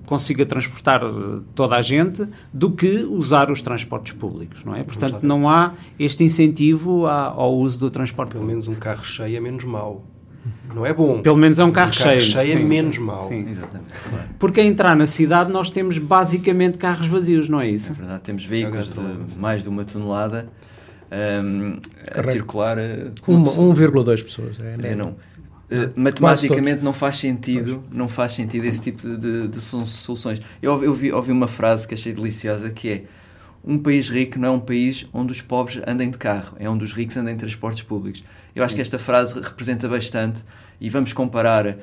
consiga 0.10 0.44
transportar 0.44 1.04
eh, 1.04 1.42
toda 1.54 1.76
a 1.76 1.82
gente 1.82 2.28
do 2.52 2.72
que 2.72 3.04
usar 3.04 3.52
os 3.52 3.62
transportes 3.62 4.14
públicos, 4.14 4.66
não 4.66 4.76
é? 4.76 4.84
Portanto, 4.84 5.20
não 5.22 5.48
há 5.48 5.72
este 6.00 6.24
incentivo 6.24 7.06
ao 7.06 7.56
uso 7.56 7.78
do 7.78 7.92
transporte 7.92 8.32
Pelo 8.32 8.44
público. 8.44 8.64
menos 8.64 8.76
um 8.76 8.80
carro 8.80 9.06
cheio 9.06 9.38
é 9.38 9.40
menos 9.40 9.64
mau. 9.64 10.04
Não 10.74 10.84
é 10.84 10.94
bom. 10.94 11.22
Pelo 11.22 11.38
menos 11.38 11.60
é 11.60 11.64
um 11.64 11.72
carro, 11.72 11.92
um 11.92 11.94
carro 11.94 12.20
cheio. 12.20 12.22
cheio 12.22 12.58
sim, 12.58 12.64
é 12.64 12.66
menos 12.66 12.96
sim, 12.96 13.02
mau. 13.02 13.20
Sim. 13.20 13.46
Exatamente. 13.52 13.94
Porque 14.40 14.60
a 14.60 14.64
entrar 14.64 14.96
na 14.96 15.06
cidade 15.06 15.52
nós 15.52 15.70
temos 15.70 16.00
basicamente 16.00 16.80
carros 16.80 17.06
vazios, 17.06 17.48
não 17.48 17.62
é 17.62 17.68
isso? 17.68 17.92
É 17.92 17.94
verdade, 17.94 18.22
temos 18.24 18.46
veículos 18.46 18.92
de 18.92 19.38
mais 19.38 19.62
de 19.62 19.70
uma 19.70 19.86
tonelada 19.86 20.50
um, 21.44 21.78
a 22.16 22.24
circular. 22.24 22.78
1,2 23.28 24.24
pessoas. 24.24 24.56
É, 24.60 24.92
é, 24.92 24.96
não. 24.96 25.16
Uh, 25.72 25.94
matematicamente 25.96 26.84
não 26.84 26.94
faz 26.94 27.18
sentido 27.18 27.84
não 27.92 28.10
faz 28.10 28.34
sentido 28.34 28.66
esse 28.66 28.82
tipo 28.82 29.04
de, 29.04 29.18
de, 29.18 29.48
de 29.50 29.62
soluções. 29.62 30.42
Eu, 30.64 30.84
eu 30.84 30.90
ouvi, 30.90 31.12
ouvi 31.12 31.32
uma 31.32 31.48
frase 31.48 31.88
que 31.88 31.94
achei 31.94 32.12
deliciosa 32.12 32.72
que 32.72 32.90
é 32.90 33.04
um 33.64 33.78
país 33.78 34.10
rico 34.10 34.40
não 34.40 34.48
é 34.48 34.52
um 34.52 34.60
país 34.60 35.06
onde 35.14 35.32
os 35.32 35.42
pobres 35.42 35.80
andem 35.86 36.10
de 36.10 36.18
carro 36.18 36.58
é 36.60 36.68
onde 36.68 36.84
os 36.84 36.92
ricos 36.92 37.16
andem 37.18 37.36
de 37.36 37.42
transportes 37.42 37.84
públicos. 37.84 38.24
Eu 38.56 38.64
acho 38.64 38.74
que 38.74 38.82
esta 38.82 38.98
frase 38.98 39.40
representa 39.40 39.88
bastante 39.88 40.44
e 40.82 40.90
vamos 40.90 41.14
comparar 41.14 41.68
uh, 41.68 41.76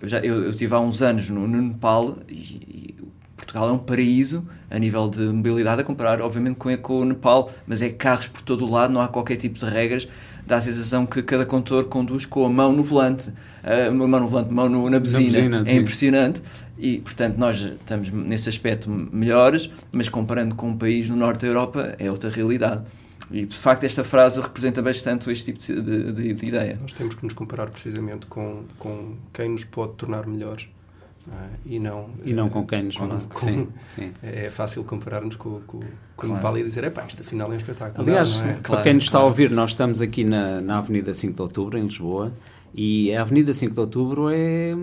eu, 0.00 0.08
já, 0.08 0.18
eu, 0.18 0.42
eu 0.42 0.54
tive 0.54 0.74
há 0.74 0.80
uns 0.80 1.00
anos 1.00 1.30
no, 1.30 1.46
no 1.46 1.62
Nepal 1.62 2.16
e, 2.28 2.34
e, 2.34 2.96
Portugal 3.36 3.68
é 3.68 3.72
um 3.72 3.78
paraíso 3.78 4.44
a 4.68 4.78
nível 4.78 5.08
de 5.08 5.20
mobilidade 5.20 5.80
a 5.80 5.84
comparar 5.84 6.20
obviamente 6.20 6.56
com, 6.56 6.76
com 6.78 7.00
o 7.00 7.04
Nepal 7.04 7.52
mas 7.66 7.82
é 7.82 7.90
carros 7.90 8.26
por 8.26 8.42
todo 8.42 8.66
o 8.66 8.70
lado 8.70 8.92
não 8.92 9.00
há 9.00 9.06
qualquer 9.06 9.36
tipo 9.36 9.58
de 9.58 9.64
regras 9.64 10.08
dá 10.46 10.56
a 10.56 10.60
sensação 10.60 11.04
que 11.04 11.22
cada 11.22 11.44
condutor 11.44 11.84
conduz 11.84 12.24
com 12.24 12.46
a 12.46 12.48
mão 12.48 12.72
no 12.72 12.84
volante, 12.84 13.30
uh, 13.30 13.94
mão 13.94 14.20
no 14.20 14.28
volante, 14.28 14.52
mão 14.52 14.68
no, 14.68 14.88
na 14.88 15.00
buzina. 15.00 15.62
é 15.66 15.74
impressionante. 15.74 16.42
E, 16.78 16.98
portanto, 16.98 17.38
nós 17.38 17.58
estamos 17.58 18.10
nesse 18.10 18.48
aspecto 18.48 18.90
melhores, 18.90 19.70
mas 19.90 20.08
comparando 20.08 20.54
com 20.54 20.68
um 20.68 20.76
país 20.76 21.08
no 21.08 21.16
norte 21.16 21.40
da 21.40 21.46
Europa, 21.48 21.96
é 21.98 22.10
outra 22.10 22.30
realidade. 22.30 22.82
E, 23.30 23.44
de 23.44 23.56
facto, 23.56 23.84
esta 23.84 24.04
frase 24.04 24.40
representa 24.40 24.82
bastante 24.82 25.30
este 25.30 25.52
tipo 25.52 25.58
de, 25.58 26.12
de, 26.12 26.32
de 26.34 26.46
ideia. 26.46 26.78
Nós 26.80 26.92
temos 26.92 27.14
que 27.14 27.24
nos 27.24 27.32
comparar 27.32 27.70
precisamente 27.70 28.26
com, 28.26 28.64
com 28.78 29.14
quem 29.32 29.48
nos 29.48 29.64
pode 29.64 29.94
tornar 29.94 30.26
melhores? 30.26 30.68
E 31.64 31.78
não 31.78 32.08
e 32.24 32.32
não 32.32 32.48
com 32.48 32.66
quem 32.66 32.84
nos 32.84 32.96
com, 32.96 33.08
com, 33.28 33.38
sim, 33.38 33.68
sim. 33.84 34.12
É 34.22 34.50
fácil 34.50 34.84
compararmos 34.84 35.36
com, 35.36 35.60
com, 35.66 35.80
com 35.80 35.82
claro. 36.16 36.32
o 36.32 36.36
Nepal 36.36 36.58
e 36.58 36.62
dizer, 36.62 36.84
epá, 36.84 37.04
isto 37.06 37.22
afinal 37.22 37.50
é 37.52 37.54
um 37.54 37.58
espetáculo. 37.58 38.02
Aliás, 38.02 38.38
não, 38.38 38.46
não 38.46 38.52
é? 38.52 38.54
para 38.60 38.82
quem 38.82 38.94
nos 38.94 39.04
está 39.04 39.12
claro. 39.12 39.26
a 39.26 39.28
ouvir, 39.28 39.50
nós 39.50 39.70
estamos 39.70 40.00
aqui 40.00 40.24
na, 40.24 40.60
na 40.60 40.78
Avenida 40.78 41.12
5 41.12 41.34
de 41.34 41.42
Outubro, 41.42 41.78
em 41.78 41.82
Lisboa, 41.82 42.32
e 42.74 43.14
a 43.14 43.22
Avenida 43.22 43.52
5 43.52 43.74
de 43.74 43.80
Outubro 43.80 44.30
é, 44.30 44.74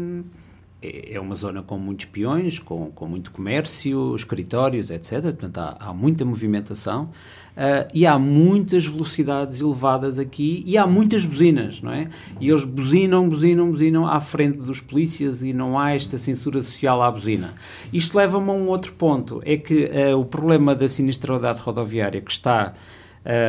é, 0.83 1.13
é 1.13 1.19
uma 1.19 1.33
zona 1.35 1.63
com 1.63 1.77
muitos 1.77 2.05
peões, 2.05 2.59
com, 2.59 2.91
com 2.91 3.07
muito 3.07 3.31
comércio, 3.31 4.13
escritórios, 4.15 4.91
etc. 4.91 5.21
Portanto, 5.21 5.57
há, 5.59 5.77
há 5.79 5.93
muita 5.93 6.25
movimentação. 6.25 7.09
Uh, 7.53 7.85
e 7.93 8.07
há 8.07 8.17
muitas 8.17 8.83
velocidades 8.87 9.59
elevadas 9.59 10.17
aqui 10.17 10.63
e 10.65 10.75
há 10.75 10.87
muitas 10.87 11.23
buzinas, 11.23 11.83
não 11.83 11.91
é? 11.91 12.07
E 12.41 12.49
eles 12.49 12.65
buzinam, 12.65 13.29
buzinam, 13.29 13.69
buzinam 13.69 14.07
à 14.07 14.19
frente 14.19 14.57
dos 14.57 14.81
polícias 14.81 15.43
e 15.43 15.53
não 15.53 15.77
há 15.77 15.91
esta 15.91 16.17
censura 16.17 16.59
social 16.63 16.99
à 17.03 17.11
buzina. 17.11 17.53
Isto 17.93 18.17
leva-me 18.17 18.49
a 18.49 18.53
um 18.53 18.67
outro 18.69 18.93
ponto, 18.93 19.39
é 19.45 19.55
que 19.55 19.85
uh, 19.85 20.19
o 20.19 20.25
problema 20.25 20.73
da 20.73 20.87
sinistralidade 20.87 21.61
rodoviária 21.61 22.19
que 22.21 22.31
está... 22.31 22.73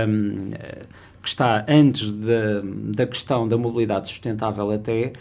Um, 0.06 0.50
que 1.24 1.28
está 1.30 1.64
antes 1.66 2.12
da, 2.12 2.60
da 2.94 3.06
questão 3.06 3.48
da 3.48 3.56
mobilidade 3.56 4.10
sustentável 4.10 4.70
até, 4.70 5.14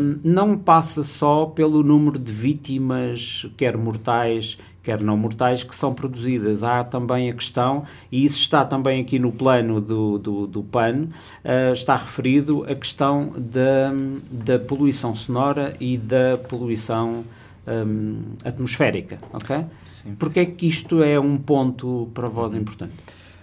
um, 0.00 0.18
não 0.24 0.58
passa 0.58 1.04
só 1.04 1.46
pelo 1.46 1.84
número 1.84 2.18
de 2.18 2.32
vítimas, 2.32 3.48
quer 3.56 3.76
mortais, 3.76 4.58
quer 4.82 5.00
não 5.00 5.16
mortais, 5.16 5.62
que 5.62 5.72
são 5.72 5.94
produzidas. 5.94 6.64
Há 6.64 6.82
também 6.82 7.30
a 7.30 7.32
questão, 7.32 7.84
e 8.10 8.24
isso 8.24 8.40
está 8.40 8.64
também 8.64 9.00
aqui 9.00 9.20
no 9.20 9.30
plano 9.30 9.80
do, 9.80 10.18
do, 10.18 10.46
do 10.48 10.64
PAN, 10.64 11.04
uh, 11.44 11.72
está 11.72 11.94
referido 11.94 12.64
a 12.68 12.74
questão 12.74 13.32
da, 13.36 13.92
da 14.28 14.58
poluição 14.58 15.14
sonora 15.14 15.74
e 15.78 15.96
da 15.96 16.36
poluição 16.48 17.24
um, 17.68 18.18
atmosférica, 18.44 19.20
ok? 19.32 19.64
Sim. 19.84 20.16
Porquê 20.16 20.40
é 20.40 20.44
que 20.46 20.66
isto 20.66 21.04
é 21.04 21.20
um 21.20 21.38
ponto 21.38 22.10
para 22.12 22.26
vós 22.26 22.52
importante? 22.52 22.96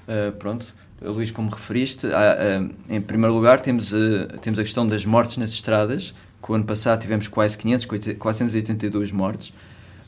Uh, 0.05 0.33
pronto, 0.33 0.73
Luís, 1.05 1.31
como 1.31 1.49
referiste, 1.49 2.07
há, 2.07 2.61
uh, 2.61 2.69
em 2.89 3.01
primeiro 3.01 3.33
lugar 3.33 3.61
temos, 3.61 3.91
uh, 3.91 4.27
temos 4.41 4.59
a 4.59 4.63
questão 4.63 4.85
das 4.85 5.05
mortes 5.05 5.37
nas 5.37 5.51
estradas, 5.51 6.13
que 6.41 6.51
o 6.51 6.55
ano 6.55 6.65
passado 6.65 7.01
tivemos 7.01 7.27
quase 7.27 7.57
500, 7.57 7.85
482 8.17 9.11
mortes, 9.11 9.53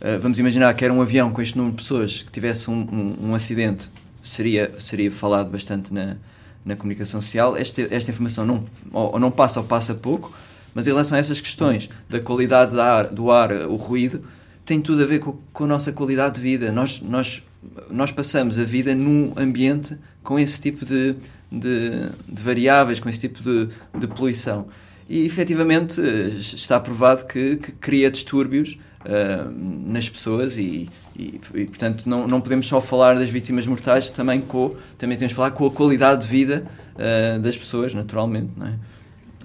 eh, 0.01 0.17
vamos 0.17 0.38
imaginar 0.38 0.73
que 0.73 0.84
era 0.84 0.93
um 0.93 1.01
avião 1.01 1.31
com 1.31 1.41
este 1.41 1.58
número 1.58 1.75
de 1.75 1.81
pessoas 1.81 2.21
que 2.21 2.31
tivesse 2.31 2.69
um, 2.69 2.81
um, 2.91 3.29
um 3.29 3.36
acidente, 3.36 3.89
seria, 4.21 4.71
seria 4.79 5.10
falado 5.12 5.49
bastante 5.49 5.93
na, 5.93 6.17
na 6.65 6.75
comunicação 6.75 7.21
social. 7.21 7.55
Esta, 7.55 7.81
esta 7.89 8.12
informação 8.12 8.45
não, 8.45 8.63
ou, 8.91 9.19
não 9.19 9.31
passa 9.31 9.60
ou 9.60 9.65
passa 9.65 9.95
pouco, 9.95 10.34
mas 10.73 10.88
em 10.88 10.89
relação 10.89 11.17
a 11.17 11.19
essas 11.19 11.39
questões 11.39 11.89
da 12.10 12.19
qualidade 12.19 12.75
da 12.75 12.97
ar, 12.97 13.08
do 13.08 13.31
ar, 13.31 13.51
o 13.67 13.75
ruído, 13.75 14.23
tem 14.65 14.81
tudo 14.81 15.03
a 15.03 15.05
ver 15.05 15.19
com, 15.19 15.38
com 15.53 15.63
a 15.63 15.67
nossa 15.67 15.91
qualidade 15.91 16.36
de 16.36 16.41
vida. 16.41 16.71
Nós, 16.71 16.99
nós, 17.01 17.43
nós 17.89 18.12
passamos 18.12 18.60
a 18.60 18.63
vida 18.63 18.93
num 18.93 19.31
ambiente 19.38 19.97
com 20.25 20.38
esse 20.38 20.59
tipo 20.59 20.83
de, 20.83 21.15
de, 21.49 21.89
de 22.27 22.41
variáveis, 22.41 22.99
com 22.99 23.07
esse 23.07 23.21
tipo 23.21 23.41
de, 23.41 23.69
de 23.97 24.07
poluição. 24.07 24.67
E 25.07 25.23
efetivamente 25.23 26.01
está 26.01 26.79
provado 26.79 27.25
que, 27.25 27.57
que 27.57 27.71
cria 27.73 28.09
distúrbios 28.09 28.79
uh, 29.01 29.51
nas 29.88 30.09
pessoas 30.09 30.57
e, 30.57 30.89
e, 31.15 31.39
e, 31.53 31.65
portanto 31.65 32.09
não, 32.09 32.27
não 32.27 32.41
podemos 32.41 32.67
só 32.67 32.81
falar 32.81 33.13
das 33.13 33.29
vítimas 33.29 33.67
mortais, 33.67 34.09
também, 34.09 34.41
com, 34.41 34.75
também 34.97 35.15
temos 35.15 35.33
que 35.33 35.35
falar 35.35 35.51
com 35.51 35.67
a 35.67 35.71
qualidade 35.71 36.23
de 36.23 36.27
vida 36.27 36.65
uh, 36.95 37.39
das 37.39 37.55
pessoas, 37.55 37.93
naturalmente. 37.93 38.49
Não 38.57 38.65
é? 38.67 38.73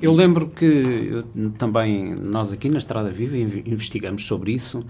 Eu 0.03 0.15
lembro 0.15 0.49
que 0.49 0.65
eu, 0.65 1.51
também 1.59 2.15
nós 2.23 2.53
aqui 2.53 2.71
na 2.71 2.79
Estrada 2.79 3.11
Viva 3.11 3.37
investigamos 3.37 4.25
sobre 4.25 4.53
isso 4.53 4.79
uh, 4.79 4.87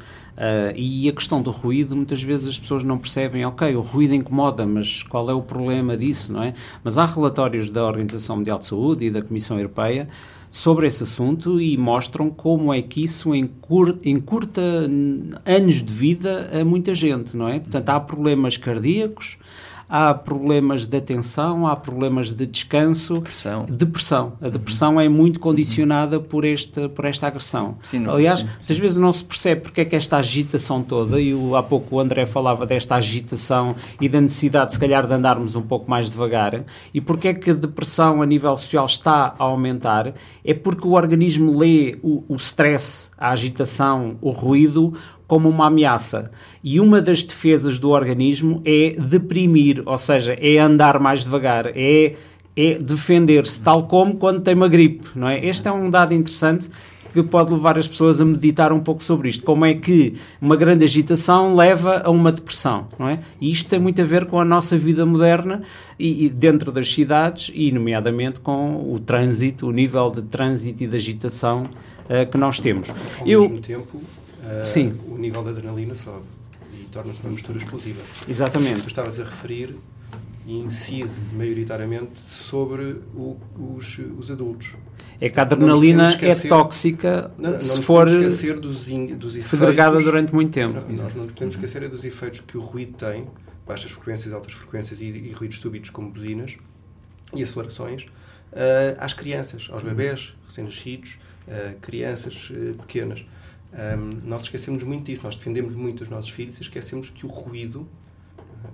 e 0.76 1.08
a 1.08 1.12
questão 1.12 1.42
do 1.42 1.50
ruído, 1.50 1.96
muitas 1.96 2.22
vezes 2.22 2.46
as 2.46 2.58
pessoas 2.58 2.84
não 2.84 2.96
percebem, 2.96 3.44
ok, 3.44 3.74
o 3.74 3.80
ruído 3.80 4.14
incomoda, 4.14 4.64
mas 4.64 5.02
qual 5.02 5.28
é 5.28 5.34
o 5.34 5.42
problema 5.42 5.96
disso, 5.96 6.32
não 6.32 6.44
é? 6.44 6.54
Mas 6.84 6.96
há 6.96 7.04
relatórios 7.06 7.70
da 7.70 7.84
Organização 7.84 8.36
Mundial 8.36 8.60
de 8.60 8.66
Saúde 8.66 9.06
e 9.06 9.10
da 9.10 9.20
Comissão 9.20 9.56
Europeia 9.56 10.06
sobre 10.48 10.86
esse 10.86 11.02
assunto 11.02 11.60
e 11.60 11.76
mostram 11.76 12.30
como 12.30 12.72
é 12.72 12.80
que 12.80 13.02
isso 13.02 13.34
encurta 13.34 14.62
anos 15.44 15.82
de 15.82 15.92
vida 15.92 16.50
a 16.52 16.64
muita 16.64 16.94
gente, 16.94 17.36
não 17.36 17.48
é? 17.48 17.58
Portanto, 17.58 17.88
há 17.88 17.98
problemas 17.98 18.56
cardíacos, 18.56 19.38
há 19.90 20.14
problemas 20.14 20.86
de 20.86 20.96
atenção, 20.96 21.66
há 21.66 21.74
problemas 21.74 22.32
de 22.32 22.46
descanso. 22.46 23.14
Depressão. 23.14 23.66
Depressão. 23.68 24.32
A 24.40 24.48
depressão 24.48 24.94
uhum. 24.94 25.00
é 25.00 25.08
muito 25.08 25.40
condicionada 25.40 26.20
por, 26.20 26.44
este, 26.44 26.88
por 26.88 27.04
esta 27.04 27.26
agressão. 27.26 27.76
Sim, 27.82 27.98
não, 27.98 28.14
Aliás, 28.14 28.40
sim, 28.40 28.46
muitas 28.46 28.78
vezes 28.78 28.96
não 28.96 29.12
se 29.12 29.24
percebe 29.24 29.62
porque 29.62 29.80
é 29.80 29.84
que 29.84 29.96
esta 29.96 30.16
agitação 30.16 30.80
toda, 30.82 31.20
e 31.20 31.34
o, 31.34 31.56
há 31.56 31.62
pouco 31.62 31.96
o 31.96 32.00
André 32.00 32.24
falava 32.24 32.64
desta 32.64 32.94
agitação 32.94 33.74
e 34.00 34.08
da 34.08 34.20
necessidade, 34.20 34.72
se 34.72 34.78
calhar, 34.78 35.04
de 35.06 35.12
andarmos 35.12 35.56
um 35.56 35.62
pouco 35.62 35.90
mais 35.90 36.08
devagar, 36.08 36.62
e 36.94 37.00
porque 37.00 37.28
é 37.28 37.34
que 37.34 37.50
a 37.50 37.54
depressão 37.54 38.22
a 38.22 38.26
nível 38.26 38.56
social 38.56 38.86
está 38.86 39.34
a 39.36 39.44
aumentar, 39.44 40.14
é 40.44 40.54
porque 40.54 40.86
o 40.86 40.92
organismo 40.92 41.58
lê 41.58 41.98
o, 42.02 42.22
o 42.28 42.36
stress, 42.36 43.10
a 43.18 43.30
agitação, 43.30 44.16
o 44.20 44.30
ruído 44.30 44.94
como 45.30 45.48
uma 45.48 45.66
ameaça. 45.66 46.28
E 46.62 46.80
uma 46.80 47.00
das 47.00 47.22
defesas 47.22 47.78
do 47.78 47.90
organismo 47.90 48.60
é 48.64 48.96
deprimir, 48.98 49.80
ou 49.86 49.96
seja, 49.96 50.36
é 50.40 50.58
andar 50.58 50.98
mais 50.98 51.22
devagar, 51.22 51.68
é, 51.68 52.16
é 52.56 52.74
defender-se, 52.74 53.62
tal 53.62 53.84
como 53.84 54.16
quando 54.16 54.40
tem 54.40 54.54
uma 54.54 54.66
gripe, 54.66 55.06
não 55.14 55.28
é? 55.28 55.46
Este 55.46 55.68
é 55.68 55.72
um 55.72 55.88
dado 55.88 56.14
interessante 56.14 56.68
que 57.12 57.22
pode 57.22 57.52
levar 57.52 57.78
as 57.78 57.86
pessoas 57.86 58.20
a 58.20 58.24
meditar 58.24 58.72
um 58.72 58.80
pouco 58.80 59.04
sobre 59.04 59.28
isto. 59.28 59.44
Como 59.44 59.64
é 59.64 59.72
que 59.72 60.14
uma 60.40 60.56
grande 60.56 60.84
agitação 60.84 61.54
leva 61.54 62.02
a 62.04 62.10
uma 62.10 62.32
depressão, 62.32 62.88
não 62.98 63.08
é? 63.08 63.20
E 63.40 63.52
isto 63.52 63.70
tem 63.70 63.78
muito 63.78 64.02
a 64.02 64.04
ver 64.04 64.26
com 64.26 64.40
a 64.40 64.44
nossa 64.44 64.76
vida 64.76 65.06
moderna 65.06 65.62
e, 65.96 66.26
e 66.26 66.28
dentro 66.28 66.72
das 66.72 66.92
cidades 66.92 67.52
e, 67.54 67.70
nomeadamente, 67.70 68.40
com 68.40 68.92
o 68.92 68.98
trânsito, 68.98 69.68
o 69.68 69.70
nível 69.70 70.10
de 70.10 70.22
trânsito 70.22 70.82
e 70.82 70.88
de 70.88 70.96
agitação 70.96 71.62
uh, 71.62 72.28
que 72.28 72.36
nós 72.36 72.58
temos. 72.58 72.90
Ao 72.90 73.26
Eu, 73.26 73.42
mesmo 73.42 73.60
tempo, 73.60 74.00
uh, 74.50 74.64
Sim. 74.64 74.98
o 75.08 75.16
nível 75.16 75.42
de 75.42 75.50
adrenalina 75.50 75.94
sobe 75.94 76.24
e 76.74 76.84
torna-se 76.92 77.20
uma 77.20 77.30
mistura 77.30 77.58
explosiva. 77.58 78.00
Exatamente. 78.28 78.82
Tu 78.82 78.88
estavas 78.88 79.18
a 79.20 79.24
referir 79.24 79.74
incide 80.46 81.10
maioritariamente 81.32 82.18
sobre 82.18 82.96
o, 83.14 83.36
os, 83.76 83.98
os 84.18 84.30
adultos. 84.30 84.76
É 85.20 85.28
que 85.28 85.38
a 85.38 85.42
adrenalina 85.42 86.16
é 86.22 86.34
tóxica 86.34 87.30
não, 87.36 87.52
não 87.52 87.60
se 87.60 87.82
for 87.82 88.08
esquecer 88.08 88.58
dos, 88.58 88.88
in, 88.88 89.08
dos 89.08 89.36
efeitos, 89.36 89.50
segregada 89.50 90.00
durante 90.00 90.34
muito 90.34 90.50
tempo. 90.50 90.80
Não, 90.88 91.04
nós 91.04 91.14
não 91.14 91.26
podemos 91.26 91.54
esquecer 91.54 91.82
é 91.82 91.88
dos 91.88 92.04
efeitos 92.04 92.40
que 92.40 92.56
o 92.56 92.60
ruído 92.60 92.94
tem, 92.94 93.26
baixas 93.66 93.90
frequências, 93.90 94.32
altas 94.32 94.54
frequências 94.54 95.00
e, 95.02 95.04
e 95.04 95.32
ruídos 95.32 95.58
súbitos 95.58 95.90
como 95.90 96.10
buzinas 96.10 96.56
e 97.34 97.42
acelerações, 97.42 98.04
uh, 98.04 98.96
às 98.98 99.12
crianças, 99.12 99.68
aos 99.70 99.84
bebés 99.84 100.34
recém-nascidos, 100.46 101.18
uh, 101.46 101.78
crianças 101.80 102.50
uh, 102.50 102.74
pequenas. 102.78 103.24
Um, 103.72 104.28
nós 104.28 104.42
esquecemos 104.42 104.82
muito 104.82 105.04
disso, 105.04 105.22
nós 105.24 105.36
defendemos 105.36 105.74
muito 105.74 106.02
os 106.02 106.08
nossos 106.08 106.30
filhos 106.30 106.58
e 106.58 106.62
esquecemos 106.62 107.08
que 107.08 107.24
o 107.24 107.28
ruído 107.28 107.88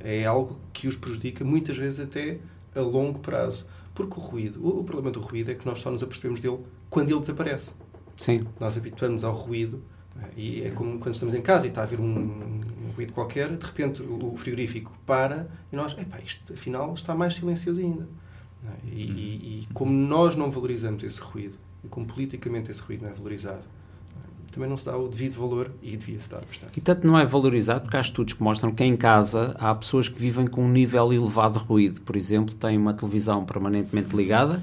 é 0.00 0.24
algo 0.24 0.58
que 0.72 0.88
os 0.88 0.96
prejudica 0.96 1.44
muitas 1.44 1.76
vezes 1.76 2.00
até 2.00 2.38
a 2.74 2.80
longo 2.80 3.20
prazo. 3.20 3.66
Porque 3.94 4.18
o 4.18 4.22
ruído, 4.22 4.66
o, 4.66 4.84
problema 4.84 5.10
do 5.10 5.20
ruído 5.20 5.50
é 5.50 5.54
que 5.54 5.64
nós 5.64 5.78
só 5.78 5.90
nos 5.90 6.02
apercebemos 6.02 6.40
dele 6.40 6.60
quando 6.90 7.10
ele 7.10 7.20
desaparece. 7.20 7.72
Sim. 8.16 8.46
Nós 8.60 8.76
habituamos 8.76 9.24
ao 9.24 9.32
ruído 9.32 9.82
e 10.36 10.62
é 10.62 10.70
como 10.70 10.98
quando 10.98 11.14
estamos 11.14 11.34
em 11.34 11.42
casa 11.42 11.66
e 11.66 11.68
está 11.68 11.82
a 11.82 11.84
haver 11.84 12.00
um, 12.00 12.04
um 12.06 12.90
ruído 12.94 13.12
qualquer, 13.12 13.54
de 13.54 13.66
repente 13.66 14.02
o, 14.02 14.32
o, 14.32 14.36
frigorífico 14.36 14.96
para 15.04 15.48
e 15.72 15.76
nós, 15.76 15.92
epá, 15.92 16.18
isto 16.20 16.52
afinal 16.52 16.92
está 16.94 17.14
mais 17.14 17.34
silencioso 17.34 17.80
ainda. 17.80 18.06
E, 18.84 19.02
e, 19.02 19.62
e 19.62 19.68
como 19.72 19.92
nós 19.92 20.34
não 20.34 20.50
valorizamos 20.50 21.04
esse 21.04 21.20
ruído, 21.20 21.56
e 21.84 21.88
como 21.88 22.06
politicamente 22.06 22.70
esse 22.70 22.80
ruído 22.80 23.02
não 23.02 23.10
é 23.10 23.14
valorizado, 23.14 23.64
também 24.56 24.70
não 24.70 24.76
se 24.78 24.86
dá 24.86 24.96
o 24.96 25.06
devido 25.06 25.38
valor 25.38 25.70
e 25.82 25.94
devia-se 25.96 26.30
dar 26.30 26.40
bastante. 26.40 26.72
E 26.78 26.80
tanto 26.80 27.06
não 27.06 27.18
é 27.18 27.26
valorizado 27.26 27.82
porque 27.82 27.96
há 27.96 28.00
estudos 28.00 28.32
que 28.32 28.42
mostram 28.42 28.72
que 28.72 28.82
em 28.82 28.96
casa 28.96 29.54
há 29.58 29.74
pessoas 29.74 30.08
que 30.08 30.18
vivem 30.18 30.46
com 30.46 30.64
um 30.64 30.68
nível 30.68 31.12
elevado 31.12 31.58
de 31.58 31.64
ruído. 31.64 32.00
Por 32.00 32.16
exemplo, 32.16 32.54
têm 32.54 32.78
uma 32.78 32.94
televisão 32.94 33.44
permanentemente 33.44 34.16
ligada, 34.16 34.62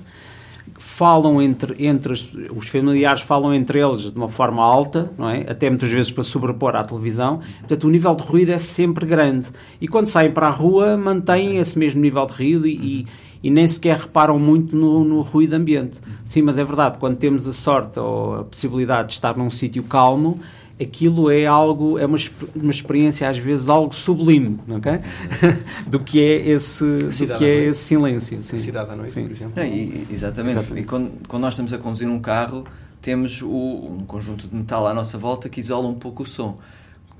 falam 0.79 1.39
entre, 1.39 1.85
entre 1.85 2.11
os, 2.11 2.33
os 2.55 2.69
familiares 2.69 3.21
falam 3.21 3.53
entre 3.53 3.79
eles 3.79 4.11
de 4.11 4.17
uma 4.17 4.27
forma 4.27 4.63
alta, 4.63 5.11
não 5.15 5.29
é? 5.29 5.41
até 5.41 5.69
muitas 5.69 5.91
vezes 5.91 6.11
para 6.11 6.23
sobrepor 6.23 6.75
à 6.75 6.83
televisão. 6.83 7.39
Portanto, 7.59 7.83
o 7.83 7.91
nível 7.91 8.15
de 8.15 8.23
ruído 8.23 8.51
é 8.51 8.57
sempre 8.57 9.05
grande. 9.05 9.51
E 9.79 9.87
quando 9.87 10.07
saem 10.07 10.31
para 10.31 10.47
a 10.47 10.51
rua, 10.51 10.97
mantêm 10.97 11.57
esse 11.57 11.77
mesmo 11.77 12.01
nível 12.01 12.25
de 12.25 12.33
ruído 12.33 12.67
e, 12.67 12.73
e 12.81 13.07
nem 13.49 13.67
sequer 13.67 13.97
reparam 13.97 14.39
muito 14.39 14.75
no, 14.75 15.03
no 15.03 15.21
ruído 15.21 15.53
ambiente. 15.53 15.99
Sim, 16.23 16.43
mas 16.43 16.57
é 16.57 16.63
verdade, 16.63 16.97
quando 16.97 17.17
temos 17.17 17.47
a 17.47 17.53
sorte 17.53 17.99
ou 17.99 18.35
a 18.35 18.43
possibilidade 18.43 19.09
de 19.09 19.13
estar 19.13 19.35
num 19.35 19.49
sítio 19.49 19.83
calmo, 19.83 20.39
aquilo 20.81 21.29
é 21.29 21.45
algo, 21.45 21.99
é 21.99 22.05
uma, 22.05 22.17
uma 22.55 22.71
experiência 22.71 23.27
às 23.29 23.37
vezes 23.37 23.69
algo 23.69 23.93
sublime, 23.93 24.59
ok? 24.69 24.93
do 25.87 25.99
que 25.99 26.19
é 26.19 26.49
esse, 26.49 26.85
do 26.85 27.37
que 27.37 27.45
é 27.45 27.65
esse 27.65 27.81
silêncio. 27.81 28.41
Sim. 28.41 28.55
A 28.55 28.59
cidade 28.59 28.91
à 28.91 28.95
noite, 28.95 29.11
sim. 29.11 29.21
por 29.23 29.31
exemplo. 29.31 29.59
É, 29.59 29.67
e, 29.67 30.07
exatamente. 30.11 30.57
exatamente. 30.57 30.83
E 30.83 30.87
quando, 30.87 31.11
quando 31.27 31.41
nós 31.41 31.53
estamos 31.53 31.73
a 31.73 31.77
conduzir 31.77 32.07
um 32.07 32.19
carro, 32.19 32.65
temos 33.01 33.41
o, 33.41 33.47
um 33.49 34.03
conjunto 34.07 34.47
de 34.47 34.55
metal 34.55 34.87
à 34.87 34.93
nossa 34.93 35.17
volta 35.17 35.49
que 35.49 35.59
isola 35.59 35.87
um 35.87 35.95
pouco 35.95 36.23
o 36.23 36.25
som. 36.25 36.55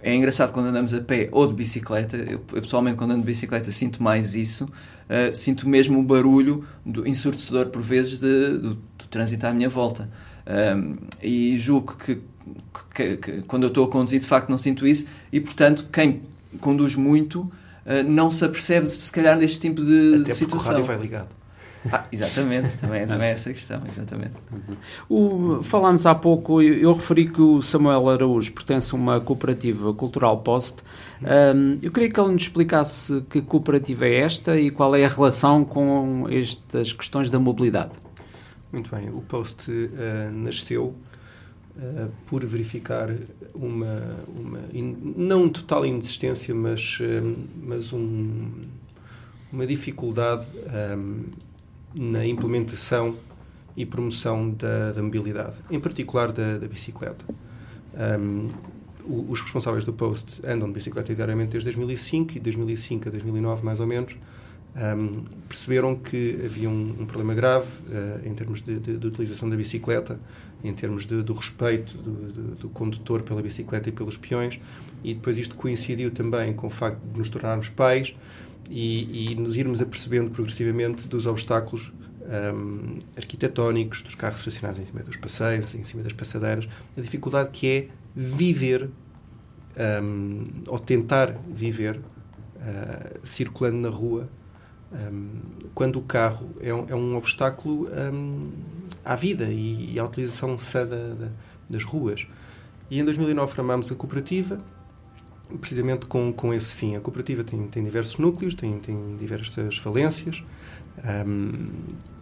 É 0.05 0.13
engraçado 0.13 0.51
quando 0.51 0.65
andamos 0.67 0.93
a 0.93 0.99
pé 0.99 1.29
ou 1.31 1.47
de 1.47 1.53
bicicleta, 1.53 2.17
eu, 2.17 2.41
eu 2.51 2.61
pessoalmente 2.61 2.97
quando 2.97 3.11
ando 3.11 3.21
de 3.21 3.25
bicicleta 3.25 3.71
sinto 3.71 4.03
mais 4.03 4.35
isso, 4.35 4.65
uh, 4.65 5.33
sinto 5.33 5.67
mesmo 5.67 5.97
o 5.97 6.03
barulho 6.03 6.65
do 6.85 7.07
ensurdecedor 7.07 7.67
por 7.67 7.81
vezes 7.81 8.19
de, 8.19 8.49
do, 8.57 8.73
do 8.75 9.07
trânsito 9.09 9.47
à 9.47 9.53
minha 9.53 9.69
volta. 9.69 10.09
Um, 10.45 10.97
e 11.21 11.57
julgo 11.57 11.95
que, 11.95 12.19
que, 12.93 13.15
que, 13.15 13.31
quando 13.43 13.63
eu 13.63 13.69
estou 13.69 13.85
a 13.85 13.89
conduzir 13.89 14.19
de 14.19 14.27
facto 14.27 14.49
não 14.49 14.57
sinto 14.57 14.85
isso 14.85 15.07
e 15.31 15.39
portanto 15.39 15.87
quem 15.89 16.21
conduz 16.59 16.97
muito 16.97 17.39
uh, 17.39 17.51
não 18.05 18.29
se 18.29 18.43
apercebe 18.43 18.89
se 18.91 19.09
calhar 19.09 19.39
deste 19.39 19.61
tipo 19.61 19.81
de, 19.81 20.15
Até 20.15 20.31
de 20.31 20.35
situação. 20.35 20.71
o 20.71 20.73
rádio 20.73 20.83
vai 20.85 20.97
ligado. 20.97 21.42
Ah, 21.91 22.05
exatamente, 22.11 22.69
também, 22.77 23.05
também 23.05 23.27
é 23.29 23.31
essa 23.31 23.51
questão, 23.51 23.81
exatamente. 23.89 24.33
O, 25.09 25.61
falámos 25.61 26.05
há 26.05 26.15
pouco, 26.15 26.61
eu, 26.61 26.75
eu, 26.75 26.93
referi 26.93 27.27
que 27.27 27.41
o 27.41 27.61
Samuel 27.61 28.09
Araújo 28.09 28.53
pertence 28.53 28.93
a 28.93 28.97
uma 28.97 29.19
cooperativa 29.19 29.93
cultural 29.93 30.39
Post. 30.39 30.83
Um, 31.21 31.79
eu 31.81 31.91
queria 31.91 32.09
que 32.09 32.19
ele 32.19 32.31
nos 32.31 32.43
explicasse 32.43 33.21
que 33.29 33.41
cooperativa 33.41 34.05
é 34.05 34.19
esta 34.19 34.59
e 34.59 34.71
qual 34.71 34.95
é 34.95 35.05
a 35.05 35.09
relação 35.09 35.65
com 35.65 36.27
estas 36.29 36.93
questões 36.93 37.29
da 37.29 37.39
mobilidade. 37.39 37.91
Muito 38.71 38.89
bem, 38.95 39.09
o 39.09 39.21
Post 39.21 39.69
uh, 39.71 39.87
nasceu 40.31 40.95
uh, 41.75 42.11
por 42.25 42.45
verificar 42.45 43.13
uma, 43.53 44.01
uma 44.27 44.59
in, 44.73 45.13
não 45.15 45.49
total 45.49 45.85
inexistência, 45.85 46.55
mas, 46.55 46.99
uh, 46.99 47.35
mas 47.61 47.93
um, 47.93 48.51
uma 49.51 49.67
dificuldade 49.67 50.45
um, 50.97 51.25
na 51.99 52.25
implementação 52.25 53.15
e 53.75 53.85
promoção 53.85 54.51
da, 54.51 54.91
da 54.91 55.01
mobilidade, 55.01 55.57
em 55.69 55.79
particular 55.79 56.31
da, 56.31 56.57
da 56.57 56.67
bicicleta. 56.67 57.25
Um, 58.19 58.49
os 59.29 59.41
responsáveis 59.41 59.83
do 59.83 59.91
Post 59.91 60.41
andam 60.45 60.67
de 60.67 60.73
bicicleta 60.73 61.13
diariamente 61.13 61.51
desde 61.51 61.65
2005 61.65 62.37
e 62.37 62.39
2005 62.39 63.09
a 63.09 63.11
2009 63.11 63.65
mais 63.65 63.79
ou 63.81 63.87
menos 63.87 64.15
um, 64.75 65.23
perceberam 65.47 65.95
que 65.95 66.39
havia 66.43 66.69
um, 66.69 66.95
um 66.99 67.05
problema 67.05 67.33
grave 67.35 67.67
uh, 67.89 68.27
em 68.27 68.33
termos 68.33 68.63
de, 68.63 68.79
de, 68.79 68.97
de, 68.97 69.07
utilização 69.07 69.47
da 69.47 69.55
bicicleta, 69.55 70.19
em 70.63 70.73
termos 70.73 71.05
de, 71.05 71.21
do 71.21 71.33
respeito 71.33 71.95
do, 71.97 72.55
do, 72.55 72.69
condutor 72.69 73.21
pela 73.21 73.41
bicicleta 73.41 73.89
e 73.89 73.91
pelos 73.91 74.17
peões, 74.17 74.59
e 75.03 75.13
depois 75.13 75.37
isto 75.37 75.55
coincidiu 75.55 76.09
também 76.09 76.53
com 76.53 76.67
o 76.67 76.69
facto 76.71 76.99
de 76.99 77.19
nos 77.19 77.29
tornarmos 77.29 77.69
pais 77.69 78.15
e, 78.75 79.33
e 79.33 79.35
nos 79.35 79.55
irmos 79.55 79.81
apercebendo 79.81 80.31
progressivamente 80.31 81.07
dos 81.07 81.27
obstáculos 81.27 81.93
um, 82.23 82.97
arquitetónicos, 83.15 84.01
dos 84.01 84.15
carros 84.15 84.39
estacionados 84.39 84.81
em 84.81 84.85
cima 84.87 85.03
dos 85.03 85.15
passeios, 85.15 85.75
em 85.75 85.83
cima 85.83 86.01
das 86.01 86.11
passadeiras, 86.11 86.67
a 86.97 87.01
dificuldade 87.01 87.51
que 87.51 87.67
é 87.67 87.87
viver 88.15 88.89
um, 90.01 90.43
ou 90.67 90.79
tentar 90.79 91.35
viver 91.47 91.97
uh, 91.97 93.19
circulando 93.23 93.77
na 93.77 93.89
rua 93.89 94.27
um, 94.91 95.29
quando 95.75 95.97
o 95.97 96.01
carro 96.01 96.49
é 96.59 96.73
um, 96.73 96.85
é 96.89 96.95
um 96.95 97.15
obstáculo 97.15 97.87
à 99.05 99.15
vida 99.15 99.45
e, 99.45 99.93
e, 99.93 99.99
à 99.99 100.05
utilização 100.05 100.57
sã 100.57 100.87
das 101.69 101.83
ruas. 101.83 102.27
E 102.89 102.99
em 102.99 103.05
2009 103.05 103.53
formámos 103.53 103.91
a 103.91 103.95
cooperativa 103.95 104.59
precisamente 105.59 106.05
com, 106.05 106.31
com 106.31 106.53
esse 106.53 106.75
fim. 106.75 106.95
A 106.95 106.99
cooperativa 106.99 107.43
tem, 107.43 107.67
tem 107.67 107.83
diversos 107.83 108.17
núcleos, 108.17 108.55
tem, 108.55 108.79
tem 108.79 109.17
diversas 109.17 109.77
valências, 109.77 110.43
um, 111.27 111.69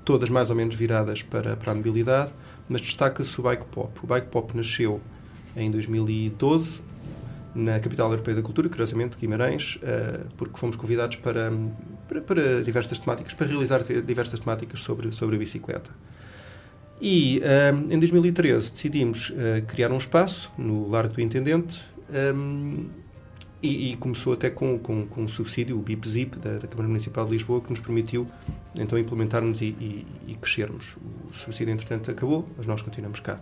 todas 0.04 0.30
mais 0.30 0.50
ou 0.50 0.56
menos 0.56 0.76
viradas 0.76 1.22
para, 1.22 1.56
para 1.56 1.72
a 1.72 1.76
mobilidade, 1.76 2.34
mas 2.68 2.82
destaca-se 2.82 3.40
o 3.40 3.44
Bike 3.44 3.66
Pop. 3.66 3.92
O 4.04 4.08
Bike 4.08 4.28
Pop 4.28 4.56
nasceu 4.56 5.02
em 5.56 5.70
2012 5.70 6.84
na 7.54 7.80
capital 7.80 8.10
europeia 8.10 8.36
da 8.36 8.42
cultura, 8.42 8.70
curiosamente 8.70 9.18
Guimarães, 9.18 9.76
uh, 9.76 10.28
porque 10.38 10.58
fomos 10.58 10.76
convidados 10.76 11.18
para, 11.18 11.52
para, 12.08 12.22
para, 12.22 12.64
diversas 12.64 13.00
temáticas, 13.00 13.34
para 13.34 13.48
realizar 13.48 13.84
diversas 14.06 14.40
temáticas 14.40 14.80
sobre, 14.80 15.12
sobre 15.12 15.36
a 15.36 15.40
bicicleta. 15.40 15.92
E 17.02 17.42
um, 17.74 17.94
em 17.94 18.00
2013 18.00 18.72
decidimos 18.72 19.32
uh, 19.32 19.66
criar 19.68 19.92
um 19.92 19.98
espaço 19.98 20.54
no 20.58 20.88
Largo 20.88 21.16
do 21.16 21.22
Intendente 21.22 21.84
um, 22.36 22.86
E, 23.62 23.92
e, 23.92 23.96
começou 23.96 24.34
até 24.34 24.50
com, 24.50 24.80
com, 24.80 25.06
com 25.06 25.22
um 25.22 25.28
subsídio, 25.28 25.78
o 25.78 25.82
BIP-ZIP, 25.82 26.40
da, 26.40 26.58
da, 26.58 26.68
Câmara 26.68 26.88
Municipal 26.88 27.26
de 27.26 27.32
Lisboa, 27.34 27.62
que 27.62 27.70
nos 27.70 27.80
permitiu 27.80 28.28
então 28.76 28.98
implementarmos 28.98 29.62
e, 29.62 29.66
e, 29.66 30.08
e, 30.28 30.34
crescermos. 30.34 30.98
O 31.30 31.34
subsídio, 31.34 31.72
entretanto, 31.72 32.10
acabou, 32.10 32.50
mas 32.58 32.66
nós 32.66 32.82
continuamos 32.82 33.20
cá. 33.20 33.40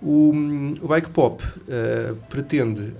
O, 0.00 0.32
o 0.80 0.88
Bike 0.88 1.10
Pop 1.10 1.44
uh, 1.44 2.16
pretende 2.30 2.94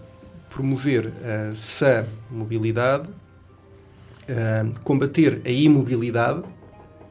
promover 0.51 1.11
a 1.25 1.55
sã 1.55 2.07
mobilidade, 2.31 3.09
uh, 3.09 4.81
combater 4.81 5.41
a 5.47 5.51
imobilidade, 5.51 6.43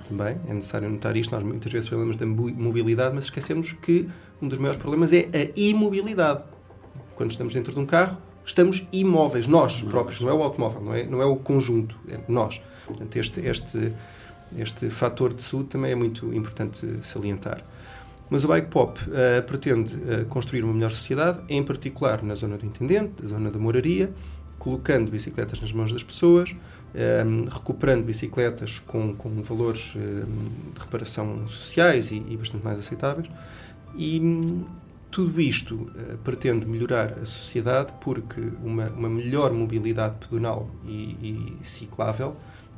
também 0.08 0.38
é 0.48 0.54
necessário 0.54 0.90
notar 0.90 1.18
isto, 1.18 1.32
nós 1.32 1.44
muitas 1.44 1.72
vezes 1.72 1.90
falamos 1.90 2.18
da 2.18 2.26
mobilidade, 2.26 3.16
mas 3.16 3.26
esquecemos 3.26 3.72
que 3.72 4.08
um 4.42 4.48
dos 4.48 4.60
maiores 4.60 4.80
problemas 4.80 5.12
é 5.12 5.28
a 5.34 5.60
imobilidade. 5.60 6.44
Quando 7.16 7.32
estamos 7.32 7.54
dentro 7.54 7.74
de 7.74 7.80
um 7.80 7.86
carro, 7.86 8.18
estamos 8.46 8.86
imóveis, 8.92 9.48
nós 9.48 9.82
próprios, 9.84 10.20
não 10.20 10.30
é 10.30 10.34
o 10.34 10.44
automóvel, 10.44 10.82
não 10.82 10.94
é, 10.94 11.04
não 11.04 11.22
é 11.22 11.26
o 11.26 11.36
conjunto, 11.36 11.98
é 12.10 12.20
nós. 12.28 12.62
Portanto, 12.86 13.16
este, 13.16 13.40
este, 13.42 13.94
este 14.58 14.90
fator 14.90 15.34
de 15.34 15.42
saúde 15.42 15.70
também 15.70 15.92
é 15.92 15.96
muito 15.96 16.34
importante 16.34 17.00
salientar. 17.02 17.62
Mas 18.30 18.44
o 18.44 18.48
Bike 18.48 18.68
Pop 18.68 19.00
uh, 19.00 19.44
pretende 19.44 19.96
uh, 19.96 20.26
construir 20.26 20.64
uma 20.64 20.74
melhor 20.74 20.92
sociedade, 20.92 21.40
em 21.48 21.64
particular 21.64 22.24
na 22.24 22.36
zona 22.36 22.58
do 22.58 22.66
intendente, 22.66 23.22
na 23.22 23.30
zona 23.30 23.52
da 23.52 23.60
moraria, 23.60 24.12
colocando 24.58 25.12
bicicletas 25.12 25.60
nas 25.60 25.74
mãos 25.74 25.92
das 25.92 26.04
pessoas, 26.04 26.52
um, 26.52 26.56
eh, 26.96 27.50
recuperando 27.52 28.06
bicicletas 28.06 28.80
com, 28.80 29.14
com 29.14 29.42
valores 29.42 29.94
um, 29.96 30.00
de 30.74 30.80
reparação 30.80 31.46
sociais 31.50 32.12
e, 32.12 32.24
e, 32.30 32.38
bastante 32.38 32.64
mais 32.64 32.80
aceitáveis. 32.80 33.30
E 33.98 34.22
tudo 35.14 35.40
isto 35.40 35.76
uh, 35.76 36.18
pretende 36.24 36.66
melhorar 36.66 37.20
a 37.20 37.26
sociedade 37.26 37.94
porque 38.02 38.42
uma, 38.64 38.90
uma 38.90 39.08
melhor 39.08 39.54
mobilidade 39.54 40.16
pedonal 40.16 40.68
e, 40.84 41.60
e 41.62 41.66
ciclável 41.66 42.36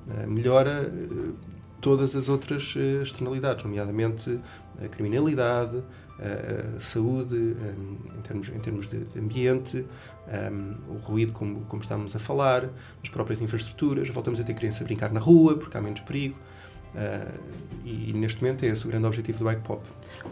uh, 0.07 0.29
melhora 0.29 0.81
uh, 0.83 1.33
todas 1.79 2.13
as 2.13 2.27
outras 2.27 2.75
externalidades, 3.01 3.63
nomeadamente 3.63 4.37
a 4.83 4.87
criminalidade, 4.89 5.81
a, 6.17 6.79
saúde, 6.79 7.35
em 7.35 8.21
termos, 8.21 8.49
em 8.49 8.59
termos 8.59 8.87
de, 8.87 9.05
ambiente, 9.19 9.85
um, 10.51 10.95
o 10.95 10.97
ruído, 10.97 11.33
como, 11.33 11.61
como 11.65 11.83
estávamos 11.83 12.15
a 12.15 12.19
falar, 12.19 12.67
as 13.03 13.09
próprias 13.09 13.39
infraestruturas. 13.39 14.09
Voltamos 14.09 14.39
a 14.39 14.43
ter 14.43 14.55
crianças 14.55 14.81
a 14.81 14.85
brincar 14.85 15.11
na 15.11 15.19
rua 15.19 15.57
porque 15.57 15.77
há 15.77 15.81
menos 15.81 15.99
perigo. 15.99 16.35
Uh, 16.95 17.55
e 17.85 18.13
neste 18.13 18.41
momento 18.41 18.65
é 18.65 18.69
esse 18.69 18.85
o 18.85 18.89
grande 18.89 19.05
objetivo 19.05 19.39
do 19.39 19.45
Bike 19.45 19.61
Pop. 19.61 19.81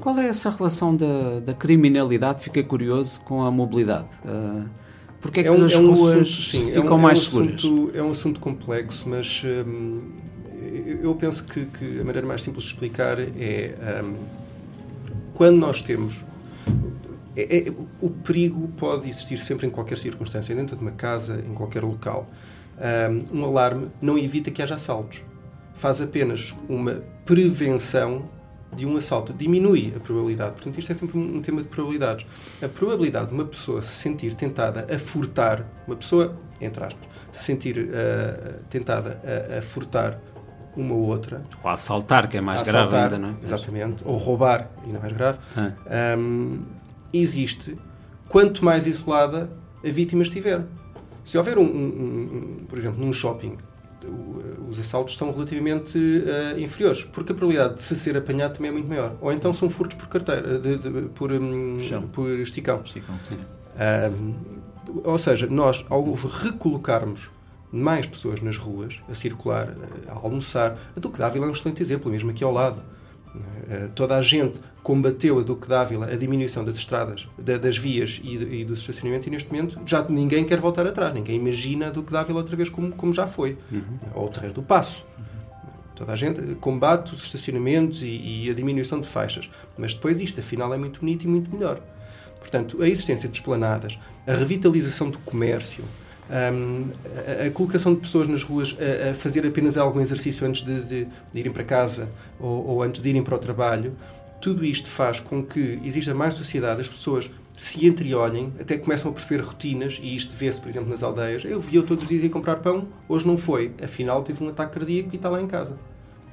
Qual 0.02 0.18
é 0.18 0.28
essa 0.28 0.50
relação 0.50 0.96
da, 0.96 1.40
da 1.40 1.54
criminalidade, 1.54 2.44
fiquei 2.44 2.64
curioso, 2.64 3.22
com 3.22 3.44
a 3.44 3.52
mobilidade? 3.52 4.08
Uh, 4.26 4.68
Porquê 5.22 5.40
é 5.40 5.44
que 5.44 5.50
é 5.50 5.52
um, 5.52 5.64
as 5.64 5.72
é 5.72 5.78
um 5.78 5.94
ruas 5.94 6.14
assunto, 6.16 6.50
sim, 6.50 6.66
ficam 6.68 6.88
é 6.88 6.94
um, 6.94 6.98
mais 6.98 7.20
é 7.20 7.22
seguras? 7.22 7.56
Assunto, 7.56 7.92
é 7.94 8.04
um 8.04 8.12
assunto 8.12 8.40
complexo, 8.40 9.08
mas 9.08 9.44
hum, 9.66 10.02
eu 11.02 11.16
penso 11.16 11.46
que, 11.46 11.66
que, 11.66 12.02
a 12.02 12.04
maneira 12.04 12.28
mais 12.28 12.42
simples 12.42 12.66
de 12.66 12.72
explicar 12.72 13.18
é 13.20 14.02
hum, 14.04 14.16
quando 15.34 15.58
nós 15.58 15.82
temos 15.82 16.26
é, 17.36 17.70
é, 17.70 17.74
o 18.02 18.10
perigo 18.10 18.68
pode 18.78 19.08
existir 19.08 19.38
sempre 19.38 19.66
em 19.66 19.70
qualquer 19.70 19.98
circunstância, 19.98 20.54
dentro 20.54 20.76
de 20.76 20.82
uma 20.82 20.92
casa, 20.92 21.44
em 21.48 21.54
qualquer 21.54 21.84
local. 21.84 22.28
Um, 23.32 23.40
um 23.40 23.46
alarme 23.46 23.88
não 24.02 24.18
evita 24.18 24.52
que 24.52 24.62
haja 24.62 24.76
assaltos 24.76 25.24
faz 25.76 26.02
apenas 26.02 26.56
uma 26.68 27.04
prevenção 27.26 28.26
de 28.76 28.86
um 28.86 28.98
assalto, 28.98 29.34
diminui 29.34 29.94
a 29.96 30.00
probabilidade. 30.00 30.54
Portanto, 30.54 30.80
isto 30.80 30.92
é 30.92 30.96
sempre 30.96 31.18
um 31.18 31.42
tema 31.42 31.62
de 31.62 31.68
probabilidades. 31.68 32.26
A 32.62 32.68
probabilidade 32.68 33.28
de 33.28 33.34
uma 33.34 33.46
pessoa 33.46 33.82
se 33.82 33.92
sentir 33.92 34.34
tentada 34.34 34.88
a 34.94 35.00
furtar, 35.00 35.66
uma 35.88 35.96
pessoa, 35.96 36.36
entre 36.60 36.84
aspas, 36.84 37.08
se 37.32 37.44
sentir 37.44 37.78
uh, 37.78 38.64
tentada 38.70 39.20
a, 39.24 39.60
a, 39.60 39.62
furtar 39.62 40.20
uma 40.76 40.94
ou 40.94 41.02
outra. 41.02 41.44
Ou 41.64 41.70
a 41.70 41.74
assaltar, 41.74 42.28
que 42.28 42.38
é 42.38 42.42
mais 42.42 42.62
assaltar, 42.62 42.90
grave 42.90 43.16
ainda, 43.16 43.18
não 43.18 43.30
é? 43.30 43.44
Exatamente. 43.44 44.04
Ou 44.06 44.18
roubar, 44.18 44.70
ainda 44.84 45.00
mais 45.00 45.14
grave. 45.14 45.40
Um, 46.18 46.60
existe 47.14 47.78
quanto 48.28 48.66
mais 48.66 48.88
isolada 48.88 49.52
a 49.86 49.90
vítima 49.90 50.24
estiver. 50.24 50.64
Se 51.24 51.38
houver, 51.38 51.58
um, 51.58 51.64
um, 51.64 52.58
um 52.62 52.66
por 52.68 52.78
exemplo, 52.78 53.04
num 53.04 53.14
shopping, 53.14 53.58
os 54.70 54.80
assaltos 54.80 55.16
são 55.16 55.32
relativamente 55.32 55.98
uh, 55.98 56.60
inferiores, 56.60 57.04
porque 57.04 57.32
a 57.32 57.36
probabilidade 57.36 57.76
de 57.76 57.84
se 57.84 57.96
ser 57.96 58.18
apanhado 58.18 58.56
também 58.56 58.70
é 58.70 58.74
muito 58.74 58.88
maior. 58.88 59.16
Ou 59.22 59.32
então 59.32 59.54
são 59.54 59.70
furtos 59.70 59.98
por 59.98 60.08
carteira, 60.08 60.60
de, 60.60 60.78
de, 60.78 60.90
por, 61.10 61.32
um, 61.32 61.78
por 62.12 62.30
esticão. 62.40 62.82
esticão 62.84 63.16
uh, 63.16 64.36
ou 65.04 65.18
seja, 65.18 65.48
nós, 65.48 65.86
ao 65.90 66.14
recolocarmos 66.14 67.30
mais 67.72 68.06
pessoas 68.06 68.42
nas 68.42 68.58
ruas, 68.58 69.02
a 69.10 69.14
circular, 69.16 69.74
a 70.08 70.14
almoçar, 70.14 70.78
a 70.96 71.00
Duque 71.00 71.18
Dávila 71.18 71.48
é 71.48 71.50
um 71.50 71.52
excelente 71.52 71.82
exemplo, 71.82 72.12
mesmo 72.12 72.30
aqui 72.30 72.44
ao 72.44 72.52
lado. 72.52 72.82
Uh, 73.64 73.90
toda 73.96 74.16
a 74.16 74.22
gente 74.22 74.60
combateu 74.82 75.40
a 75.40 75.44
Duque 75.44 75.68
Dávila 75.68 76.08
a 76.08 76.16
diminuição 76.16 76.66
das 76.66 76.76
estradas, 76.76 77.28
da, 77.38 77.58
das 77.58 77.78
vias 77.78 78.20
e, 78.24 78.36
e, 78.36 78.66
dos 78.66 78.80
estacionamentos, 78.80 79.26
e 79.28 79.30
neste 79.30 79.50
momento 79.50 79.80
já 79.86 80.04
ninguém 80.08 80.44
quer 80.44 80.60
voltar 80.60 80.86
atrás. 80.86 81.14
Ninguém 81.14 81.38
imagina 81.38 81.88
a 81.88 81.90
Duque 81.90 82.12
Dávila 82.12 82.40
outra 82.40 82.56
vez 82.56 82.70
como, 82.70 82.92
como 82.92 83.14
já 83.14 83.26
foi. 83.26 83.58
Uhum. 83.72 84.00
Ou 84.16 84.26
o 84.28 84.30
Terreiro 84.30 84.56
do 84.56 84.64
Passo. 84.64 85.06
Uhum. 85.18 85.24
Toda 85.96 86.12
a 86.12 86.16
gente 86.16 86.42
combate 86.56 87.14
os 87.14 87.24
estacionamentos 87.24 88.04
e, 88.04 88.46
e, 88.46 88.50
a 88.50 88.54
diminuição 88.54 89.00
de 89.00 89.08
faixas. 89.08 89.50
Mas 89.78 89.94
depois 89.94 90.20
isto, 90.20 90.40
afinal, 90.40 90.74
é 90.74 90.78
muito 90.78 91.00
bonito 91.00 91.24
e 91.24 91.28
muito 91.28 91.50
melhor. 91.56 91.80
Portanto, 92.40 92.82
a 92.82 92.88
existência 92.88 93.30
de 93.30 93.36
esplanadas, 93.36 93.98
a 94.28 94.34
revitalização 94.34 95.10
do 95.10 95.18
comércio, 95.20 95.84
um, 96.30 96.88
a, 97.44 97.48
a, 97.48 97.52
colocação 97.52 97.94
de 97.94 98.02
pessoas 98.02 98.28
nas 98.28 98.44
ruas 98.44 98.76
a, 98.80 99.12
a, 99.12 99.14
fazer 99.14 99.46
apenas 99.46 99.78
algum 99.78 100.00
exercício 100.00 100.48
antes 100.48 100.64
de, 100.64 100.82
de, 100.82 101.06
de 101.06 101.40
irem 101.40 101.52
para 101.52 101.64
casa 101.64 102.10
ou, 102.40 102.68
ou, 102.68 102.84
antes 102.84 103.02
de 103.02 103.10
irem 103.10 103.24
para 103.24 103.36
o 103.36 103.40
trabalho, 103.40 103.96
tudo 104.42 104.66
isto 104.66 104.90
faz 104.90 105.20
com 105.20 105.44
que 105.44 105.80
exista 105.84 106.14
mais 106.14 106.34
sociedade, 106.34 106.82
as 106.82 106.90
pessoas 106.90 107.30
se 107.56 107.86
entreolhem, 107.86 108.52
até 108.60 108.78
começam 108.78 109.12
a 109.12 109.14
perceber 109.14 109.44
rotinas, 109.44 110.00
e 110.02 110.16
isto 110.16 110.36
vê-se, 110.36 110.60
por 110.60 110.70
exemplo, 110.70 110.90
nas 110.90 111.04
aldeias. 111.04 111.46
Eu 111.46 111.60
via 111.60 111.84
todos 111.84 112.04
os 112.04 112.10
dias 112.10 112.24
ir 112.24 112.30
comprar 112.30 112.58
pão, 112.58 112.88
hoje 113.08 113.28
não 113.28 113.38
foi. 113.38 113.72
Afinal, 113.82 114.24
teve 114.24 114.44
um 114.44 114.50
ataque 114.50 114.74
cardíaco 114.74 115.10
e 115.14 115.16
está 115.16 115.30
lá 115.30 115.42
em 115.42 115.48
casa. 115.48 115.78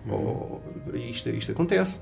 Ou, 0.09 0.63
isto, 0.95 1.29
isto 1.29 1.53
acontece. 1.53 1.99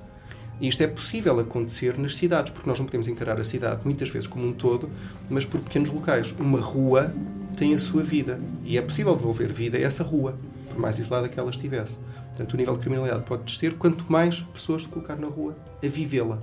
E 0.60 0.68
isto 0.68 0.82
é 0.82 0.86
possível 0.86 1.38
acontecer 1.38 1.98
nas 1.98 2.16
cidades, 2.16 2.52
porque 2.52 2.68
nós 2.68 2.78
não 2.78 2.86
podemos 2.86 3.06
encarar 3.06 3.40
a 3.40 3.44
cidade 3.44 3.80
muitas 3.84 4.08
vezes 4.08 4.26
como 4.26 4.46
um 4.46 4.52
todo, 4.52 4.88
mas 5.28 5.44
por 5.44 5.60
pequenos 5.60 5.88
locais. 5.88 6.34
Uma 6.38 6.60
rua 6.60 7.12
tem 7.58 7.74
a 7.74 7.78
sua 7.78 8.02
vida. 8.02 8.40
E 8.64 8.78
é 8.78 8.82
possível 8.82 9.14
devolver 9.16 9.52
vida 9.52 9.76
a 9.76 9.80
essa 9.80 10.04
rua, 10.04 10.36
por 10.68 10.78
mais 10.78 10.98
isolada 10.98 11.28
que 11.28 11.38
ela 11.38 11.50
estivesse. 11.50 11.98
Portanto, 12.28 12.54
o 12.54 12.56
nível 12.56 12.74
de 12.74 12.80
criminalidade 12.80 13.24
pode 13.24 13.42
descer 13.42 13.74
quanto 13.74 14.10
mais 14.10 14.40
pessoas 14.40 14.82
se 14.82 14.88
colocar 14.88 15.16
na 15.16 15.26
rua 15.26 15.56
a 15.82 15.88
vivê-la. 15.88 16.38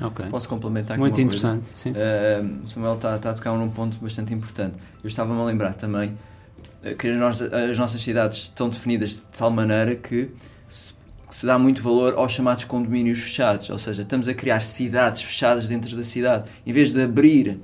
Okay. 0.00 0.26
Posso 0.26 0.48
complementar 0.48 0.92
aqui 0.92 1.00
Muito 1.00 1.16
uma 1.18 1.24
interessante. 1.24 1.64
Sim. 1.74 1.90
Uh, 1.90 2.68
Samuel 2.68 2.94
está, 2.94 3.16
está 3.16 3.30
a 3.30 3.34
tocar 3.34 3.52
num 3.52 3.70
ponto 3.70 3.96
bastante 4.00 4.32
importante. 4.32 4.76
Eu 5.02 5.08
estava-me 5.08 5.40
a 5.40 5.44
lembrar 5.44 5.74
também 5.74 6.16
eh, 6.82 6.94
que 6.94 7.08
as 7.08 7.78
nossas 7.78 8.00
cidades 8.00 8.38
estão 8.38 8.68
definidas 8.68 9.10
de 9.10 9.22
tal 9.36 9.50
maneira 9.50 9.94
que 9.94 10.30
se, 10.68 10.94
que 11.28 11.36
se, 11.36 11.44
dá 11.44 11.58
muito 11.58 11.82
valor 11.82 12.14
aos 12.16 12.32
chamados 12.32 12.64
condomínios 12.64 13.18
fechados, 13.20 13.68
ou 13.68 13.78
seja, 13.78 14.02
estamos 14.02 14.26
a 14.28 14.34
criar 14.34 14.62
cidades 14.62 15.20
fechadas 15.20 15.68
dentro 15.68 15.94
da 15.94 16.04
cidade, 16.04 16.48
em 16.66 16.72
vez 16.72 16.92
de 16.94 17.02
abrir 17.02 17.60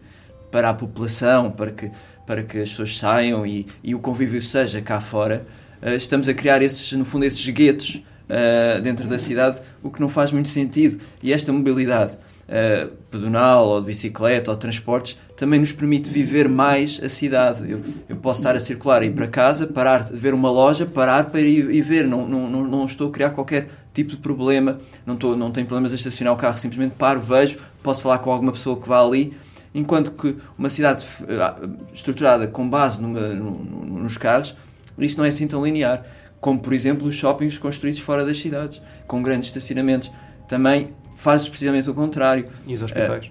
para 0.50 0.70
a 0.70 0.74
população, 0.74 1.50
para 1.50 1.70
que, 1.70 1.90
para 2.26 2.42
que 2.42 2.58
as 2.58 2.70
pessoas 2.70 2.98
saiam 2.98 3.46
e, 3.46 3.66
e 3.82 3.94
o 3.94 3.98
convívio 3.98 4.42
seja 4.42 4.80
cá 4.80 5.00
fora, 5.00 5.46
uh, 5.82 5.90
estamos 5.90 6.28
a 6.28 6.34
criar 6.34 6.60
esses, 6.60 6.92
no 6.92 7.04
fundo, 7.04 7.24
esses 7.24 7.48
guetos 7.48 8.02
uh, 8.28 8.80
dentro 8.82 9.06
da 9.06 9.18
cidade, 9.18 9.60
o 9.82 9.90
que 9.90 10.00
não 10.00 10.08
faz 10.08 10.32
muito 10.32 10.48
sentido. 10.48 11.00
E 11.22 11.32
esta 11.32 11.52
mobilidade 11.52 12.14
uh, 12.14 12.90
pedonal 13.10 13.68
ou 13.68 13.80
de 13.80 13.86
bicicleta 13.86 14.50
ou 14.50 14.56
de 14.56 14.60
transportes 14.60 15.18
também 15.36 15.60
nos 15.60 15.72
permite 15.72 16.10
viver 16.10 16.48
mais 16.48 17.00
a 17.02 17.08
cidade. 17.08 17.70
Eu, 17.70 17.80
eu 18.08 18.16
posso 18.16 18.40
estar 18.40 18.56
a 18.56 18.60
circular 18.60 19.02
e 19.02 19.06
ir 19.06 19.12
para 19.12 19.26
casa, 19.26 19.66
parar, 19.66 20.02
ver 20.02 20.34
uma 20.34 20.50
loja, 20.50 20.86
parar 20.86 21.24
para 21.26 21.40
ir 21.40 21.70
e 21.70 21.82
ver. 21.82 22.06
Não, 22.06 22.26
não, 22.26 22.66
não, 22.66 22.84
estou 22.84 23.08
a 23.08 23.10
criar 23.10 23.30
qualquer 23.30 23.68
tipo 23.92 24.10
de 24.10 24.18
problema, 24.18 24.78
não, 25.06 25.14
estou, 25.14 25.36
não 25.36 25.50
tenho 25.50 25.66
problemas 25.66 25.92
a 25.92 25.94
estacionar 25.94 26.34
o 26.34 26.36
carro, 26.36 26.58
simplesmente 26.58 26.94
paro, 26.96 27.18
vejo, 27.18 27.58
posso 27.82 28.02
falar 28.02 28.18
com 28.18 28.30
alguma 28.30 28.52
pessoa 28.52 28.78
que 28.78 28.86
vá 28.86 29.00
ali. 29.02 29.32
Enquanto 29.76 30.10
que 30.10 30.36
uma 30.58 30.70
cidade 30.70 31.06
eh, 31.28 31.68
estruturada 31.92 32.48
com 32.48 32.68
base 32.68 33.00
numa, 33.00 33.20
nos 33.20 34.16
carros, 34.16 34.56
isso 34.98 35.18
não 35.18 35.24
é 35.24 35.28
assim 35.28 35.46
tão 35.46 35.64
linear 35.64 36.04
como 36.40 36.60
por 36.60 36.72
exemplo 36.72 37.08
os 37.08 37.14
shoppings 37.14 37.58
construídos 37.58 38.00
fora 38.00 38.24
das 38.24 38.38
cidades, 38.38 38.80
com 39.06 39.22
grandes 39.22 39.48
estacionamentos. 39.48 40.10
Também 40.48 40.94
fazes 41.16 41.48
precisamente 41.48 41.90
o 41.90 41.94
contrário. 41.94 42.46
E 42.66 42.74
os 42.74 42.82
hospitais? 42.82 43.26
Uh, 43.26 43.30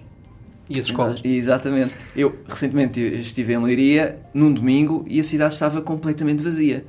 e 0.68 0.78
as 0.78 0.86
escolas? 0.86 1.20
Exatamente. 1.24 1.94
Eu 2.14 2.36
recentemente 2.46 3.00
estive 3.00 3.54
em 3.54 3.62
Leiria 3.62 4.16
num 4.34 4.52
domingo 4.52 5.04
e 5.08 5.18
a 5.18 5.24
cidade 5.24 5.54
estava 5.54 5.80
completamente 5.80 6.42
vazia. 6.42 6.84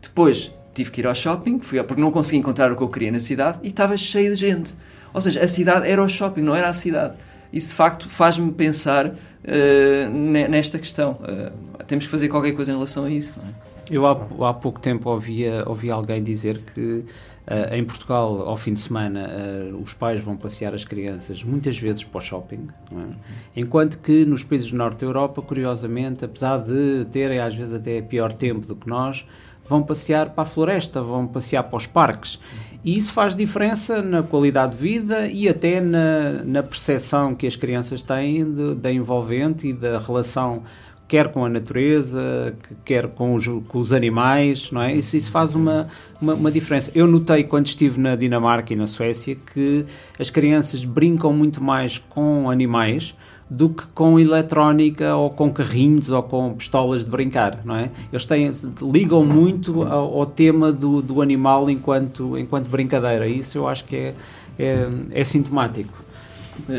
Depois 0.00 0.52
tive 0.72 0.90
que 0.90 1.00
ir 1.00 1.06
ao 1.06 1.14
shopping, 1.14 1.58
fui, 1.58 1.82
porque 1.82 2.00
não 2.00 2.10
consegui 2.10 2.38
encontrar 2.38 2.70
o 2.70 2.76
que 2.76 2.82
eu 2.82 2.88
queria 2.88 3.10
na 3.10 3.20
cidade 3.20 3.58
e 3.62 3.68
estava 3.68 3.96
cheio 3.96 4.30
de 4.30 4.36
gente. 4.36 4.74
Ou 5.12 5.20
seja, 5.20 5.40
a 5.40 5.48
cidade 5.48 5.88
era 5.88 6.02
o 6.02 6.08
shopping, 6.08 6.42
não 6.42 6.54
era 6.54 6.68
a 6.68 6.72
cidade. 6.72 7.14
Isso 7.52 7.70
de 7.70 7.74
facto 7.74 8.08
faz-me 8.08 8.52
pensar 8.52 9.06
uh, 9.06 10.10
nesta 10.48 10.78
questão. 10.78 11.12
Uh, 11.12 11.84
temos 11.84 12.06
que 12.06 12.10
fazer 12.10 12.28
qualquer 12.28 12.52
coisa 12.52 12.70
em 12.70 12.74
relação 12.74 13.04
a 13.04 13.10
isso, 13.10 13.38
não 13.38 13.48
é? 13.48 13.52
Eu 13.90 14.06
há, 14.06 14.12
há 14.48 14.54
pouco 14.54 14.80
tempo 14.80 15.10
ouvia, 15.10 15.64
ouvi 15.66 15.90
alguém 15.90 16.22
dizer 16.22 16.62
que 16.74 17.04
Uh, 17.42 17.74
em 17.74 17.82
Portugal, 17.82 18.42
ao 18.42 18.56
fim 18.56 18.72
de 18.72 18.78
semana, 18.78 19.28
uh, 19.28 19.82
os 19.82 19.92
pais 19.92 20.20
vão 20.20 20.36
passear 20.36 20.72
as 20.76 20.84
crianças 20.84 21.42
muitas 21.42 21.76
vezes 21.76 22.04
para 22.04 22.18
o 22.18 22.20
shopping, 22.20 22.68
é? 22.92 23.60
enquanto 23.60 23.98
que 23.98 24.24
nos 24.24 24.44
países 24.44 24.70
do 24.70 24.76
norte 24.76 25.00
da 25.00 25.06
Europa, 25.06 25.42
curiosamente, 25.42 26.24
apesar 26.24 26.58
de 26.58 27.04
terem 27.10 27.40
às 27.40 27.52
vezes 27.52 27.74
até 27.74 28.00
pior 28.00 28.32
tempo 28.32 28.64
do 28.64 28.76
que 28.76 28.88
nós, 28.88 29.26
vão 29.64 29.82
passear 29.82 30.30
para 30.30 30.42
a 30.42 30.46
floresta, 30.46 31.02
vão 31.02 31.26
passear 31.26 31.64
para 31.64 31.76
os 31.76 31.86
parques. 31.86 32.38
E 32.84 32.96
isso 32.96 33.12
faz 33.12 33.36
diferença 33.36 34.02
na 34.02 34.22
qualidade 34.22 34.72
de 34.72 34.78
vida 34.78 35.28
e 35.28 35.48
até 35.48 35.80
na, 35.80 36.42
na 36.44 36.62
percepção 36.62 37.34
que 37.34 37.46
as 37.46 37.54
crianças 37.54 38.02
têm 38.02 38.44
da 38.76 38.92
envolvente 38.92 39.68
e 39.68 39.72
da 39.72 39.98
relação 39.98 40.62
quer 41.12 41.28
com 41.28 41.44
a 41.44 41.48
natureza, 41.48 42.56
quer 42.86 43.06
com 43.06 43.34
os, 43.34 43.46
com 43.68 43.78
os 43.78 43.92
animais, 43.92 44.70
não 44.72 44.80
é? 44.80 44.94
Isso, 44.94 45.14
isso 45.14 45.30
faz 45.30 45.54
uma, 45.54 45.86
uma, 46.18 46.32
uma, 46.32 46.50
diferença. 46.50 46.90
Eu 46.94 47.06
notei 47.06 47.44
quando 47.44 47.66
estive 47.66 48.00
na 48.00 48.16
Dinamarca 48.16 48.72
e 48.72 48.76
na 48.76 48.86
Suécia 48.86 49.36
que 49.52 49.84
as 50.18 50.30
crianças 50.30 50.86
brincam 50.86 51.30
muito 51.30 51.62
mais 51.62 51.98
com 51.98 52.48
animais 52.48 53.14
do 53.52 53.68
que 53.68 53.86
com 53.88 54.18
eletrónica 54.18 55.14
ou 55.14 55.28
com 55.28 55.52
carrinhos 55.52 56.10
ou 56.10 56.22
com 56.22 56.54
pistolas 56.54 57.04
de 57.04 57.10
brincar, 57.10 57.60
não 57.64 57.76
é? 57.76 57.90
Eles 58.10 58.24
têm, 58.24 58.50
ligam 58.90 59.24
muito 59.26 59.82
ao, 59.82 60.20
ao 60.20 60.26
tema 60.26 60.72
do, 60.72 61.02
do 61.02 61.20
animal 61.20 61.68
enquanto, 61.68 62.38
enquanto 62.38 62.68
brincadeira. 62.68 63.28
Isso 63.28 63.58
eu 63.58 63.68
acho 63.68 63.84
que 63.84 63.96
é, 63.96 64.14
é, 64.58 64.88
é 65.10 65.24
sintomático. 65.24 65.92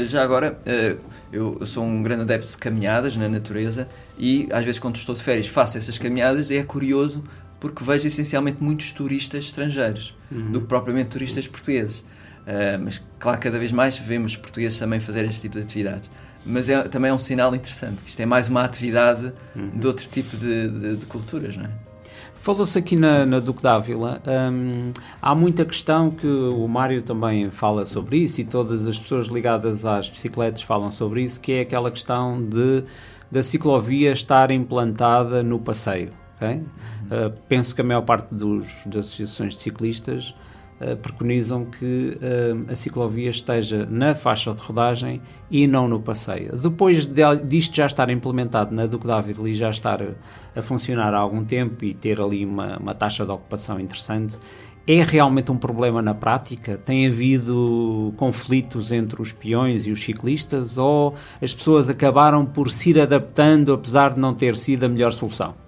Já 0.07 0.23
agora, 0.23 0.57
eh, 0.65 0.95
eu, 1.31 1.65
sou 1.65 1.83
um 1.83 2.01
grande 2.01 2.23
adepto 2.23 2.49
de 2.49 2.57
caminhadas 2.57 3.15
na 3.15 3.29
natureza 3.29 3.87
e 4.17 4.47
às 4.51 4.63
vezes 4.63 4.79
quando 4.79 4.95
estou 4.95 5.13
de 5.13 5.21
férias 5.21 5.47
faço 5.47 5.77
essas 5.77 5.97
caminhadas 5.99 6.49
e 6.49 6.57
é 6.57 6.63
curioso 6.63 7.23
porque 7.59 7.83
vejo 7.83 8.07
essencialmente 8.07 8.63
muitos 8.63 8.91
turistas 8.91 9.45
estrangeiros 9.45 10.15
uhum. 10.31 10.51
do 10.51 10.61
que 10.61 10.67
propriamente 10.67 11.11
turistas 11.11 11.47
portugueses. 11.47 11.99
Uh, 11.99 12.77
mas 12.83 13.01
claro, 13.19 13.39
cada 13.39 13.57
vez 13.57 13.71
mais 13.71 13.97
vemos 13.97 14.35
portugueses 14.35 14.77
também 14.77 14.99
fazer 14.99 15.23
este 15.25 15.41
tipo 15.41 15.55
de 15.55 15.63
atividades. 15.63 16.09
Mas 16.45 16.69
é, 16.69 16.83
também 16.83 17.09
é 17.09 17.13
um 17.13 17.17
sinal 17.17 17.55
interessante, 17.55 18.03
que 18.03 18.09
isto 18.09 18.19
é 18.19 18.25
mais 18.25 18.49
uma 18.49 18.63
atividade 18.63 19.31
uhum. 19.55 19.71
de 19.79 19.87
outro 19.87 20.07
tipo 20.09 20.35
de, 20.35 20.67
de, 20.67 20.95
de 20.97 21.05
culturas, 21.05 21.55
não 21.55 21.65
é? 21.65 21.69
Falou-se 22.35 22.77
aqui 22.77 22.97
na, 22.97 23.25
na 23.25 23.39
Duque 23.39 23.63
d'Ávila, 23.63 24.21
hum, 24.51 24.91
há 25.21 25.33
muita 25.33 25.63
questão 25.63 26.11
que 26.11 26.27
o 26.27 26.67
Mário 26.67 27.01
também 27.01 27.49
fala 27.49 27.85
sobre 27.85 28.17
isso 28.17 28.41
e 28.41 28.43
todas 28.43 28.85
as 28.85 28.99
pessoas 28.99 29.27
ligadas 29.27 29.85
às 29.85 30.09
bicicletas 30.09 30.61
falam 30.61 30.91
sobre 30.91 31.21
isso, 31.21 31.39
que 31.39 31.53
é 31.53 31.61
aquela 31.61 31.89
questão 31.89 32.43
de 32.43 32.83
da 33.31 33.41
ciclovia 33.41 34.11
estar 34.11 34.51
implantada 34.51 35.41
no 35.41 35.57
passeio. 35.57 36.11
Okay? 36.35 36.57
Uh, 36.57 37.33
penso 37.47 37.73
que 37.73 37.79
a 37.79 37.83
maior 37.83 38.01
parte 38.01 38.35
dos, 38.35 38.67
das 38.85 39.07
associações 39.07 39.55
de 39.55 39.61
ciclistas 39.61 40.29
uh, 40.29 40.52
preconizam 41.01 41.65
que 41.65 42.17
uh, 42.17 42.71
a 42.71 42.75
ciclovia 42.75 43.29
esteja 43.29 43.85
na 43.89 44.13
faixa 44.15 44.53
de 44.53 44.59
rodagem 44.59 45.21
e 45.49 45.67
não 45.67 45.87
no 45.87 45.99
passeio. 45.99 46.57
Depois 46.57 47.05
de, 47.05 47.21
disto 47.45 47.75
já 47.75 47.85
estar 47.85 48.09
implementado 48.09 48.73
na 48.73 48.85
Duque 48.85 49.07
Dávila 49.07 49.49
e 49.49 49.53
já 49.53 49.69
estar 49.69 49.99
a 50.55 50.61
funcionar 50.61 51.13
há 51.13 51.17
algum 51.17 51.43
tempo 51.43 51.83
e 51.85 51.93
ter 51.93 52.19
ali 52.19 52.45
uma, 52.45 52.77
uma 52.77 52.93
taxa 52.93 53.25
de 53.25 53.31
ocupação 53.31 53.79
interessante, 53.79 54.39
é 54.85 55.01
realmente 55.01 55.51
um 55.51 55.57
problema 55.57 56.01
na 56.01 56.13
prática? 56.13 56.77
Tem 56.77 57.07
havido 57.07 58.13
conflitos 58.17 58.91
entre 58.91 59.21
os 59.21 59.31
peões 59.31 59.87
e 59.87 59.91
os 59.91 60.03
ciclistas 60.03 60.77
ou 60.77 61.15
as 61.41 61.53
pessoas 61.53 61.89
acabaram 61.89 62.45
por 62.45 62.69
se 62.69 62.89
ir 62.89 62.99
adaptando 62.99 63.71
apesar 63.73 64.13
de 64.13 64.19
não 64.19 64.33
ter 64.33 64.57
sido 64.57 64.83
a 64.83 64.89
melhor 64.89 65.13
solução? 65.13 65.62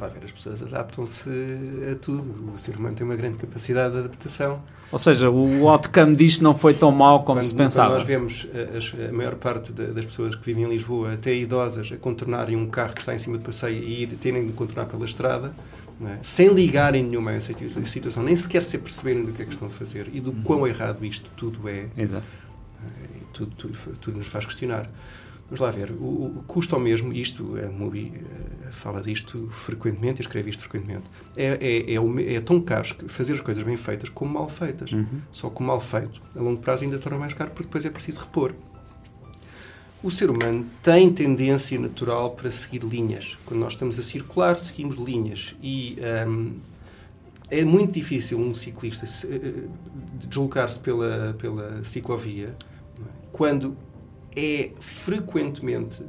Lá 0.00 0.08
ver, 0.08 0.24
as 0.24 0.32
pessoas 0.32 0.62
adaptam-se 0.62 1.28
a 1.92 1.94
tudo. 1.96 2.52
O 2.54 2.56
ser 2.56 2.76
humano 2.76 2.96
tem 2.96 3.04
uma 3.04 3.16
grande 3.16 3.36
capacidade 3.36 3.92
de 3.92 3.98
adaptação. 4.00 4.62
Ou 4.90 4.98
seja, 4.98 5.28
o 5.28 5.68
outcome 5.68 6.16
disto 6.16 6.42
não 6.42 6.54
foi 6.54 6.72
tão 6.72 6.90
mau 6.90 7.22
como 7.22 7.38
quando, 7.38 7.46
se 7.46 7.54
pensava. 7.54 7.94
Nós 7.94 8.04
vemos 8.04 8.46
a, 8.54 9.10
a 9.10 9.12
maior 9.12 9.34
parte 9.34 9.72
das 9.72 10.04
pessoas 10.06 10.34
que 10.34 10.44
vivem 10.44 10.64
em 10.64 10.68
Lisboa, 10.68 11.12
até 11.12 11.34
idosas, 11.34 11.92
a 11.92 11.98
contornarem 11.98 12.56
um 12.56 12.66
carro 12.66 12.94
que 12.94 13.00
está 13.00 13.14
em 13.14 13.18
cima 13.18 13.36
de 13.36 13.44
passeio 13.44 13.82
e 13.84 14.06
terem 14.06 14.46
de 14.46 14.52
contornar 14.54 14.86
pela 14.86 15.04
estrada, 15.04 15.52
é? 16.02 16.18
sem 16.22 16.48
ligarem 16.48 17.04
nenhuma 17.04 17.32
a 17.32 17.34
essa 17.34 17.52
situação, 17.84 18.22
nem 18.22 18.34
sequer 18.34 18.64
se 18.64 18.76
aperceberem 18.76 19.24
do 19.24 19.32
que 19.32 19.42
é 19.42 19.44
que 19.44 19.52
estão 19.52 19.68
a 19.68 19.70
fazer 19.70 20.08
e 20.14 20.18
do 20.18 20.32
quão 20.42 20.66
errado 20.66 21.04
isto 21.04 21.30
tudo 21.36 21.68
é. 21.68 21.88
Exato. 21.96 22.24
Tudo, 23.34 23.52
tudo, 23.54 23.96
tudo, 24.00 24.16
nos 24.18 24.26
faz 24.26 24.44
questionar. 24.44 24.86
Vamos 25.50 25.60
lá 25.60 25.70
ver, 25.70 25.90
o, 25.90 26.26
o 26.38 26.44
custo 26.46 26.76
ao 26.76 26.80
mesmo, 26.80 27.12
isto, 27.12 27.56
a 27.60 27.68
Mubi 27.70 28.12
uh, 28.14 28.72
fala 28.72 29.00
disto 29.00 29.48
frequentemente 29.50 30.20
escreve 30.20 30.48
isto 30.48 30.62
frequentemente, 30.62 31.02
é, 31.36 31.58
é, 31.60 31.94
é, 31.94 32.34
é, 32.34 32.40
tão 32.40 32.60
caro 32.60 32.86
fazer 33.08 33.32
as 33.32 33.40
coisas 33.40 33.64
bem 33.64 33.76
feitas 33.76 34.08
como 34.08 34.32
mal 34.32 34.48
feitas. 34.48 34.92
Uhum. 34.92 35.20
Só 35.32 35.50
que 35.50 35.60
o 35.60 35.64
mal 35.64 35.80
feito, 35.80 36.22
a 36.36 36.40
longo 36.40 36.60
prazo, 36.60 36.84
ainda 36.84 37.00
torna 37.00 37.18
mais 37.18 37.34
caro 37.34 37.50
porque 37.50 37.64
depois 37.64 37.84
é 37.84 37.90
preciso 37.90 38.20
repor. 38.20 38.54
O 40.04 40.10
ser 40.10 40.30
humano 40.30 40.64
tem 40.84 41.12
tendência 41.12 41.78
natural 41.78 42.30
para 42.30 42.50
seguir 42.52 42.84
linhas. 42.84 43.36
Quando 43.44 43.60
nós 43.60 43.72
estamos 43.72 43.98
a 43.98 44.02
circular, 44.02 44.56
seguimos 44.56 44.96
linhas. 44.96 45.56
E 45.60 45.98
um, 46.28 46.54
é 47.50 47.64
muito 47.64 47.94
difícil 47.94 48.38
um 48.38 48.54
ciclista 48.54 49.04
uh, 49.04 49.70
deslocar-se 50.14 50.78
pela, 50.78 51.34
pela 51.36 51.82
ciclovia 51.82 52.46
é? 52.46 53.04
quando 53.32 53.76
é 54.36 54.70
frequentemente. 54.78 56.04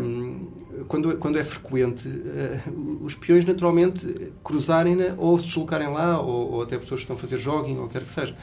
Um, 0.00 0.48
quando, 0.86 1.16
quando 1.16 1.38
é 1.38 1.44
frequente, 1.44 2.06
uh, 2.08 3.04
os 3.04 3.14
peões 3.14 3.44
naturalmente 3.44 4.32
cruzarem-na 4.44 5.14
ou 5.16 5.38
se 5.38 5.46
deslocarem 5.46 5.88
lá, 5.88 6.20
ou, 6.20 6.52
ou 6.52 6.62
até 6.62 6.76
pessoas 6.78 7.00
que 7.00 7.04
estão 7.04 7.16
a 7.16 7.18
fazer 7.18 7.38
jogging, 7.38 7.78
ou 7.78 7.88
quer 7.88 8.02
que 8.02 8.10
seja 8.10 8.34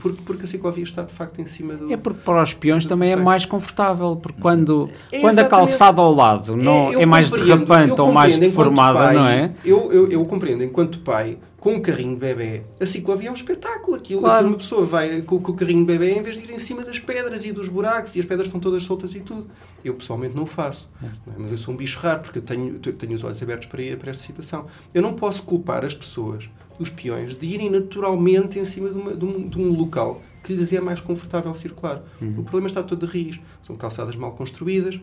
porque, 0.00 0.20
porque 0.24 0.44
a 0.44 0.46
ciclovia 0.46 0.82
está 0.82 1.02
de 1.02 1.12
facto 1.12 1.40
em 1.40 1.46
cima 1.46 1.74
do. 1.74 1.92
É 1.92 1.96
porque 1.96 2.20
para 2.24 2.42
os 2.42 2.52
peões 2.52 2.84
também 2.84 3.12
é 3.12 3.16
mais 3.16 3.44
confortável, 3.44 4.16
porque 4.16 4.40
quando, 4.40 4.90
é 5.12 5.20
quando 5.20 5.38
a 5.38 5.44
calçada 5.44 6.00
ao 6.00 6.12
lado 6.12 6.56
não, 6.56 6.92
é, 6.92 7.02
é 7.02 7.06
mais 7.06 7.30
derrapante 7.30 8.00
ou 8.00 8.12
mais 8.12 8.38
deformada, 8.38 8.98
pai, 8.98 9.14
não 9.14 9.26
é? 9.26 9.52
Eu, 9.64 9.92
eu, 9.92 10.10
eu 10.10 10.24
compreendo, 10.24 10.64
enquanto 10.64 10.98
pai, 11.00 11.38
com 11.62 11.74
um 11.74 11.80
carrinho 11.80 12.14
de 12.14 12.20
bebê, 12.20 12.64
a 12.80 12.84
ciclovia 12.84 13.28
é 13.28 13.30
um 13.30 13.34
espetáculo. 13.34 13.96
Aquilo, 13.96 14.22
claro. 14.22 14.34
aquilo 14.34 14.50
uma 14.50 14.58
pessoa 14.58 14.84
vai 14.84 15.22
com, 15.22 15.40
com, 15.40 15.52
o 15.52 15.54
carrinho 15.54 15.86
de 15.86 15.86
bebê 15.86 16.10
em 16.10 16.20
vez 16.20 16.36
de 16.36 16.42
ir 16.42 16.50
em 16.50 16.58
cima 16.58 16.82
das 16.82 16.98
pedras 16.98 17.44
e 17.44 17.52
dos 17.52 17.68
buracos 17.68 18.16
e 18.16 18.18
as 18.18 18.26
pedras 18.26 18.48
estão 18.48 18.58
todas 18.58 18.82
soltas 18.82 19.14
e 19.14 19.20
tudo. 19.20 19.48
Eu 19.84 19.94
pessoalmente 19.94 20.34
não 20.34 20.42
o 20.42 20.46
faço. 20.46 20.90
É. 21.00 21.06
Mas 21.38 21.52
eu 21.52 21.56
sou 21.56 21.72
um 21.72 21.76
bicho 21.76 22.00
raro 22.00 22.20
porque 22.20 22.40
eu 22.40 22.42
tenho, 22.42 22.80
tenho 22.80 23.14
os 23.14 23.22
olhos 23.22 23.40
abertos 23.40 23.68
para, 23.68 23.80
ir, 23.80 23.96
para 23.96 24.10
esta 24.10 24.26
situação. 24.26 24.66
Eu 24.92 25.02
não 25.02 25.14
posso 25.14 25.44
culpar 25.44 25.84
as 25.84 25.94
pessoas 25.94 26.50
os 26.80 26.90
peões 26.90 27.32
de 27.36 27.46
irem 27.46 27.70
naturalmente 27.70 28.58
em 28.58 28.64
cima 28.64 28.88
de, 28.88 28.98
uma, 28.98 29.14
de, 29.14 29.24
um, 29.24 29.48
de 29.48 29.56
um, 29.56 29.72
local 29.72 30.20
que 30.42 30.52
lhes 30.52 30.72
é 30.72 30.80
mais 30.80 31.00
confortável 31.00 31.54
circular. 31.54 32.02
Uhum. 32.20 32.40
O 32.40 32.42
problema 32.42 32.66
está 32.66 32.82
todo 32.82 33.06
de 33.06 33.12
raiz. 33.12 33.38
São 33.62 33.76
calçadas 33.76 34.16
mal 34.16 34.32
construídas, 34.32 35.00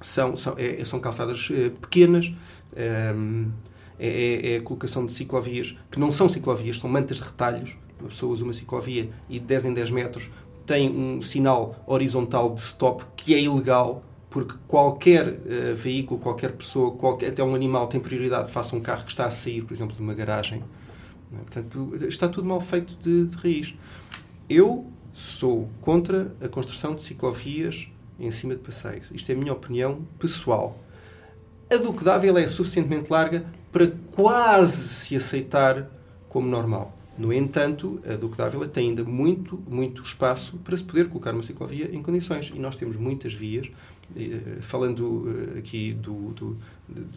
são, 0.00 0.34
são, 0.34 0.56
é, 0.58 0.84
são 0.84 0.98
calçadas 0.98 1.48
é, 1.52 1.68
pequenas, 1.68 2.34
é, 2.74 3.14
é, 3.98 4.54
é, 4.54 4.56
a 4.58 4.62
colocação 4.62 5.06
de 5.06 5.12
ciclovias 5.12 5.76
que 5.90 5.98
não 5.98 6.12
são 6.12 6.28
ciclovias, 6.28 6.78
são 6.78 6.88
mantas 6.88 7.18
de 7.18 7.22
retalhos. 7.22 7.76
Uma 7.98 8.08
pessoa 8.08 8.32
usa 8.32 8.44
uma 8.44 8.52
ciclovia 8.52 9.10
e 9.28 9.38
de 9.38 9.46
10 9.46 9.66
em 9.66 9.74
10 9.74 9.90
metros 9.90 10.30
tem 10.66 10.90
um 10.90 11.22
sinal 11.22 11.82
horizontal 11.86 12.52
de 12.52 12.60
stop 12.60 13.04
que 13.16 13.34
é 13.34 13.40
ilegal 13.40 14.02
porque 14.28 14.54
qualquer 14.66 15.28
uh, 15.28 15.74
veículo, 15.74 16.20
qualquer 16.20 16.52
pessoa, 16.52 16.90
qualquer, 16.90 17.28
até 17.28 17.42
um 17.42 17.54
animal 17.54 17.86
tem 17.86 17.98
prioridade 17.98 18.50
face 18.50 18.74
a 18.74 18.78
um 18.78 18.80
carro 18.82 19.04
que 19.04 19.10
está 19.10 19.24
a 19.24 19.30
sair, 19.30 19.62
por 19.62 19.72
exemplo, 19.72 19.96
de 19.96 20.02
uma 20.02 20.12
garagem. 20.12 20.62
É? 21.32 21.36
Portanto, 21.36 21.96
está 22.06 22.28
tudo 22.28 22.46
mal 22.46 22.60
feito 22.60 22.96
de, 22.96 23.26
de 23.26 23.36
raiz. 23.36 23.74
Eu 24.50 24.86
sou 25.14 25.70
contra 25.80 26.34
a 26.42 26.48
construção 26.48 26.94
de 26.94 27.02
ciclovias 27.02 27.88
em 28.20 28.30
cima 28.30 28.54
de 28.54 28.60
passeios. 28.60 29.10
Isto 29.10 29.30
é 29.30 29.34
a 29.34 29.38
minha 29.38 29.52
opinião 29.52 30.02
pessoal. 30.18 30.76
A 31.72 31.76
Duque 31.76 32.04
d'Ávila 32.04 32.40
é 32.40 32.46
suficientemente 32.46 33.10
larga 33.10 33.44
para 33.76 33.92
quase 34.10 34.88
se 34.88 35.14
aceitar 35.14 35.86
como 36.30 36.48
normal. 36.48 36.96
No 37.18 37.30
entanto, 37.30 38.00
a 38.10 38.14
Duque 38.16 38.34
d'Ávila 38.34 38.66
tem 38.66 38.88
ainda 38.88 39.04
muito, 39.04 39.62
muito 39.68 40.02
espaço 40.02 40.56
para 40.64 40.74
se 40.74 40.82
poder 40.82 41.08
colocar 41.08 41.34
uma 41.34 41.42
ciclovia 41.42 41.90
em 41.92 42.00
condições. 42.00 42.50
E 42.54 42.58
nós 42.58 42.76
temos 42.76 42.96
muitas 42.96 43.34
vias 43.34 43.70
eh, 44.16 44.60
falando 44.62 45.26
eh, 45.28 45.58
aqui 45.58 45.92
do, 45.92 46.32
do, 46.32 46.56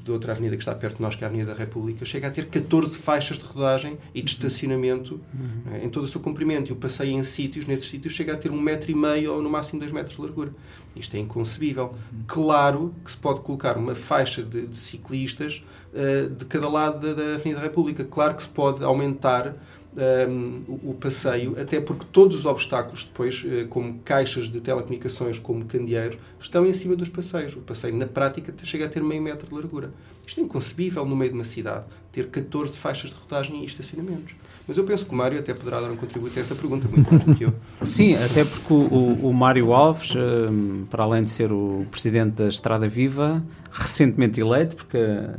de 0.03 0.11
outra 0.11 0.33
avenida 0.33 0.57
que 0.57 0.61
está 0.61 0.75
perto 0.75 0.97
de 0.97 1.01
nós, 1.01 1.15
que 1.15 1.23
é 1.23 1.27
a 1.27 1.29
Avenida 1.29 1.53
da 1.53 1.57
República, 1.57 2.03
chega 2.03 2.27
a 2.27 2.31
ter 2.31 2.47
14 2.47 2.97
faixas 2.97 3.39
de 3.39 3.45
rodagem 3.45 3.97
e 4.13 4.21
de 4.21 4.29
estacionamento 4.29 5.21
uhum. 5.33 5.83
em 5.83 5.89
todo 5.89 6.03
o 6.03 6.07
seu 6.07 6.19
comprimento. 6.19 6.71
E 6.71 6.73
o 6.73 6.75
passeio 6.75 7.11
em 7.11 7.23
sítios, 7.23 7.65
nesses 7.65 7.87
sítios, 7.87 8.13
chega 8.13 8.33
a 8.33 8.37
ter 8.37 8.51
um 8.51 8.59
metro 8.59 8.91
e 8.91 8.95
meio 8.95 9.33
ou 9.33 9.41
no 9.41 9.49
máximo 9.49 9.79
dois 9.79 9.93
metros 9.93 10.17
de 10.17 10.21
largura. 10.21 10.53
Isto 10.95 11.15
é 11.15 11.19
inconcebível. 11.19 11.93
Claro 12.27 12.93
que 13.03 13.11
se 13.11 13.17
pode 13.17 13.41
colocar 13.41 13.77
uma 13.77 13.95
faixa 13.95 14.43
de, 14.43 14.67
de 14.67 14.75
ciclistas 14.75 15.63
uh, 15.93 16.29
de 16.29 16.45
cada 16.45 16.69
lado 16.69 16.99
da, 16.99 17.13
da 17.13 17.35
Avenida 17.35 17.59
da 17.59 17.67
República. 17.67 18.03
Claro 18.03 18.35
que 18.35 18.43
se 18.43 18.49
pode 18.49 18.83
aumentar 18.83 19.55
um, 19.95 20.63
o, 20.67 20.91
o, 20.91 20.93
passeio, 20.93 21.59
até 21.59 21.81
porque 21.81 22.05
todos 22.11 22.37
os 22.37 22.45
obstáculos 22.45 23.03
depois, 23.03 23.43
uh, 23.43 23.67
como 23.67 23.99
caixas 23.99 24.49
de 24.49 24.61
telecomunicações, 24.61 25.39
como 25.39 25.65
candeeiro, 25.65 26.17
estão 26.39 26.65
em 26.65 26.73
cima 26.73 26.95
dos 26.95 27.09
passeios. 27.09 27.55
O 27.55 27.61
passeio, 27.61 27.95
na 27.95 28.07
prática, 28.07 28.53
chega 28.63 28.85
a 28.85 28.89
ter 28.89 29.03
meio 29.03 29.21
metro 29.21 29.47
de 29.47 29.53
largura. 29.53 29.91
Isto 30.25 30.41
é 30.41 30.43
inconcebível 30.43 31.05
no 31.05 31.15
meio 31.15 31.31
de 31.31 31.37
uma 31.37 31.43
cidade, 31.43 31.87
ter 32.11 32.27
14 32.27 32.77
faixas 32.77 33.11
de 33.11 33.15
rodagem 33.15 33.61
e 33.61 33.65
estacionamentos. 33.65 34.35
Mas 34.67 34.77
eu 34.77 34.83
penso 34.83 35.05
que 35.05 35.11
o 35.11 35.15
Mário 35.15 35.39
até 35.39 35.51
poderá 35.51 35.81
dar 35.81 35.89
um 35.89 35.95
contributo 35.95 36.37
a 36.37 36.41
essa 36.41 36.53
pergunta, 36.53 36.87
muito 36.87 37.11
mais 37.11 37.23
do 37.23 37.33
que 37.33 37.43
eu. 37.43 37.53
Sim, 37.81 38.15
até 38.15 38.45
porque 38.45 38.71
o, 38.71 39.27
o, 39.27 39.33
Mário 39.33 39.73
Alves, 39.73 40.13
hum, 40.15 40.85
para 40.89 41.03
além 41.03 41.23
de 41.23 41.29
ser 41.29 41.51
o 41.51 41.87
presidente 41.89 42.33
da 42.33 42.47
Estrada 42.47 42.87
Viva, 42.87 43.43
recentemente 43.71 44.39
eleito, 44.39 44.75
porque 44.75 44.97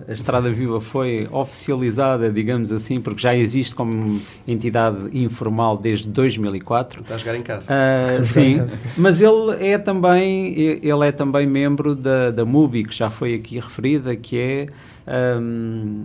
a 0.08 0.12
Estrada 0.12 0.50
Viva 0.50 0.80
foi 0.80 1.28
oficializada, 1.30 2.28
digamos 2.28 2.72
assim, 2.72 3.00
porque 3.00 3.20
já 3.20 3.34
existe 3.36 3.72
como 3.72 4.20
entidade 4.48 5.16
informal 5.16 5.76
desde 5.76 6.08
2004. 6.08 7.02
Está 7.02 7.14
a 7.14 7.18
jogar 7.18 7.36
em 7.36 7.42
casa. 7.42 7.70
Uh, 7.72 8.24
sim, 8.24 8.60
mas 8.98 9.22
ele 9.22 9.64
é 9.64 9.78
também, 9.78 10.58
ele 10.58 11.06
é 11.06 11.12
também 11.12 11.46
membro 11.46 11.94
da, 11.94 12.32
da 12.32 12.44
MUBI, 12.44 12.84
que 12.84 12.94
já 12.96 13.08
foi 13.08 13.34
aqui 13.34 13.60
referida, 13.60 14.16
que 14.16 14.38
é. 14.38 14.66
Um, 15.38 16.04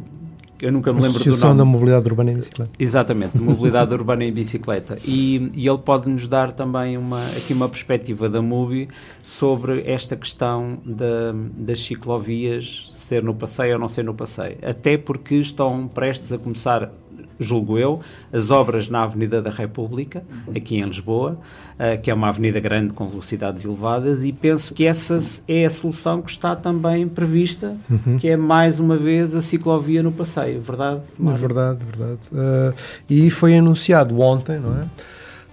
eu 0.62 0.72
nunca 0.72 0.92
me 0.92 1.02
lembro 1.02 1.16
Associação 1.16 1.50
do 1.50 1.58
nome. 1.58 1.58
da 1.60 1.66
Mobilidade 1.66 2.08
Urbana 2.08 2.32
em 2.32 2.36
Bicicleta. 2.36 2.72
Exatamente, 2.80 3.40
Mobilidade 3.40 3.94
Urbana 3.96 4.24
em 4.24 4.32
Bicicleta. 4.32 4.98
E, 5.04 5.52
e 5.54 5.68
ele 5.68 5.78
pode-nos 5.78 6.28
dar 6.28 6.52
também 6.52 6.98
uma, 6.98 7.26
aqui 7.38 7.54
uma 7.54 7.68
perspectiva 7.68 8.30
da 8.30 8.42
MUBI 8.42 8.88
sobre 9.22 9.84
esta 9.86 10.16
questão 10.16 10.78
da, 10.86 11.34
das 11.58 11.82
ciclovias, 11.82 12.92
ser 12.94 13.24
no 13.24 13.34
passeio 13.34 13.74
ou 13.74 13.80
não 13.80 13.88
ser 13.88 14.04
no 14.04 14.14
passeio. 14.14 14.58
Até 14.62 14.98
porque 14.98 15.36
estão 15.36 15.88
prestes 15.88 16.32
a 16.32 16.38
começar 16.38 16.92
julgo 17.40 17.78
eu, 17.78 18.02
as 18.32 18.52
obras 18.52 18.90
na 18.90 19.04
Avenida 19.04 19.42
da 19.42 19.50
República, 19.50 20.24
aqui 20.56 20.78
em 20.78 20.84
Lisboa, 20.84 21.38
uh, 21.74 22.02
que 22.02 22.10
é 22.10 22.14
uma 22.14 22.30
avenida 22.30 22.60
grande 22.60 22.94
com 22.94 23.08
velocidades 23.08 23.66
elevadas, 23.66 24.24
e 24.24 24.32
penso 24.32 24.74
que 24.74 24.86
essa 24.86 25.18
é 25.48 25.66
a 25.66 25.70
solução 25.70 26.22
que 26.22 26.32
está 26.32 26.56
também 26.56 27.08
prevista, 27.08 27.76
uhum. 27.90 28.18
que 28.18 28.28
é 28.28 28.38
mais 28.38 28.80
uma 28.80 28.98
vez 28.98 29.36
a 29.36 29.42
ciclovia 29.42 30.02
no 30.02 30.12
passeio, 30.12 30.60
verdade? 30.62 31.02
Mário? 31.18 31.40
Verdade, 31.40 31.80
verdade. 31.86 32.22
Uh, 32.32 32.74
e 33.10 33.30
foi 33.30 33.58
anunciado 33.58 34.20
ontem, 34.20 34.60
não 34.60 34.74
é? 34.80 34.86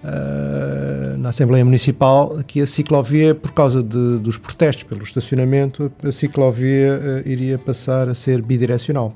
Uh, 0.03 1.17
na 1.17 1.29
Assembleia 1.29 1.63
Municipal 1.63 2.37
que 2.45 2.59
a 2.59 2.67
ciclovia, 2.67 3.33
por 3.33 3.53
causa 3.53 3.81
de, 3.81 4.19
dos 4.19 4.37
protestos 4.37 4.83
pelo 4.83 5.01
estacionamento, 5.01 5.89
a 6.03 6.11
ciclovia 6.11 7.23
uh, 7.25 7.29
iria 7.29 7.57
passar 7.57 8.09
a 8.09 8.13
ser 8.13 8.41
bidirecional. 8.41 9.15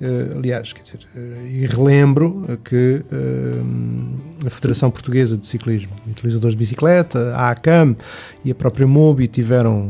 Uh, 0.00 0.38
aliás, 0.38 0.72
quer 0.72 0.82
dizer, 0.82 0.98
e 1.46 1.64
relembro 1.66 2.44
que 2.64 3.00
a 4.44 4.50
Federação 4.50 4.90
Portuguesa 4.90 5.36
de 5.36 5.46
Ciclismo, 5.46 5.92
utilizadores 6.10 6.54
de 6.54 6.58
bicicleta, 6.58 7.32
a 7.36 7.50
ACAM 7.50 7.94
e 8.44 8.50
a 8.50 8.54
própria 8.56 8.88
MOBI 8.88 9.28
tiveram 9.28 9.88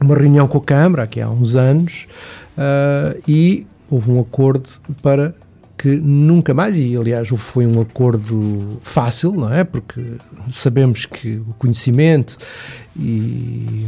uma 0.00 0.16
reunião 0.16 0.48
com 0.48 0.58
a 0.58 0.62
Câmara 0.62 1.04
aqui 1.04 1.20
há 1.20 1.30
uns 1.30 1.54
anos 1.54 2.08
e 3.28 3.64
houve 3.88 4.10
um 4.10 4.20
acordo 4.20 4.68
para 5.02 5.32
que 5.82 5.96
nunca 5.96 6.54
mais, 6.54 6.76
e 6.76 6.96
aliás 6.96 7.28
foi 7.30 7.66
um 7.66 7.80
acordo 7.80 8.78
fácil, 8.82 9.32
não 9.32 9.52
é? 9.52 9.64
Porque 9.64 10.00
sabemos 10.48 11.06
que 11.06 11.42
o 11.48 11.54
conhecimento 11.58 12.38
e 12.96 13.84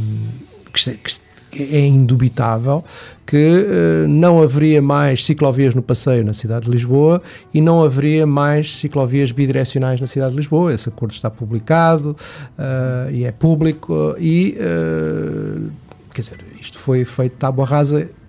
que, 0.73 1.73
é 1.73 1.79
indubitável 1.79 2.83
que 3.25 3.37
uh, 3.37 4.09
não 4.09 4.43
haveria 4.43 4.81
mais 4.81 5.23
ciclovias 5.23 5.73
no 5.73 5.81
passeio 5.81 6.25
na 6.25 6.33
cidade 6.33 6.65
de 6.65 6.71
Lisboa 6.71 7.21
e 7.53 7.61
não 7.61 7.81
haveria 7.81 8.27
mais 8.27 8.75
ciclovias 8.75 9.31
bidirecionais 9.31 10.01
na 10.01 10.05
cidade 10.05 10.31
de 10.31 10.37
Lisboa. 10.37 10.73
Esse 10.73 10.89
acordo 10.89 11.13
está 11.13 11.31
publicado 11.31 12.09
uh, 12.09 13.09
e 13.09 13.23
é 13.23 13.31
público 13.31 14.17
e, 14.19 14.57
uh, 14.59 15.71
quer 16.13 16.21
dizer, 16.23 16.39
isto 16.59 16.77
foi 16.77 17.05
feito 17.05 17.37
tábua 17.37 17.65
rasa 17.65 18.01
eh, 18.01 18.24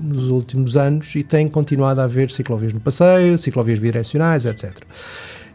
nos 0.00 0.28
últimos 0.28 0.76
anos 0.76 1.14
e 1.14 1.22
tem 1.22 1.48
continuado 1.48 2.00
a 2.00 2.04
haver 2.04 2.30
ciclovias 2.30 2.72
no 2.72 2.80
passeio, 2.80 3.38
ciclovias 3.38 3.78
bidirecionais, 3.78 4.44
etc. 4.44 4.72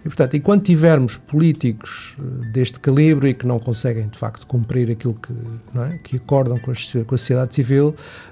E, 0.01 0.09
portanto, 0.09 0.35
enquanto 0.35 0.63
tivermos 0.63 1.17
políticos 1.17 2.15
eh, 2.17 2.47
deste 2.51 2.79
calibre 2.79 3.29
e 3.29 3.33
que 3.35 3.45
não 3.45 3.59
conseguem, 3.59 4.07
de 4.07 4.17
facto, 4.17 4.47
cumprir 4.47 4.89
aquilo 4.89 5.13
que, 5.13 5.31
é? 5.79 5.99
que 5.99 6.17
acordam 6.17 6.57
com 6.57 6.71
a, 6.71 6.73
com 7.05 7.15
a, 7.15 7.17
sociedade 7.17 7.53
civil, 7.53 7.89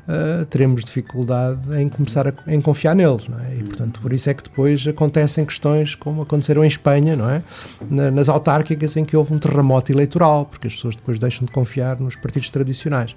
uh, 0.08 0.46
teremos 0.46 0.84
dificuldade 0.84 1.62
em 1.80 1.88
começar 1.88 2.28
a 2.28 2.34
em 2.48 2.60
confiar 2.60 2.96
neles. 2.96 3.28
É? 3.48 3.58
E, 3.60 3.64
portanto, 3.64 4.00
por 4.02 4.12
isso 4.12 4.30
é 4.32 4.34
que 4.34 4.44
depois 4.44 4.88
acontecem 4.88 5.46
questões 5.46 5.94
como 5.94 6.24
aconteceram 6.24 6.64
em 6.64 6.68
Espanha, 6.68 7.16
não 7.16 7.30
é? 7.30 7.44
Na, 7.90 8.10
nas 8.10 8.30
autárquicas, 8.30 8.98
em 8.98 9.06
que 9.06 9.16
houve 9.16 9.32
um 9.32 9.38
terremoto 9.38 9.92
eleitoral, 9.92 10.46
porque 10.46 10.68
as 10.68 10.74
pessoas 10.74 10.96
depois 10.96 11.20
deixam 11.20 11.46
de 11.46 11.52
confiar 11.52 12.00
nos 12.00 12.16
partidos 12.16 12.50
tradicionais. 12.50 13.16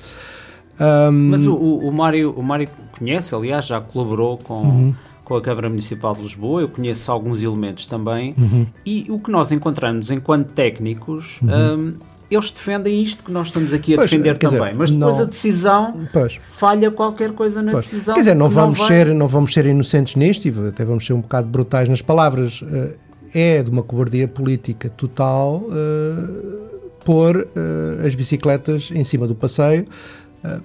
Um... 0.82 1.12
Mas 1.30 1.46
o, 1.46 1.54
o, 1.54 1.92
Mário, 1.92 2.32
o 2.36 2.42
Mário 2.42 2.68
conhece, 2.98 3.34
aliás, 3.34 3.66
já 3.66 3.80
colaborou 3.80 4.38
com, 4.38 4.62
uhum. 4.62 4.94
com 5.24 5.36
a 5.36 5.42
Câmara 5.42 5.68
Municipal 5.68 6.14
de 6.14 6.22
Lisboa, 6.22 6.62
eu 6.62 6.68
conheço 6.68 7.10
alguns 7.10 7.42
elementos 7.42 7.86
também, 7.86 8.34
uhum. 8.36 8.66
e 8.84 9.06
o 9.08 9.18
que 9.18 9.30
nós 9.30 9.52
encontramos 9.52 10.10
enquanto 10.10 10.52
técnicos. 10.52 11.40
Uhum. 11.42 11.78
Um, 11.78 11.94
eles 12.30 12.50
defendem 12.50 13.02
isto 13.02 13.22
que 13.24 13.30
nós 13.30 13.48
estamos 13.48 13.74
aqui 13.74 13.92
a 13.92 13.96
pois, 13.98 14.10
defender 14.10 14.38
também, 14.38 14.58
dizer, 14.58 14.74
mas 14.74 14.90
depois 14.90 15.16
não, 15.16 15.22
a 15.22 15.26
decisão 15.26 15.94
pois, 16.10 16.36
falha 16.40 16.90
qualquer 16.90 17.32
coisa 17.32 17.60
na 17.60 17.72
pois. 17.72 17.84
decisão. 17.84 18.14
Quer 18.14 18.20
dizer, 18.22 18.34
não 18.34 18.48
vamos, 18.48 18.78
não, 18.78 18.86
ser, 18.86 19.14
não 19.14 19.28
vamos 19.28 19.52
ser 19.52 19.66
inocentes 19.66 20.16
nisto 20.16 20.48
e 20.48 20.68
até 20.68 20.82
vamos 20.82 21.04
ser 21.04 21.12
um 21.12 21.20
bocado 21.20 21.48
brutais 21.48 21.90
nas 21.90 22.00
palavras. 22.00 22.64
Eh, 22.72 22.94
é 23.34 23.62
de 23.62 23.70
uma 23.70 23.82
cobardia 23.82 24.28
política 24.28 24.90
total 24.90 25.56
uh, 25.56 26.68
pôr 27.04 27.36
uh, 27.36 28.06
as 28.06 28.14
bicicletas 28.14 28.90
em 28.94 29.04
cima 29.04 29.26
do 29.26 29.34
passeio 29.34 29.86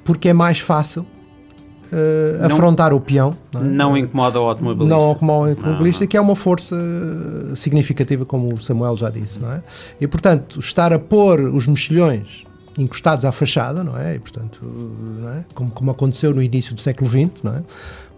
porque 0.03 0.30
é 0.30 0.34
mais 0.34 0.59
fácil 0.59 1.05
uh, 1.91 2.45
afrontar 2.45 2.93
o 2.93 2.99
peão. 2.99 3.36
Não, 3.53 3.61
é? 3.61 3.63
não 3.63 3.97
incomoda 3.97 4.39
o 4.39 4.43
automobilista. 4.43 4.95
Não 4.95 5.11
incomoda 5.11 5.47
o 5.47 5.49
automobilista, 5.49 6.03
não. 6.03 6.07
que 6.07 6.17
é 6.17 6.21
uma 6.21 6.36
força 6.36 6.75
significativa, 7.55 8.25
como 8.25 8.53
o 8.53 8.61
Samuel 8.61 8.97
já 8.97 9.09
disse. 9.09 9.39
Não 9.39 9.51
é? 9.51 9.63
E, 9.99 10.07
portanto, 10.07 10.59
estar 10.59 10.93
a 10.93 10.99
pôr 10.99 11.39
os 11.39 11.67
mexilhões 11.67 12.43
encostados 12.78 13.25
à 13.25 13.32
fachada, 13.32 13.84
não 13.84 13.97
é? 13.97 14.15
E, 14.15 14.19
portanto, 14.19 14.59
não 14.63 15.30
é? 15.30 15.45
Como, 15.53 15.71
como 15.71 15.91
aconteceu 15.91 16.34
no 16.34 16.41
início 16.41 16.75
do 16.75 16.82
século 16.82 17.09
XX, 17.09 17.43
não 17.43 17.55
é? 17.55 17.63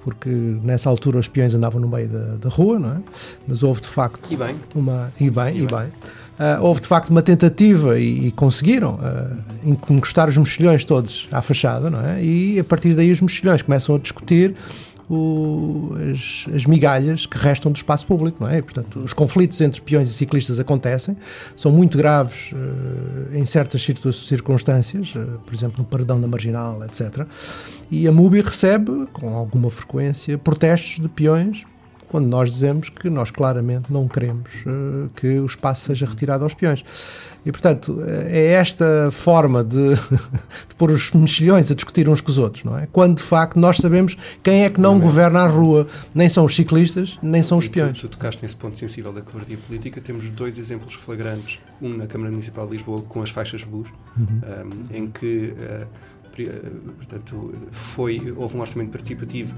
porque 0.02 0.30
nessa 0.30 0.90
altura 0.90 1.20
os 1.20 1.28
peões 1.28 1.54
andavam 1.54 1.80
no 1.80 1.88
meio 1.88 2.08
da, 2.08 2.36
da 2.38 2.50
rua, 2.50 2.80
não 2.80 2.94
é? 2.94 3.02
Mas 3.46 3.64
houve 3.64 3.82
de 3.82 3.88
facto 3.88 4.32
e 4.32 4.36
bem. 4.36 4.56
uma 4.74 5.12
e 5.20 5.30
bem 5.30 5.58
e, 5.58 5.64
e 5.64 5.68
bem. 5.68 5.68
bem 5.68 5.92
uh, 6.40 6.64
houve 6.64 6.82
de 6.82 6.88
facto 6.88 7.10
uma 7.10 7.22
tentativa 7.22 8.00
e, 8.00 8.28
e 8.28 8.32
conseguiram 8.32 8.96
uh, 8.96 9.70
encostar 9.90 10.30
os 10.30 10.38
mexilhões 10.38 10.84
todos 10.86 11.28
à 11.32 11.42
fachada, 11.42 11.90
não 11.90 12.02
é? 12.02 12.24
E 12.24 12.60
a 12.60 12.64
partir 12.64 12.94
daí 12.94 13.12
os 13.12 13.22
mexilhões 13.22 13.62
começam 13.62 13.96
a 13.96 14.00
discutir 14.00 14.56
o, 15.10 15.96
as, 16.14 16.46
as, 16.54 16.66
migalhas 16.66 17.26
que 17.26 17.36
restam 17.36 17.72
do 17.72 17.76
espaço 17.76 18.06
público, 18.06 18.38
não 18.40 18.50
é? 18.50 18.60
E, 18.60 18.62
portanto, 18.62 19.00
os 19.00 19.12
conflitos 19.12 19.60
entre 19.60 19.82
peões 19.82 20.10
e 20.10 20.14
ciclistas 20.14 20.60
acontecem, 20.60 21.18
são 21.56 21.72
muito 21.72 21.98
graves 21.98 22.52
uh, 22.52 23.36
em 23.36 23.46
certas 23.46 23.82
circunstâncias, 24.14 25.16
uh, 25.16 25.40
por 25.46 25.56
exemplo, 25.56 25.80
no 25.80 25.86
paredão 25.86 26.22
da 26.22 26.28
marginal, 26.28 26.84
etc. 26.86 27.26
E 27.90 28.08
a 28.08 28.12
MUBI 28.12 28.42
recebe, 28.42 29.08
com 29.12 29.36
alguma 29.36 29.72
frequência, 29.72 30.38
protestos 30.38 31.00
de 31.00 31.10
peões 31.10 31.66
quando 32.10 32.28
nós 32.28 32.52
dizemos 32.52 32.90
que 32.90 33.10
nós 33.10 33.32
claramente 33.32 33.94
não 33.94 34.08
queremos 34.08 34.50
uh, 34.66 35.10
que 35.16 35.40
o 35.40 35.46
espaço 35.46 35.86
seja 35.86 36.06
retirado 36.06 36.44
aos 36.44 36.54
peões. 36.54 36.84
E, 37.46 37.52
portanto, 37.52 38.04
é 38.06 38.48
esta 38.54 39.10
forma 39.12 39.64
de, 39.64 39.96
de 40.68 40.76
pôr 40.78 40.92
os 40.92 41.12
mexilhões 41.12 41.72
a 41.72 41.76
discutir 41.76 42.10
uns 42.10 42.20
com 42.20 42.32
os 42.32 42.38
outros, 42.38 42.64
não 42.66 42.78
é? 42.78 42.88
Quando, 42.92 43.18
de 43.18 43.24
facto, 43.24 43.58
nós 43.58 43.78
sabemos 43.78 44.18
quem 44.44 44.66
é 44.66 44.70
que 44.70 44.80
não, 44.80 44.96
não 44.96 45.02
é. 45.02 45.04
governa 45.04 45.40
a 45.40 45.48
rua. 45.48 45.88
Nem 46.14 46.30
são 46.30 46.44
os 46.44 46.54
ciclistas, 46.54 47.18
nem 47.22 47.42
são 47.42 47.58
os 47.58 47.68
peões. 47.68 47.98
Tu, 47.98 48.08
tu 48.08 48.10
tocaste 48.10 48.44
nesse 48.44 48.56
ponto 48.56 48.78
sensível 48.78 49.14
da 49.14 49.22
covardia 49.22 49.58
política. 49.58 50.02
Temos 50.02 50.30
dois 50.30 50.58
exemplos 50.58 50.96
flagrantes. 50.96 51.60
Um 51.82 51.96
na 51.96 52.08
Câmara 52.08 52.30
Municipal 52.30 52.66
de 52.66 52.74
Lisboa, 52.74 53.02
com 53.04 53.22
as 53.22 53.30
faixas 53.30 53.64
bus, 53.64 53.90
uhum. 54.18 54.42
um, 54.92 54.96
em 54.96 55.08
que... 55.08 55.54
Uh, 55.58 55.88
portanto, 56.46 57.54
foi, 57.72 58.34
houve 58.36 58.58
um 58.58 58.62
orçamento 58.62 58.92
participativo 58.92 59.56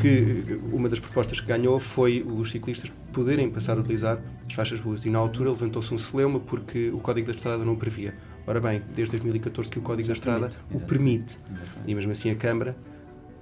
que 0.00 0.60
uma 0.72 0.88
das 0.88 1.00
propostas 1.00 1.40
que 1.40 1.46
ganhou 1.46 1.78
foi 1.78 2.24
os 2.26 2.50
ciclistas 2.50 2.92
poderem 3.12 3.48
passar 3.48 3.76
a 3.78 3.80
utilizar 3.80 4.18
as 4.46 4.52
faixas 4.52 4.80
boas. 4.80 5.04
E 5.06 5.10
na 5.10 5.18
altura 5.18 5.50
levantou-se 5.50 5.92
um 5.92 5.98
celeuma 5.98 6.38
porque 6.38 6.90
o 6.90 6.98
Código 6.98 7.26
da 7.26 7.32
Estrada 7.32 7.64
não 7.64 7.72
o 7.72 7.76
previa. 7.76 8.14
Ora 8.46 8.60
bem, 8.60 8.82
desde 8.94 9.12
2014 9.12 9.70
que 9.70 9.78
o 9.78 9.82
Código 9.82 10.06
da 10.06 10.14
Estrada 10.14 10.50
o 10.72 10.80
permite. 10.80 11.38
E 11.86 11.94
mesmo 11.94 12.12
assim 12.12 12.30
a 12.30 12.34
Câmara 12.34 12.76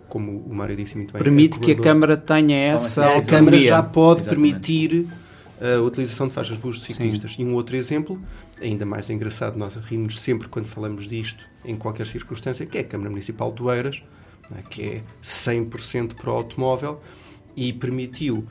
como 0.08 0.44
o 0.46 0.54
Mário 0.54 0.76
disse 0.76 0.96
muito 0.96 1.12
bem 1.12 1.22
permite 1.22 1.58
que 1.58 1.72
a 1.72 1.76
Câmara 1.76 2.16
tenha 2.16 2.68
então, 2.68 2.76
essa 2.76 3.06
a 3.06 3.24
Câmara 3.24 3.58
já 3.58 3.82
pode 3.82 4.20
Exatamente. 4.20 4.52
permitir 4.52 5.08
a 5.60 5.80
utilização 5.80 6.28
de 6.28 6.34
faixas 6.34 6.58
boas 6.58 6.76
de 6.76 6.82
ciclistas. 6.82 7.34
Sim. 7.34 7.42
E 7.42 7.46
um 7.46 7.54
outro 7.54 7.76
exemplo, 7.76 8.20
ainda 8.60 8.84
mais 8.84 9.10
engraçado, 9.10 9.56
nós 9.56 9.76
rimos 9.76 10.20
sempre 10.20 10.48
quando 10.48 10.66
falamos 10.66 11.06
disto, 11.06 11.44
em 11.64 11.76
qualquer 11.76 12.06
circunstância, 12.06 12.66
que 12.66 12.78
é 12.78 12.80
a 12.80 12.84
Câmara 12.84 13.10
Municipal 13.10 13.52
de 13.52 13.62
Oeiras, 13.62 14.02
né, 14.50 14.62
que 14.68 14.82
é 14.82 15.02
100% 15.22 16.14
para 16.14 16.30
o 16.30 16.34
automóvel, 16.34 17.00
e 17.56 17.72
permitiu 17.72 18.46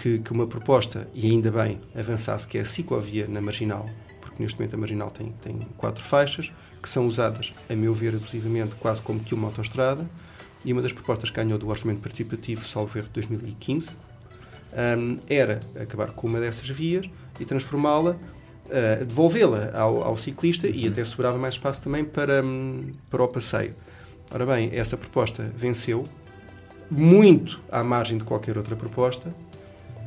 que, 0.00 0.18
que, 0.18 0.32
uma 0.32 0.46
proposta, 0.46 1.06
e 1.14 1.26
ainda 1.26 1.50
bem, 1.50 1.80
avançasse, 1.94 2.46
que 2.46 2.58
é 2.58 2.60
a 2.60 2.64
ciclovia 2.64 3.26
na 3.26 3.40
Marginal, 3.40 3.88
porque 4.20 4.42
neste 4.42 4.58
momento 4.58 4.74
a 4.74 4.78
Marginal 4.78 5.10
tem, 5.10 5.34
tem 5.40 5.58
quatro 5.76 6.04
faixas, 6.04 6.52
que 6.80 6.88
são 6.88 7.06
usadas, 7.06 7.52
a 7.68 7.74
meu 7.74 7.92
ver, 7.92 8.14
abusivamente, 8.14 8.76
quase 8.76 9.02
como 9.02 9.18
que 9.18 9.34
uma 9.34 9.48
autoestrada, 9.48 10.08
e 10.64 10.72
uma 10.72 10.82
das 10.82 10.92
propostas 10.92 11.30
que 11.30 11.36
ganhou 11.36 11.58
do 11.58 11.68
Orçamento 11.68 12.00
Participativo, 12.00 12.64
salvo 12.64 12.96
erro, 12.98 13.08
de 13.08 13.14
2015, 13.14 13.90
um, 14.72 15.18
era 15.28 15.60
acabar 15.80 16.10
com 16.10 16.26
uma 16.26 16.40
dessas 16.40 16.68
vias 16.68 17.08
e 17.38 17.44
transformá-la, 17.44 18.12
uh, 18.12 19.04
devolvê-la 19.04 19.70
ao, 19.74 20.02
ao, 20.02 20.16
ciclista 20.16 20.68
e 20.68 20.86
até 20.86 21.04
sobrava 21.04 21.38
mais 21.38 21.54
espaço 21.54 21.82
também 21.82 22.04
para, 22.04 22.42
um, 22.42 22.92
para 23.10 23.22
o 23.22 23.28
passeio. 23.28 23.74
Ora 24.32 24.44
bem, 24.44 24.70
essa 24.72 24.96
proposta 24.96 25.50
venceu, 25.56 26.04
muito 26.90 27.62
à 27.70 27.82
margem 27.82 28.18
de 28.18 28.24
qualquer 28.24 28.56
outra 28.56 28.76
proposta, 28.76 29.34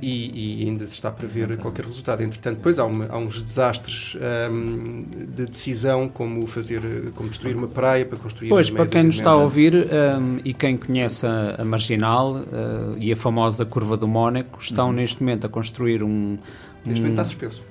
e, 0.02 0.64
e, 0.64 0.68
ainda 0.68 0.88
se 0.88 0.96
está 0.96 1.12
para 1.12 1.28
ver 1.28 1.56
qualquer 1.58 1.86
resultado. 1.86 2.22
Entretanto, 2.22 2.58
depois 2.58 2.80
há, 2.80 2.86
uma, 2.86 3.08
há 3.10 3.18
uns 3.18 3.42
desastres 3.42 4.18
um, 4.52 5.00
de 5.00 5.46
decisão, 5.46 6.08
como 6.08 6.46
fazer, 6.48 6.82
como 7.16 7.30
destruir 7.30 7.56
uma 7.56 7.68
praia 7.68 8.06
para 8.06 8.18
construir. 8.18 8.50
Pois, 8.50 8.70
para 8.70 8.88
quem 8.88 9.04
nos 9.04 9.16
está 9.16 9.32
a 9.32 9.36
ouvir 9.36 9.74
um, 9.74 10.40
e 10.44 10.54
quem 10.54 10.76
conhece 10.76 11.26
a, 11.26 11.58
a 11.60 11.64
Marginal 11.64 12.34
uh, 12.34 12.98
e 13.00 13.12
a 13.12 13.16
famosa 13.16 13.66
Curva 13.66 13.96
do 13.96 14.08
Mónaco, 14.08 14.60
estão 14.60 14.88
uhum. 14.88 14.94
neste 14.94 15.22
momento 15.22 15.46
a 15.46 15.50
construir 15.50 16.04
um. 16.04 16.38
Neste 16.86 17.02
momento 17.02 17.22
está 17.22 17.26
suspenso. 17.26 17.64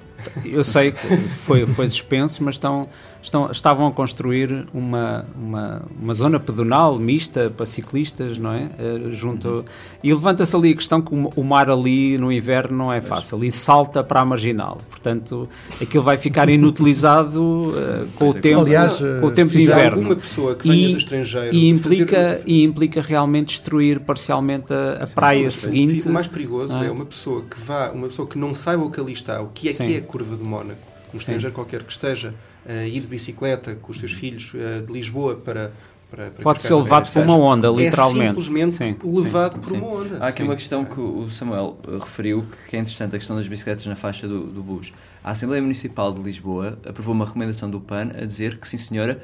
Eu 0.45 0.62
sei 0.62 0.93
que 0.93 0.99
foi, 0.99 1.66
foi 1.66 1.89
suspenso, 1.89 2.45
mas 2.45 2.57
estão 2.57 2.89
estão, 3.23 3.51
estavam 3.51 3.87
a 3.87 3.93
construir 3.93 4.66
uma, 4.73 5.25
uma, 5.37 5.83
uma 6.01 6.14
zona 6.14 6.41
pedonal 6.41 6.99
mista 6.99 7.53
para 7.55 7.66
ciclistas, 7.66 8.39
não 8.39 8.53
é? 8.53 8.71
Uh, 8.79 9.12
junto, 9.12 9.49
uhum. 9.49 9.64
E 10.03 10.12
levanta-se 10.12 10.57
ali 10.57 10.73
a 10.73 10.75
questão 10.75 11.03
que 11.03 11.12
o 11.14 11.45
mar 11.45 11.71
ali 11.71 12.16
no 12.16 12.33
inverno 12.33 12.77
não 12.77 12.93
é 12.93 13.01
fácil 13.01 13.45
e 13.45 13.51
salta 13.51 14.03
para 14.03 14.21
a 14.21 14.25
marginal. 14.25 14.79
Portanto, 14.89 15.49
aquilo 15.81 16.03
vai 16.03 16.16
ficar 16.16 16.49
inutilizado 16.51 17.43
uh, 17.43 18.09
com, 18.16 18.31
o 18.31 18.35
tempo, 18.35 18.62
Aliás, 18.62 18.99
com 19.21 19.27
o 19.27 19.31
tempo 19.31 19.53
de 19.53 19.62
inverno. 19.62 20.01
Uma 20.01 20.16
pessoa 20.16 20.55
que 20.55 20.71
e, 20.71 20.93
do 20.93 20.99
estrangeiro 20.99 21.55
e 21.55 21.68
implica, 21.68 22.16
fazer... 22.16 22.43
e 22.47 22.64
implica 22.64 23.03
realmente 23.03 23.49
destruir 23.49 24.01
parcialmente 24.01 24.73
a, 24.73 25.03
a 25.03 25.07
Sim, 25.07 25.14
praia 25.14 25.51
seguinte. 25.51 26.09
O 26.09 26.12
mais 26.12 26.27
perigoso 26.27 26.77
é? 26.79 26.87
é 26.87 26.91
uma 26.91 27.05
pessoa 27.05 27.43
que 27.43 27.61
vá, 27.61 27.91
uma 27.91 28.09
pessoa 28.09 28.27
que 28.27 28.39
não 28.39 28.55
saiba 28.55 28.85
o 28.85 28.91
que 28.91 29.01
ali 29.01 29.12
está, 29.12 29.41
o 29.43 29.49
que 29.49 29.68
é 29.68 29.73
Sim. 29.73 29.87
que 29.87 29.95
é 29.95 29.99
a 29.99 30.03
curva 30.03 30.37
de 30.37 30.43
Mónaco, 30.43 30.81
um 31.12 31.18
estrangeiro 31.18 31.55
qualquer 31.55 31.83
que 31.83 31.93
esteja 31.93 32.35
ir 32.67 33.01
de 33.01 33.07
bicicleta 33.07 33.75
com 33.75 33.91
os 33.91 33.99
seus 33.99 34.13
filhos 34.13 34.53
uh, 34.55 34.85
de 34.85 34.93
Lisboa 34.93 35.37
para, 35.37 35.73
para, 36.11 36.31
para 36.31 36.43
Pode 36.43 36.63
ser 36.63 36.75
levado 36.75 37.11
por 37.11 37.23
uma 37.23 37.37
onda, 37.37 37.69
é 37.69 37.71
literalmente. 37.71 38.25
É 38.25 38.29
simplesmente 38.29 38.73
sim, 38.73 38.97
levado 39.03 39.55
sim, 39.55 39.61
por 39.61 39.69
sim. 39.69 39.79
uma 39.79 39.87
onda. 39.89 40.19
Há 40.21 40.27
aqui 40.29 40.43
uma 40.43 40.57
questão 40.57 40.85
que 40.85 41.01
o 41.01 41.31
Samuel 41.31 41.79
eh, 41.87 41.99
referiu, 41.99 42.45
que 42.69 42.77
é 42.77 42.81
interessante, 42.81 43.15
a 43.15 43.19
questão 43.19 43.37
das 43.37 43.47
bicicletas 43.47 43.87
na 43.87 43.97
faixa 43.97 44.27
do, 44.27 44.43
do 44.43 44.63
bus. 44.63 44.93
A 45.23 45.31
Assembleia 45.31 45.63
Municipal 45.63 46.13
de 46.13 46.21
Lisboa 46.21 46.79
aprovou 46.87 47.15
uma 47.15 47.25
recomendação 47.25 47.71
do 47.71 47.81
PAN 47.81 48.11
a 48.21 48.25
dizer 48.25 48.59
que, 48.59 48.67
sim 48.67 48.77
senhora, 48.77 49.23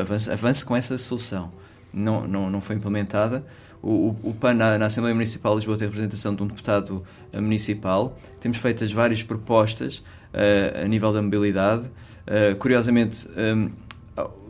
avance, 0.00 0.30
avance 0.30 0.64
com 0.64 0.76
essa 0.76 0.96
solução. 0.96 1.50
Não, 1.92 2.26
não, 2.26 2.48
não 2.48 2.60
foi 2.60 2.76
implementada. 2.76 3.44
O, 3.82 4.14
o, 4.22 4.34
PAN 4.34 4.54
na, 4.54 4.78
na, 4.78 4.86
Assembleia 4.86 5.14
Municipal 5.14 5.54
de 5.54 5.60
Lisboa 5.60 5.78
tem 5.78 5.86
a 5.86 5.90
representação 5.90 6.34
de 6.34 6.42
um 6.42 6.46
deputado 6.46 7.02
municipal. 7.32 8.16
Temos 8.38 8.58
feitas 8.58 8.92
várias 8.92 9.22
propostas 9.22 9.98
uh, 10.34 10.84
a 10.84 10.86
nível 10.86 11.12
da 11.12 11.22
mobilidade. 11.22 11.90
Uh, 12.30 12.54
curiosamente, 12.54 13.28
um, 13.56 13.70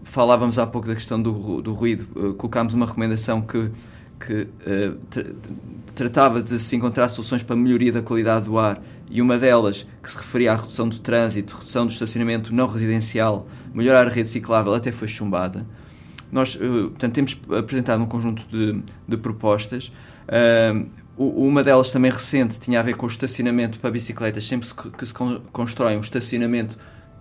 falávamos 0.04 0.58
há 0.58 0.66
pouco 0.66 0.86
da 0.86 0.94
questão 0.94 1.20
do, 1.20 1.62
do 1.62 1.72
ruído, 1.72 2.06
uh, 2.14 2.34
colocámos 2.34 2.74
uma 2.74 2.84
recomendação 2.84 3.40
que, 3.40 3.70
que 4.20 4.42
uh, 4.42 4.98
tratava 5.94 6.42
de 6.42 6.60
se 6.60 6.76
encontrar 6.76 7.08
soluções 7.08 7.42
para 7.42 7.54
a 7.54 7.58
melhoria 7.58 7.90
da 7.90 8.02
qualidade 8.02 8.44
do 8.44 8.58
ar 8.58 8.82
e 9.10 9.22
uma 9.22 9.38
delas 9.38 9.86
que 10.02 10.10
se 10.10 10.16
referia 10.18 10.52
à 10.52 10.56
redução 10.56 10.90
do 10.90 10.98
trânsito, 10.98 11.56
redução 11.56 11.86
do 11.86 11.92
estacionamento 11.92 12.54
não 12.54 12.66
residencial, 12.66 13.48
melhorar 13.72 14.06
a 14.06 14.10
rede 14.10 14.28
ciclável, 14.28 14.74
até 14.74 14.92
foi 14.92 15.08
chumbada. 15.08 15.66
Nós, 16.30 16.56
portanto, 16.56 17.14
temos 17.14 17.40
apresentado 17.58 18.02
um 18.02 18.06
conjunto 18.06 18.46
de, 18.46 18.80
de 19.08 19.16
propostas. 19.16 19.90
uma 21.18 21.64
delas 21.64 21.90
também 21.90 22.08
recente 22.08 22.60
tinha 22.60 22.78
a 22.78 22.82
ver 22.84 22.94
com 22.94 23.06
o 23.06 23.08
estacionamento 23.08 23.80
para 23.80 23.90
bicicletas. 23.90 24.46
Sempre 24.46 24.68
que 24.96 25.04
se 25.04 25.12
constrói 25.50 25.96
um 25.96 26.00
estacionamento 26.00 26.78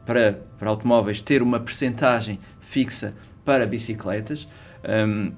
para, 0.10 0.42
para 0.58 0.72
automóveis 0.72 1.22
ter 1.22 1.44
uma 1.44 1.60
percentagem 1.60 2.40
fixa 2.60 3.14
para 3.46 3.68
bicicletas. 3.68 4.48
Um, 4.84 5.32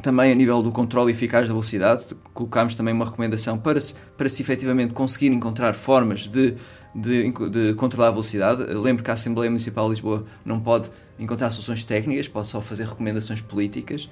também 0.00 0.32
a 0.32 0.34
nível 0.34 0.62
do 0.62 0.72
controle 0.72 1.12
eficaz 1.12 1.46
da 1.46 1.52
velocidade, 1.52 2.06
colocámos 2.32 2.74
também 2.74 2.94
uma 2.94 3.04
recomendação 3.04 3.58
para 3.58 3.78
se, 3.78 3.94
para 4.16 4.26
se 4.30 4.40
efetivamente 4.40 4.94
conseguir 4.94 5.26
encontrar 5.26 5.74
formas 5.74 6.20
de, 6.20 6.54
de, 6.94 7.30
de 7.50 7.74
controlar 7.74 8.08
a 8.08 8.10
velocidade. 8.12 8.62
Lembro 8.72 9.04
que 9.04 9.10
a 9.10 9.12
Assembleia 9.12 9.50
Municipal 9.50 9.84
de 9.84 9.90
Lisboa 9.90 10.24
não 10.46 10.58
pode 10.58 10.90
encontrar 11.18 11.50
soluções 11.50 11.84
técnicas, 11.84 12.26
pode 12.26 12.46
só 12.46 12.62
fazer 12.62 12.86
recomendações 12.86 13.42
políticas. 13.42 14.04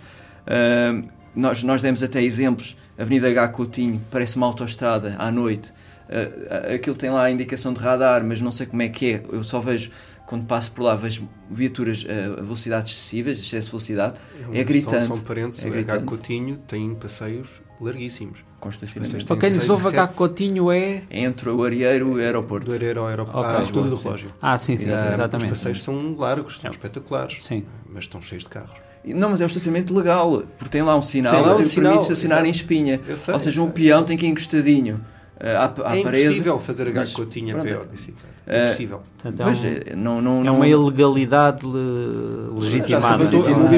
Uh, 0.45 1.09
nós, 1.35 1.63
nós 1.63 1.81
demos 1.81 2.03
até 2.03 2.23
exemplos, 2.23 2.77
Avenida 2.99 3.27
H. 3.27 3.49
Coutinho 3.49 3.99
parece 4.11 4.37
uma 4.37 4.45
autoestrada 4.47 5.17
à 5.19 5.33
noite, 5.33 5.73
uh, 6.09 6.75
aquilo 6.75 6.97
tem 6.97 7.11
lá 7.11 7.25
a 7.25 7.31
indicação 7.31 7.73
de 7.73 7.81
radar, 7.81 8.25
mas 8.25 8.41
não 8.41 8.53
sei 8.53 8.67
como 8.67 8.83
é 8.83 8.89
que 8.89 9.15
é. 9.15 9.23
Eu 9.31 9.45
só 9.45 9.61
vejo, 9.61 9.91
quando 10.27 10.47
passo 10.47 10.73
por 10.73 10.83
lá, 10.83 10.97
vejo 10.97 11.29
viaturas 11.51 12.05
uh, 12.05 12.39
a 12.39 12.43
velocidades 12.43 12.93
excessivas, 12.93 13.39
excesso 13.39 13.67
de 13.67 13.71
velocidade. 13.71 14.15
É, 14.53 14.61
é 14.61 14.65
gritante. 14.65 15.05
São, 15.05 15.17
são 15.17 15.25
parentes, 15.25 15.65
é 15.65 15.69
o 15.69 15.79
H 15.79 16.01
Coutinho 16.01 16.57
tem 16.67 16.95
passeios 16.95 17.63
larguíssimos. 17.81 18.45
Com 18.59 18.71
estacionamento. 18.71 19.25
Para 19.25 19.37
quem 19.37 19.53
nos 19.53 19.69
ouve, 19.69 19.87
H 19.87 20.09
Coutinho 20.09 20.73
é... 20.73 21.03
Entre 21.11 21.49
o 21.49 21.63
Arieiro 21.63 22.09
e 22.09 22.21
o 22.21 22.25
aeroporto. 22.25 22.67
Do 22.67 22.75
Arieiro 22.75 23.01
ao 23.01 23.07
aeroporto. 23.07 23.39
Okay. 23.39 23.61
Ah, 23.61 23.73
tudo 23.73 23.91
do 23.91 23.97
relógio. 23.97 24.35
Ah, 24.43 24.59
sim, 24.59 24.77
sim, 24.77 24.89
exatamente. 24.91 25.53
Os 25.53 25.59
passeios 25.59 25.83
são 25.83 26.17
largos, 26.17 26.59
são 26.59 26.69
é. 26.69 26.73
espetaculares. 26.73 27.45
Sim. 27.45 27.65
Mas 27.89 28.05
estão 28.05 28.21
cheios 28.21 28.43
de 28.43 28.49
carros. 28.49 28.89
Não, 29.05 29.31
mas 29.31 29.41
é 29.41 29.45
um 29.45 29.47
estacionamento 29.47 29.95
legal, 29.95 30.43
porque 30.59 30.71
tem 30.71 30.83
lá 30.83 30.97
um 30.97 31.03
sinal 31.03 31.33
que 31.33 31.63
um 31.63 31.69
permite 31.69 32.03
estacionar 32.03 32.39
exato. 32.39 32.47
em 32.49 32.51
espinha. 32.51 33.01
Sei, 33.15 33.33
Ou 33.33 33.41
seja, 33.41 33.63
um 33.63 33.71
peão 33.71 34.03
tem 34.03 34.17
que 34.17 34.27
ir 34.27 34.29
encostadinho 34.29 35.01
à, 35.41 35.65
à 35.65 35.97
é 35.97 36.03
parede. 36.03 36.23
É 36.23 36.25
impossível 36.25 36.59
fazer 36.59 36.89
a 36.89 36.91
gacotinha 36.91 37.55
pronto, 37.55 37.69
pé 37.69 37.81
de 37.81 37.89
bicicleta. 37.89 38.29
É 38.47 38.59
eh, 38.59 38.65
impossível. 38.65 39.03
Portanto, 39.23 39.41
é, 39.41 39.45
um, 39.45 39.47
pois, 39.47 39.65
eh, 39.65 39.97
não, 39.97 40.21
não, 40.21 40.47
é 40.47 40.51
uma 40.51 40.67
ilegalidade 40.67 41.67
le, 41.67 42.59
legitimada. 42.59 43.25
Já 43.25 43.27
se 43.27 43.37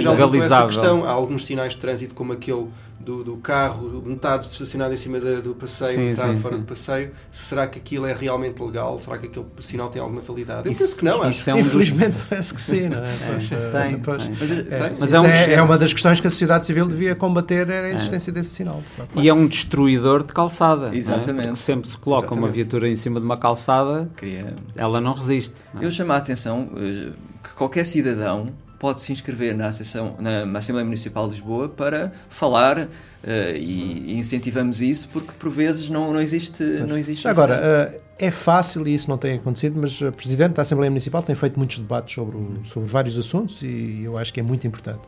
legalizável. 0.08 0.66
questão. 0.68 1.04
Há 1.04 1.10
alguns 1.10 1.44
sinais 1.44 1.72
de 1.74 1.78
trânsito, 1.78 2.14
como 2.14 2.32
aquele 2.32 2.68
do, 3.00 3.24
do 3.24 3.36
carro, 3.38 4.02
metade 4.04 4.46
estacionado 4.46 4.92
em 4.92 4.96
cima 4.96 5.18
da, 5.18 5.40
do 5.40 5.54
passeio, 5.54 5.94
sim, 5.94 6.00
metade 6.10 6.36
sim, 6.36 6.42
fora 6.42 6.54
sim. 6.56 6.60
do 6.60 6.66
passeio. 6.66 7.10
Será 7.32 7.66
que 7.66 7.78
aquilo 7.78 8.06
é 8.06 8.12
realmente 8.12 8.62
legal? 8.62 8.98
Será 8.98 9.16
que 9.16 9.26
aquele 9.26 9.46
sinal 9.58 9.88
tem 9.88 10.02
alguma 10.02 10.20
validade? 10.20 10.68
Eu 10.68 10.72
isso, 10.72 10.82
penso 10.82 10.96
que 10.98 11.04
não. 11.04 11.22
Acho. 11.22 11.50
É 11.50 11.54
um 11.54 11.58
Infelizmente 11.58 12.12
dos... 12.12 12.26
parece 12.28 12.54
que 12.54 12.60
sim, 12.60 12.88
não 12.88 12.98
é? 12.98 13.08
é 13.08 13.70
tem. 13.70 14.02
Mas, 14.38 14.52
é, 14.52 14.92
mas 15.00 15.12
é, 15.12 15.20
um 15.20 15.24
é, 15.24 15.52
é, 15.54 15.62
uma 15.62 15.78
das 15.78 15.92
questões 15.92 16.20
que 16.20 16.26
a 16.26 16.30
sociedade 16.30 16.66
civil 16.66 16.86
devia 16.86 17.14
combater 17.14 17.68
era 17.70 17.86
a 17.86 17.90
existência 17.90 18.32
desse 18.32 18.50
sinal. 18.50 18.82
E 19.16 19.28
é 19.28 19.34
um 19.34 19.46
destruidor 19.46 20.22
de 20.22 20.32
calçada. 20.32 20.94
Exatamente. 20.94 21.46
Porque 21.46 21.56
sempre 21.56 21.88
se 21.88 21.96
coloca 21.96 22.26
Exatamente. 22.26 22.46
uma 22.46 22.52
viatura 22.52 22.88
em 22.88 22.96
cima 22.96 23.18
de 23.18 23.24
uma 23.24 23.38
calçada, 23.38 24.10
Queria... 24.16 24.54
ela 24.76 25.00
não 25.00 25.14
resiste. 25.14 25.56
Não 25.72 25.82
Eu 25.82 25.90
chamo 25.90 26.12
a 26.12 26.16
atenção 26.16 26.68
eh, 26.76 27.12
que 27.42 27.54
qualquer 27.54 27.86
cidadão 27.86 28.52
pode 28.80 29.02
se 29.02 29.12
inscrever 29.12 29.54
na, 29.54 29.66
Associação, 29.66 30.16
na 30.18 30.58
Assembleia 30.58 30.84
Municipal 30.84 31.28
de 31.28 31.34
Lisboa 31.34 31.68
para 31.68 32.10
falar 32.28 32.88
Uh, 33.20 33.54
e, 33.54 34.18
incentivamos 34.18 34.80
isso 34.80 35.06
porque 35.08 35.32
por 35.38 35.50
vezes 35.50 35.90
não, 35.90 36.10
não 36.10 36.22
existe 36.22 36.64
não 36.88 36.96
existe 36.96 37.28
agora 37.28 37.92
uh, 37.94 38.00
é 38.18 38.30
fácil 38.30 38.88
e 38.88 38.94
isso 38.94 39.10
não 39.10 39.18
tem 39.18 39.34
acontecido 39.34 39.78
mas 39.78 40.00
o 40.00 40.10
presidente 40.10 40.54
da 40.54 40.62
Assembleia 40.62 40.90
Municipal 40.90 41.22
tem 41.22 41.34
feito 41.34 41.58
muitos 41.58 41.76
debates 41.76 42.14
sobre, 42.14 42.38
sobre 42.64 42.88
vários 42.88 43.18
assuntos 43.18 43.60
e 43.60 44.04
eu 44.04 44.16
acho 44.16 44.32
que 44.32 44.40
é 44.40 44.42
muito 44.42 44.66
importante 44.66 45.02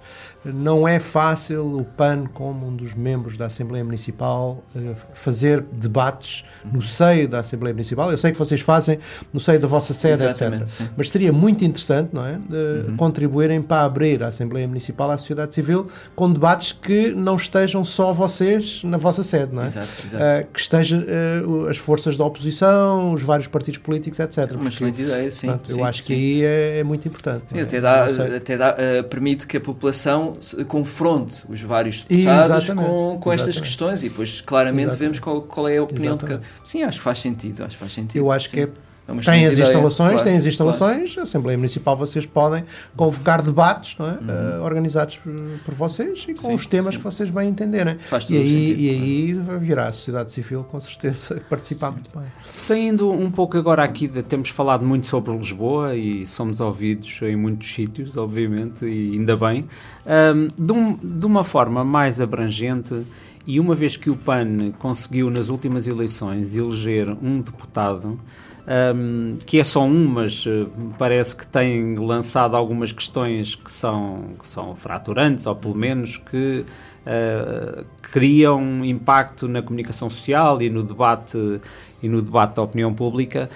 não 0.45 0.87
é 0.87 0.99
fácil 0.99 1.77
o 1.77 1.85
PAN 1.85 2.25
como 2.33 2.69
um 2.69 2.75
dos 2.75 2.95
membros 2.95 3.37
da 3.37 3.47
Assembleia 3.47 3.85
Municipal 3.85 4.63
uh, 4.75 4.95
fazer 5.15 5.65
debates 5.73 6.45
no 6.65 6.77
uhum. 6.77 6.81
seio 6.81 7.29
da 7.29 7.41
Assembleia 7.41 7.75
Municipal 7.75 8.11
eu 8.11 8.19
sei 8.19 8.33
que 8.33 8.39
vocês 8.39 8.61
fazem 8.61 8.99
no 9.33 9.41
seio 9.41 9.61
da 9.61 9.69
vossa 9.69 9.93
sede 9.93 10.25
Exatamente, 10.25 10.63
etc 10.65 10.73
sim. 10.73 10.89
mas 10.97 11.11
seria 11.11 11.33
muito 11.33 11.65
interessante 11.65 12.11
não 12.13 12.27
é 12.27 12.33
uhum. 12.33 12.97
contribuírem 12.97 13.63
para 13.63 13.83
abrir 13.83 14.23
a 14.23 14.29
Assembleia 14.29 14.67
Municipal 14.67 15.11
à 15.11 15.19
sociedade 15.19 15.55
civil 15.55 15.87
com 16.15 16.33
debates 16.33 16.73
que 16.73 17.11
não 17.11 17.37
estejam 17.37 17.85
só 17.85 18.13
vocês 18.13 18.83
na 18.85 18.97
vossa 18.97 19.23
sede, 19.23 19.55
não 19.55 19.63
é? 19.63 19.67
Exato, 19.67 19.89
exato. 20.05 20.25
Uh, 20.25 20.53
que 20.53 20.61
esteja 20.61 21.05
uh, 21.47 21.69
as 21.69 21.79
forças 21.79 22.17
da 22.17 22.25
oposição, 22.25 23.13
os 23.13 23.23
vários 23.23 23.49
partidos 23.49 23.79
políticos, 23.79 24.19
etc. 24.19 24.53
Uma 24.53 24.69
excelente 24.69 25.03
ideia, 25.03 25.31
sim. 25.31 25.47
Portanto, 25.49 25.73
sim 25.73 25.79
eu 25.79 25.85
acho 25.85 26.03
sim. 26.03 26.07
que 26.07 26.13
aí 26.13 26.45
é, 26.45 26.79
é 26.81 26.85
muito 26.85 27.07
importante. 27.07 27.45
Sim, 27.53 27.59
é? 27.59 27.63
até 27.63 27.81
dá, 27.81 28.05
até 28.05 28.57
dá, 28.57 28.75
uh, 28.75 29.05
permite 29.05 29.47
que 29.47 29.57
a 29.57 29.61
população 29.61 30.32
confronte 30.67 31.45
os 31.49 31.61
vários 31.61 32.03
deputados 32.03 32.65
Exatamente. 32.65 32.89
com, 32.89 33.19
com 33.21 33.33
estas 33.33 33.61
questões 33.61 34.03
e 34.03 34.09
depois 34.09 34.41
claramente 34.41 34.89
Exatamente. 34.89 35.01
vemos 35.01 35.19
qual, 35.19 35.43
qual, 35.43 35.69
é 35.69 35.79
a 35.79 35.83
opinião 35.83 36.17
de 36.17 36.25
cada. 36.25 36.43
Sim, 36.65 36.83
acho 36.83 36.99
que 36.99 37.05
faz 37.05 37.19
sentido. 37.19 37.65
Acho 37.65 37.77
que 37.77 37.81
faz 37.81 37.93
sentido. 37.93 38.19
Eu 38.19 38.33
acho 38.33 38.49
sim. 38.49 38.57
que 38.57 38.63
é 38.63 38.69
É 39.09 39.13
Tem 39.21 39.47
as 39.47 39.55
ideia. 39.55 39.67
instalações, 39.67 40.11
Claro, 40.13 40.25
tem 40.25 40.37
as 40.37 40.43
claro. 40.43 40.49
instalações, 40.49 41.19
a 41.19 41.23
Assembleia 41.23 41.59
Municipal 41.59 41.97
vocês 41.97 42.25
podem 42.25 42.65
convocar 42.97 43.43
debates 43.43 43.97
não 43.99 44.07
é? 44.07 44.11
Uhum. 44.13 44.19
Eh, 44.29 44.59
organizados 44.61 45.19
por, 45.19 45.35
por 45.65 45.75
vocês 45.75 46.25
e 46.29 46.35
com 46.35 46.49
Sim, 46.51 46.55
os 46.55 46.67
temas 46.67 46.95
sim. 46.95 46.99
que 47.01 47.05
vocês 47.05 47.29
bem 47.29 47.49
entenderem. 47.49 47.99
Faz 47.99 48.31
E 48.31 48.37
aí, 48.37 48.69
sentido, 48.69 48.81
e 48.81 48.91
aí 48.91 49.59
virá 49.59 49.89
a 49.89 49.93
sociedade 49.93 50.33
civil 50.33 50.63
com 50.65 50.81
certeza 50.81 51.43
participar 51.51 51.91
muito 51.91 52.09
bem. 52.17 52.25
Saindo 52.49 53.11
um 53.11 53.31
pouco 53.31 53.57
agora 53.59 53.83
aqui, 53.83 54.07
de, 54.07 54.23
temos 54.23 54.51
falado 54.51 54.85
muito 54.85 55.07
sobre 55.09 55.37
Lisboa 55.37 55.97
e 55.97 56.25
somos 56.27 56.61
ouvidos 56.61 57.21
em 57.23 57.35
muitos 57.35 57.73
sítios, 57.75 58.17
obviamente, 58.17 58.85
e 58.85 59.13
ainda 59.15 59.37
bem. 59.37 59.69
Ahm, 60.07 60.49
de, 60.57 60.73
um- 60.73 60.97
de 60.97 61.27
uma 61.27 61.43
forma 61.43 61.85
mais 61.85 62.21
abrangente, 62.21 63.03
e 63.45 63.59
uma 63.59 63.75
vez 63.75 63.97
que 63.97 64.09
o 64.09 64.15
PAN 64.17 64.71
conseguiu 64.79 65.29
nas 65.29 65.49
últimas 65.49 65.89
eleições 65.89 66.55
eleger 66.55 67.09
um 67.21 67.41
deputado, 67.41 68.19
ahm, 68.67 69.37
que 69.47 69.59
é 69.59 69.65
só 69.65 69.83
um, 69.83 70.07
mas 70.07 70.45
eh, 70.47 70.67
parece 70.99 71.37
que 71.37 71.47
tem 71.47 71.97
lançado 71.97 72.57
algumas 72.57 72.93
questões 72.93 73.55
que 73.55 73.71
são, 73.71 74.31
que 74.39 74.47
são 74.47 74.75
fraturantes, 74.75 75.47
ou 75.47 75.55
pelo 75.55 75.75
menos 75.75 76.17
que 76.17 76.65
eh, 77.05 77.85
criam 78.01 78.85
impacto 78.85 79.49
na 79.49 79.63
comunicação 79.63 80.09
social 80.09 80.63
e 80.63 80.71
no 80.71 80.83
debate 80.83 81.61
e 82.03 82.09
no 82.09 82.21
debate 82.21 82.57
da 82.57 82.63
opinião 82.63 82.93
pública. 82.93 83.49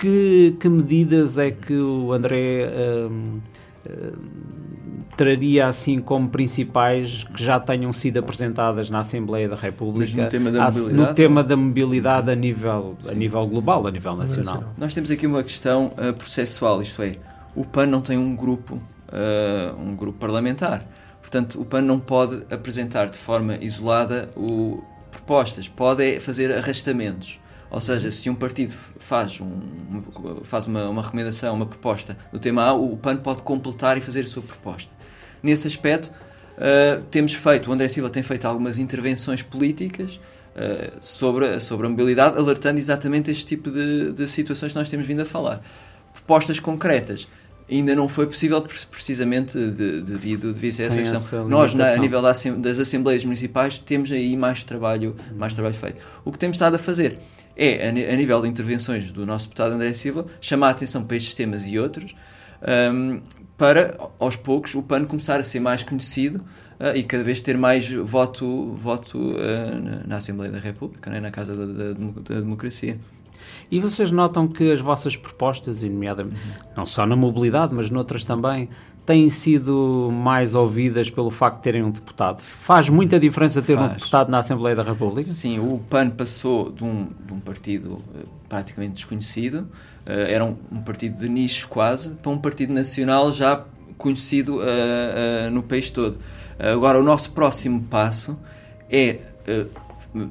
Que, 0.00 0.56
que 0.60 0.68
medidas 0.68 1.38
é 1.38 1.50
que 1.50 1.74
o 1.76 2.12
André 2.12 2.64
ahm, 2.64 3.40
traria 5.16 5.68
assim 5.68 6.00
como 6.00 6.28
principais 6.28 7.24
que 7.24 7.42
já 7.42 7.60
tenham 7.60 7.92
sido 7.92 8.18
apresentadas 8.18 8.90
na 8.90 9.00
Assembleia 9.00 9.48
da 9.48 9.56
República 9.56 10.12
Mas 10.12 10.24
no 10.24 10.28
tema 10.28 10.50
da 10.50 10.64
mobilidade? 10.64 10.94
no 10.94 11.14
tema 11.14 11.44
da 11.44 11.56
mobilidade 11.56 12.30
a 12.30 12.34
nível, 12.34 12.96
a 13.08 13.14
nível 13.14 13.46
global, 13.46 13.86
a 13.86 13.90
nível 13.90 14.16
nacional. 14.16 14.64
Nós 14.76 14.92
temos 14.92 15.10
aqui 15.10 15.26
uma 15.26 15.42
questão 15.42 15.86
uh, 15.86 16.12
processual, 16.14 16.82
isto 16.82 17.02
é, 17.02 17.16
o 17.54 17.64
PAN 17.64 17.86
não 17.86 18.00
tem 18.00 18.18
um 18.18 18.34
grupo, 18.34 18.74
uh, 18.74 19.80
um 19.80 19.94
grupo 19.94 20.18
parlamentar. 20.18 20.82
Portanto, 21.20 21.60
o 21.60 21.64
PAN 21.64 21.82
não 21.82 21.98
pode 21.98 22.42
apresentar 22.50 23.08
de 23.08 23.16
forma 23.16 23.56
isolada 23.60 24.28
o, 24.36 24.82
propostas, 25.10 25.68
pode 25.68 26.04
é 26.04 26.20
fazer 26.20 26.52
arrastamentos. 26.52 27.40
Ou 27.74 27.80
seja, 27.80 28.08
se 28.08 28.30
um 28.30 28.36
partido 28.36 28.72
faz, 29.00 29.40
um, 29.40 29.50
faz 30.44 30.66
uma, 30.66 30.88
uma 30.88 31.02
recomendação, 31.02 31.54
uma 31.54 31.66
proposta 31.66 32.16
do 32.32 32.38
tema 32.38 32.62
A, 32.62 32.72
o 32.72 32.96
PAN 32.96 33.16
pode 33.16 33.42
completar 33.42 33.98
e 33.98 34.00
fazer 34.00 34.20
a 34.20 34.26
sua 34.26 34.42
proposta. 34.44 34.92
Nesse 35.42 35.66
aspecto, 35.66 36.06
uh, 36.08 37.02
temos 37.10 37.32
feito, 37.34 37.68
o 37.68 37.72
André 37.72 37.88
Silva 37.88 38.08
tem 38.10 38.22
feito 38.22 38.44
algumas 38.46 38.78
intervenções 38.78 39.42
políticas 39.42 40.20
uh, 40.54 40.98
sobre, 41.00 41.46
a- 41.48 41.58
sobre 41.58 41.88
a 41.88 41.90
mobilidade, 41.90 42.38
alertando 42.38 42.78
exatamente 42.78 43.28
este 43.32 43.44
tipo 43.44 43.68
de, 43.72 44.12
de 44.12 44.28
situações 44.28 44.72
que 44.72 44.78
nós 44.78 44.88
temos 44.88 45.04
vindo 45.04 45.22
a 45.22 45.26
falar. 45.26 45.60
Propostas 46.12 46.60
concretas. 46.60 47.26
Ainda 47.68 47.92
não 47.96 48.08
foi 48.08 48.26
possível, 48.28 48.62
pre- 48.62 48.76
precisamente 48.88 49.58
de- 49.58 50.00
devido, 50.02 50.52
devido 50.52 50.80
a 50.80 50.84
essa 50.84 50.94
Tem 50.94 51.02
questão. 51.02 51.20
essa 51.40 51.42
Nós, 51.48 51.74
na, 51.74 51.88
a 51.92 51.96
nível 51.96 52.22
das 52.22 52.78
Assembleias 52.78 53.24
Municipais, 53.24 53.80
temos 53.80 54.12
aí 54.12 54.36
mais 54.36 54.62
trabalho, 54.62 55.16
mais 55.36 55.54
trabalho 55.54 55.74
feito. 55.74 56.00
O 56.24 56.30
que 56.30 56.38
temos 56.38 56.54
estado 56.56 56.76
a 56.76 56.78
fazer 56.78 57.18
é, 57.56 57.88
a, 57.88 58.16
nível 58.16 58.42
de 58.42 58.48
intervenções 58.48 59.10
do 59.12 59.24
nosso 59.24 59.46
deputado 59.46 59.72
André 59.72 59.92
Silva, 59.94 60.26
chamar 60.40 60.68
a 60.68 60.70
atenção 60.70 61.04
para 61.04 61.16
estes 61.16 61.34
temas 61.34 61.66
e 61.66 61.78
outros, 61.78 62.14
hum, 62.92 63.20
para, 63.56 63.96
aos 64.18 64.36
poucos, 64.36 64.74
o 64.74 64.82
PAN 64.82 65.04
começar 65.04 65.38
a 65.38 65.44
ser 65.44 65.60
mais 65.60 65.82
conhecido 65.82 66.44
ah, 66.80 66.96
e 66.96 67.04
cada 67.04 67.22
vez 67.22 67.40
ter 67.40 67.56
mais 67.56 67.90
voto, 67.90 68.72
voto 68.72 69.18
ah, 69.38 70.04
na, 70.06 70.16
Assembleia 70.16 70.50
da 70.50 70.58
República, 70.58 71.10
né, 71.10 71.20
na 71.20 71.30
Casa 71.30 71.54
da, 71.54 71.66
da 71.66 71.92
da 71.92 72.40
Democracia. 72.40 72.98
E 73.70 73.78
vocês 73.78 74.10
notam 74.10 74.46
que 74.46 74.70
as 74.72 74.80
vossas 74.80 75.16
propostas, 75.16 75.82
nomeadamente, 75.82 76.36
não 76.76 76.84
só 76.84 77.06
na 77.06 77.16
mobilidade, 77.16 77.74
mas 77.74 77.90
noutras 77.90 78.24
também, 78.24 78.68
têm 79.06 79.28
sido 79.28 80.10
mais 80.12 80.54
ouvidas 80.54 81.10
pelo 81.10 81.30
facto 81.30 81.56
de 81.56 81.62
terem 81.62 81.82
um 81.82 81.90
deputado? 81.90 82.40
Faz 82.40 82.88
muita 82.88 83.18
diferença 83.18 83.60
ter 83.60 83.76
um 83.76 83.82
Faz. 83.82 83.94
deputado 83.94 84.30
na 84.30 84.38
Assembleia 84.38 84.74
da 84.76 84.82
República? 84.82 85.28
Sim, 85.28 85.58
o 85.58 85.78
PAN 85.90 86.10
passou 86.10 86.70
de 86.70 86.84
um, 86.84 87.06
de 87.26 87.32
um 87.32 87.40
partido 87.40 87.98
eh, 88.14 88.24
praticamente 88.48 88.94
desconhecido, 88.94 89.68
eh, 90.06 90.32
era 90.32 90.44
um, 90.44 90.56
um 90.70 90.80
partido 90.80 91.18
de 91.18 91.28
nicho 91.28 91.68
quase, 91.68 92.10
para 92.10 92.30
um 92.30 92.38
partido 92.38 92.72
nacional 92.72 93.32
já 93.32 93.64
conhecido 93.98 94.62
eh, 94.62 95.46
eh, 95.46 95.50
no 95.50 95.62
país 95.62 95.90
todo. 95.90 96.18
Agora, 96.58 96.98
o 96.98 97.02
nosso 97.02 97.32
próximo 97.32 97.82
passo 97.90 98.38
é 98.88 99.18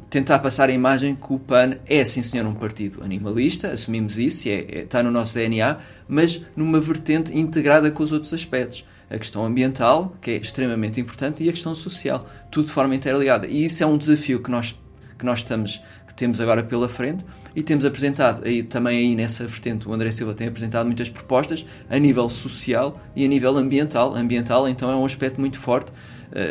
tentar 0.10 0.40
passar 0.40 0.70
a 0.70 0.74
imagem 0.74 1.16
que 1.16 1.34
o 1.34 1.40
PAN 1.40 1.76
é, 1.86 2.06
sim 2.06 2.22
senhor, 2.22 2.46
um 2.46 2.54
partido 2.54 3.04
animalista, 3.04 3.70
assumimos 3.70 4.18
isso, 4.18 4.48
é, 4.48 4.52
é- 4.52 4.80
está 4.84 5.04
no 5.04 5.12
nosso 5.12 5.34
DNA, 5.34 5.78
mas 6.08 6.42
numa 6.56 6.80
vertente 6.80 7.38
integrada 7.38 7.92
com 7.92 8.04
os 8.04 8.12
outros 8.12 8.34
aspectos. 8.34 8.86
A 9.10 9.18
questão 9.18 9.46
ambiental, 9.46 10.16
que 10.22 10.32
é 10.32 10.38
extremamente 10.38 11.00
importante, 11.00 11.44
e 11.44 11.50
a 11.50 11.52
questão 11.52 11.76
social, 11.76 12.28
tudo 12.50 12.66
de 12.66 12.72
forma 12.72 12.96
interligada. 12.96 13.46
E 13.48 13.66
isso 13.66 13.84
é 13.84 13.86
um 13.86 13.98
desafio 13.98 14.42
que 14.42 14.50
nós, 14.50 14.80
que 15.20 15.26
nós 15.26 15.40
estamos, 15.40 15.82
que 16.08 16.14
temos 16.14 16.40
agora 16.40 16.64
pela 16.64 16.88
frente 16.88 17.24
e 17.56 17.62
temos 17.62 17.86
apresentado, 17.86 18.48
aí, 18.48 18.64
também 18.64 18.98
aí 18.98 19.16
nessa 19.16 19.46
vertente, 19.46 19.88
o 19.88 19.94
André 19.94 20.10
Silva 20.12 20.34
tem 20.34 20.48
apresentado 20.48 20.86
muitas 20.86 21.10
propostas 21.10 21.66
a 21.90 22.00
nível 22.00 22.28
social 22.30 23.00
e 23.16 23.26
a 23.26 23.28
nível 23.28 23.56
ambiental. 23.58 24.16
Ambiental, 24.16 24.68
então, 24.68 24.90
é 24.90 24.96
um 24.96 25.06
aspecto 25.06 25.40
muito 25.40 25.60
forte 25.60 25.92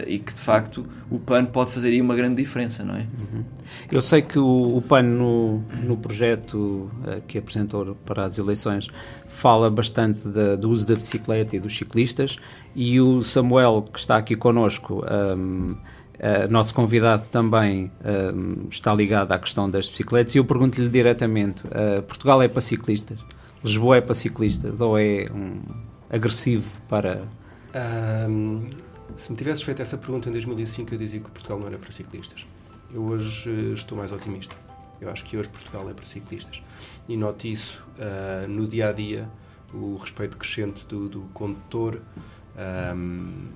e 0.07 0.19
que, 0.19 0.33
de 0.33 0.41
facto, 0.41 0.87
o 1.11 1.19
PAN 1.19 1.45
pode 1.47 1.71
fazer 1.73 1.89
aí 1.89 2.01
uma 2.01 2.15
grande 2.15 2.37
diferença, 2.37 2.85
não 2.85 2.95
é? 2.95 3.07
Eu 3.91 4.01
sei 4.01 4.23
que 4.23 4.39
o, 4.39 4.77
o 4.77 4.83
PAN, 4.83 5.03
no, 5.03 5.59
no 5.85 5.97
projeto 5.97 6.91
eh, 7.07 7.21
que 7.27 7.39
apresentou 7.39 7.95
para 8.07 8.25
as 8.25 8.39
eleições, 8.39 8.89
fala 9.27 9.69
bastante 9.71 10.29
da- 10.29 10.55
do 10.57 10.71
uso 10.71 10.87
da 10.87 10.95
bicicleta 10.95 11.57
e 11.57 11.61
dos 11.61 11.77
ciclistas, 11.77 12.37
e 12.77 13.01
o 13.01 13.23
Samuel, 13.23 13.83
que 13.93 13.99
está 13.99 14.17
aqui 14.17 14.37
connosco, 14.37 15.05
ahm, 15.07 15.75
eh, 16.19 16.47
nosso 16.49 16.75
convidado 16.75 17.29
também 17.29 17.91
ahm, 18.05 18.69
está 18.71 18.95
ligado 18.95 19.33
à 19.33 19.39
questão 19.39 19.69
das 19.69 19.89
bicicletas, 19.91 20.35
e 20.35 20.39
eu 20.39 20.45
pergunto-lhe 20.45 20.89
diretamente: 20.89 21.65
eh, 21.71 22.01
Portugal 22.03 22.41
é 22.43 22.49
para 22.49 22.61
ciclistas? 22.61 23.19
Lisboa 23.65 23.97
é 23.97 24.01
para 24.01 24.15
ciclistas? 24.15 24.81
Ou 24.81 24.99
é 24.99 25.27
um 25.35 25.61
agressivo 26.11 26.69
para. 26.89 27.23
Ahm, 27.75 28.67
se 29.17 29.31
me 29.31 29.37
tivesses 29.37 29.63
feito 29.63 29.83
essa 29.83 29.97
pergunta 29.97 30.29
em 30.29 30.33
2005, 30.33 30.95
eu 30.95 30.99
dizia 30.99 31.21
que 31.21 31.31
Portugal 31.31 31.59
não 31.59 31.67
era 31.67 31.79
para 31.79 31.91
ciclistas. 31.91 32.47
Eu 32.93 33.03
hoje 33.05 33.51
eh, 33.51 33.75
estou 33.75 33.97
mais 33.97 34.13
otimista. 34.13 34.55
Eu 35.01 35.11
acho 35.11 35.25
que 35.25 35.37
hoje 35.37 35.49
Portugal 35.49 35.89
é 35.91 35.93
para 35.93 36.05
ciclistas. 36.05 36.63
E 37.09 37.17
noto 37.17 37.47
isso 37.47 37.85
ah, 37.99 38.47
no 38.49 38.67
dia 38.69 38.89
a 38.89 38.93
dia, 38.93 39.29
o 39.75 39.97
respeito 39.97 40.37
crescente 40.37 40.87
do, 40.87 41.09
do 41.09 41.23
condutor, 41.35 42.01
ahm, 42.57 43.49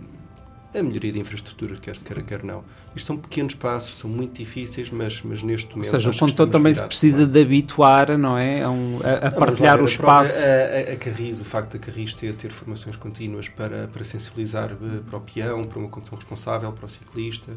a 0.75 0.83
melhoria 0.83 1.13
da 1.13 1.19
infraestrutura, 1.19 1.77
quer 1.77 1.95
se 1.95 2.05
queira, 2.05 2.23
quer 2.23 2.43
não. 2.43 2.65
Isto 2.97 3.09
são 3.09 3.17
pequenos 3.19 3.55
passos, 3.55 3.99
são 3.99 4.09
muito 4.09 4.39
difíceis, 4.39 4.91
mas, 4.91 5.21
mas 5.23 5.43
neste 5.43 5.67
Ou 5.67 5.73
momento. 5.77 5.91
seja, 5.91 6.11
o 6.11 6.17
condutor 6.17 6.49
também 6.49 6.73
se 6.73 6.81
precisa 6.83 7.27
de 7.27 7.43
habituar 7.43 8.17
não 8.17 8.39
é, 8.39 8.63
a, 8.63 8.71
um- 8.71 8.99
a- 9.05 9.27
a 9.27 9.31
não, 9.31 9.39
partilhar 9.39 9.79
o 9.79 9.83
a 9.83 9.85
espaço. 9.85 10.39
A, 10.41 10.91
a, 10.91 10.95
a 10.95 10.97
Carris, 10.97 11.43
o 11.43 11.45
facto 11.45 11.73
da 11.75 11.79
Carris 11.79 12.15
ter, 12.15 12.35
ter 12.35 12.51
formações 12.51 12.97
contínuas 12.97 13.51
para, 13.51 13.87
para 13.89 14.03
sensibilizar 14.03 14.71
eh, 14.73 15.01
para 15.11 15.19
o 15.19 15.21
peão, 15.21 15.63
para 15.65 15.79
uma 15.79 15.89
condução 15.91 16.17
responsável, 16.17 16.73
para 16.73 16.87
o 16.87 16.89
ciclista 16.89 17.53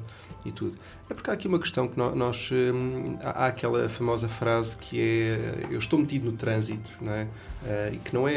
e 0.45 0.51
tudo. 0.51 0.75
É 1.09 1.13
porque 1.13 1.29
há 1.29 1.33
aqui 1.33 1.47
uma 1.47 1.59
questão 1.59 1.87
que 1.87 1.97
nó- 1.97 2.15
nós. 2.15 2.49
hum, 2.51 3.17
há, 3.21 3.47
aquela 3.47 3.89
famosa 3.89 4.27
frase 4.27 4.77
que 4.77 4.99
é 4.99 5.67
eu 5.69 5.79
estou 5.79 5.99
metido 5.99 6.25
no 6.31 6.33
trânsito, 6.37 6.91
não 7.01 7.11
é? 7.11 7.27
Eh, 7.65 7.91
e 7.95 7.97
que 7.97 8.13
não 8.13 8.27
é. 8.27 8.35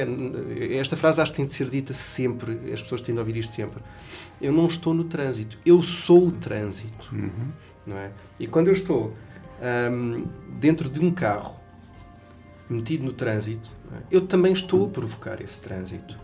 Esta 0.78 0.96
frase 0.96 1.20
acho 1.20 1.32
que 1.32 1.36
tem 1.36 1.46
de 1.46 1.52
ser 1.52 1.70
dita 1.70 1.94
sempre, 1.94 2.58
as 2.72 2.82
pessoas 2.82 3.02
têm 3.02 3.14
de 3.14 3.20
ouvir 3.20 3.36
isto 3.36 3.54
sempre. 3.54 3.82
Eu 4.40 4.52
não 4.52 4.66
estou 4.66 4.92
no 4.92 5.04
trânsito, 5.04 5.58
eu 5.64 5.80
sou 5.82 6.28
o 6.28 6.32
trânsito. 6.32 7.14
Não 7.86 7.96
é? 7.96 8.10
E 8.40 8.46
quando 8.46 8.68
eu 8.68 8.74
estou 8.74 9.14
hum, 9.92 10.24
dentro 10.60 10.88
de 10.88 11.00
um 11.00 11.10
carro 11.10 11.60
metido 12.68 13.04
no 13.04 13.12
trânsito, 13.12 13.70
é? 13.92 13.98
eu 14.10 14.26
também 14.26 14.52
estou 14.52 14.86
a 14.86 14.88
provocar 14.88 15.40
esse 15.40 15.58
trânsito. 15.60 16.16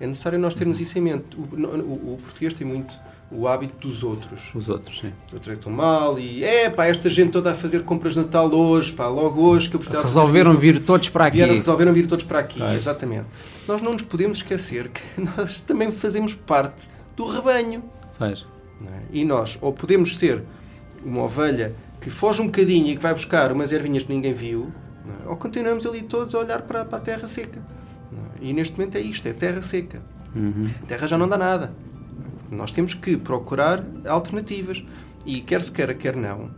É 0.00 0.06
necessário 0.06 0.38
nós 0.38 0.54
termos 0.54 0.78
isso 0.80 0.96
em 0.98 1.00
mente. 1.02 1.36
O, 1.36 1.40
o- 1.40 2.14
o 2.14 2.18
português 2.22 2.54
tem 2.54 2.66
muito 2.66 2.94
o 3.30 3.46
hábito 3.48 3.76
dos 3.86 4.02
outros. 4.02 4.50
Os 4.54 4.68
outros, 4.68 5.00
sim. 5.00 5.12
Eu 5.32 5.38
trato 5.40 5.68
mal 5.68 6.18
e 6.18 6.42
é 6.44 6.70
pá, 6.70 6.86
esta 6.86 7.10
gente 7.10 7.30
toda 7.32 7.50
a 7.50 7.54
fazer 7.54 7.82
compras 7.82 8.14
de 8.14 8.20
Natal 8.20 8.50
hoje, 8.52 8.92
pá, 8.92 9.06
logo 9.08 9.42
hoje 9.42 9.68
que 9.68 9.76
eu 9.76 9.80
precisava 9.80 10.04
Resolveram 10.06 10.54
vir 10.56 10.80
todos 10.80 11.08
para 11.08 11.26
aqui. 11.26 11.36
Vieram, 11.38 11.54
resolveram 11.54 11.92
vir 11.92 12.06
todos 12.06 12.24
para 12.24 12.38
aqui, 12.38 12.58
Claro. 12.58 12.74
exatamente. 12.74 13.26
Nós 13.66 13.82
não 13.82 13.92
nos 13.92 14.02
podemos 14.02 14.38
esquecer 14.38 14.88
que 14.88 15.02
nós 15.20 15.60
também 15.62 15.90
fazemos 15.92 16.32
parte 16.32 16.86
do 17.16 17.26
rebanho. 17.28 17.82
Não 18.80 18.88
é? 18.94 19.02
E 19.12 19.24
nós, 19.24 19.58
ou 19.60 19.72
podemos 19.72 20.16
ser 20.16 20.42
uma 21.04 21.22
ovelha 21.24 21.74
que 22.00 22.08
foge 22.10 22.40
um 22.40 22.46
bocadinho 22.46 22.86
e 22.86 22.96
que 22.96 23.02
vai 23.02 23.12
buscar 23.12 23.50
umas 23.52 23.72
ervinhas 23.72 24.04
que 24.04 24.12
ninguém 24.12 24.32
viu, 24.32 24.68
é? 25.24 25.28
ou 25.28 25.36
continuamos 25.36 25.84
ali 25.84 26.02
todos 26.02 26.34
a 26.34 26.38
olhar 26.38 26.62
para, 26.62 26.84
para 26.84 26.98
a 26.98 27.00
terra 27.00 27.26
seca. 27.26 27.60
E 28.40 28.52
neste 28.52 28.78
momento 28.78 28.96
é 28.96 29.00
isto, 29.00 29.26
é 29.26 29.32
terra 29.32 29.60
seca. 29.62 30.02
Uhum. 30.34 30.68
Terra 30.86 31.06
já 31.06 31.18
não 31.18 31.28
dá 31.28 31.38
nada. 31.38 31.72
Nós 32.50 32.70
temos 32.70 32.94
que 32.94 33.16
procurar 33.16 33.84
alternativas. 34.06 34.84
E 35.26 35.40
quer 35.40 35.60
se 35.60 35.70
queira, 35.70 35.94
quer 35.94 36.16
não, 36.16 36.50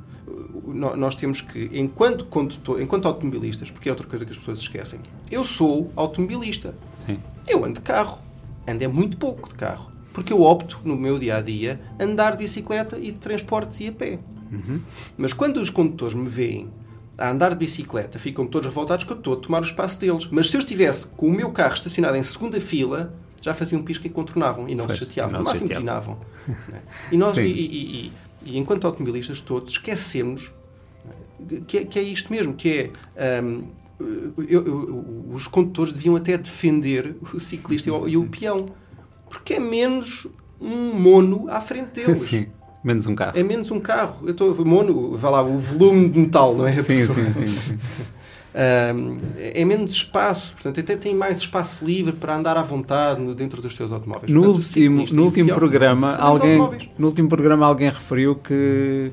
nós 0.96 1.14
temos 1.14 1.40
que, 1.40 1.70
enquanto 1.72 2.24
condutor, 2.26 2.80
enquanto 2.80 3.06
automobilistas, 3.06 3.70
porque 3.70 3.88
é 3.88 3.92
outra 3.92 4.06
coisa 4.06 4.24
que 4.24 4.30
as 4.30 4.38
pessoas 4.38 4.58
esquecem, 4.58 5.00
eu 5.30 5.44
sou 5.44 5.92
automobilista. 5.96 6.74
Sim. 6.96 7.18
Eu 7.48 7.64
ando 7.64 7.74
de 7.74 7.80
carro. 7.80 8.18
Ando 8.66 8.84
é 8.84 8.88
muito 8.88 9.16
pouco 9.16 9.48
de 9.48 9.54
carro. 9.54 9.90
Porque 10.12 10.32
eu 10.32 10.42
opto, 10.42 10.80
no 10.84 10.96
meu 10.96 11.18
dia 11.18 11.36
a 11.36 11.40
dia, 11.40 11.80
andar 11.98 12.32
de 12.32 12.38
bicicleta 12.38 12.98
e 12.98 13.12
de 13.12 13.18
transportes 13.18 13.80
e 13.80 13.88
a 13.88 13.92
pé. 13.92 14.18
Uhum. 14.50 14.80
Mas 15.16 15.32
quando 15.32 15.58
os 15.58 15.70
condutores 15.70 16.14
me 16.14 16.28
veem 16.28 16.68
a 17.20 17.30
andar 17.30 17.50
de 17.50 17.56
bicicleta, 17.56 18.18
ficam 18.18 18.46
todos 18.46 18.66
revoltados 18.68 19.04
que 19.04 19.12
eu 19.12 19.16
estou 19.16 19.34
a 19.34 19.36
tomar 19.36 19.60
o 19.62 19.64
espaço 19.64 20.00
deles. 20.00 20.26
Mas 20.30 20.50
se 20.50 20.56
eu 20.56 20.60
estivesse 20.60 21.06
com 21.08 21.26
o 21.28 21.30
meu 21.30 21.52
carro 21.52 21.74
estacionado 21.74 22.16
em 22.16 22.22
segunda 22.22 22.60
fila, 22.60 23.14
já 23.42 23.52
faziam 23.54 23.82
pisca 23.82 24.06
e 24.06 24.10
contornavam 24.10 24.68
e 24.68 24.74
não 24.74 24.86
Pois, 24.86 24.98
se 24.98 25.04
chateavam. 25.04 25.32
não 25.34 25.40
No 25.40 25.44
máximo 25.46 25.68
buzinavam. 25.68 26.18
né? 26.68 26.80
e 27.12 27.16
nós, 27.16 27.36
e, 27.36 27.42
e- 27.42 28.06
e- 28.06 28.12
e 28.46 28.58
enquanto 28.58 28.86
automobilistas 28.86 29.40
todos, 29.40 29.72
esquecemos 29.72 30.52
né, 31.04 31.60
que 31.66 31.78
é, 31.78 31.84
que 31.84 31.98
é 31.98 32.02
isto 32.02 32.32
mesmo, 32.32 32.54
que 32.54 32.88
é... 33.16 33.40
hum, 33.42 33.64
eu- 34.48 34.66
eu- 34.66 35.26
os 35.32 35.46
condutores 35.46 35.92
deviam 35.92 36.16
até 36.16 36.38
defender 36.38 37.16
o 37.34 37.38
ciclista 37.38 37.90
e 37.90 37.92
o, 37.92 38.08
e 38.08 38.16
o 38.16 38.26
peão. 38.26 38.64
Porque 39.28 39.54
é 39.54 39.60
menos 39.60 40.26
um 40.60 40.94
mono 40.94 41.46
à 41.50 41.60
frente 41.60 41.90
deles. 41.92 42.18
Sim. 42.28 42.46
Menos 42.82 43.06
um 43.06 43.14
carro. 43.14 43.32
É 43.34 43.42
menos 43.42 43.70
um 43.70 43.78
carro. 43.78 44.16
Eu 44.24 44.30
estou 44.30 44.64
mono, 44.64 45.16
vai 45.16 45.30
lá, 45.30 45.42
o 45.42 45.58
volume 45.58 46.08
de 46.08 46.20
metal, 46.20 46.54
não 46.54 46.66
é? 46.66 46.72
Sim, 46.72 47.06
sim, 47.06 47.32
sim, 47.32 47.48
sim. 47.48 47.78
É 48.52 49.64
menos 49.64 49.92
espaço, 49.92 50.54
portanto, 50.54 50.80
até 50.80 50.96
tem 50.96 51.14
mais 51.14 51.38
espaço 51.38 51.84
livre 51.84 52.12
para 52.12 52.34
andar 52.34 52.56
à 52.56 52.62
vontade 52.62 53.32
dentro 53.34 53.62
dos 53.62 53.76
seus 53.76 53.92
automóveis. 53.92 54.32
No 54.32 54.42
Portanto, 54.42 54.64
último, 54.64 55.04
no 55.12 55.24
último 55.24 55.54
programa, 55.54 56.16
alguém, 56.16 56.52
automóveis. 56.54 56.88
no 56.98 57.06
último 57.06 57.28
programa 57.28 57.64
alguém 57.66 57.88
referiu 57.88 58.34
que 58.34 59.12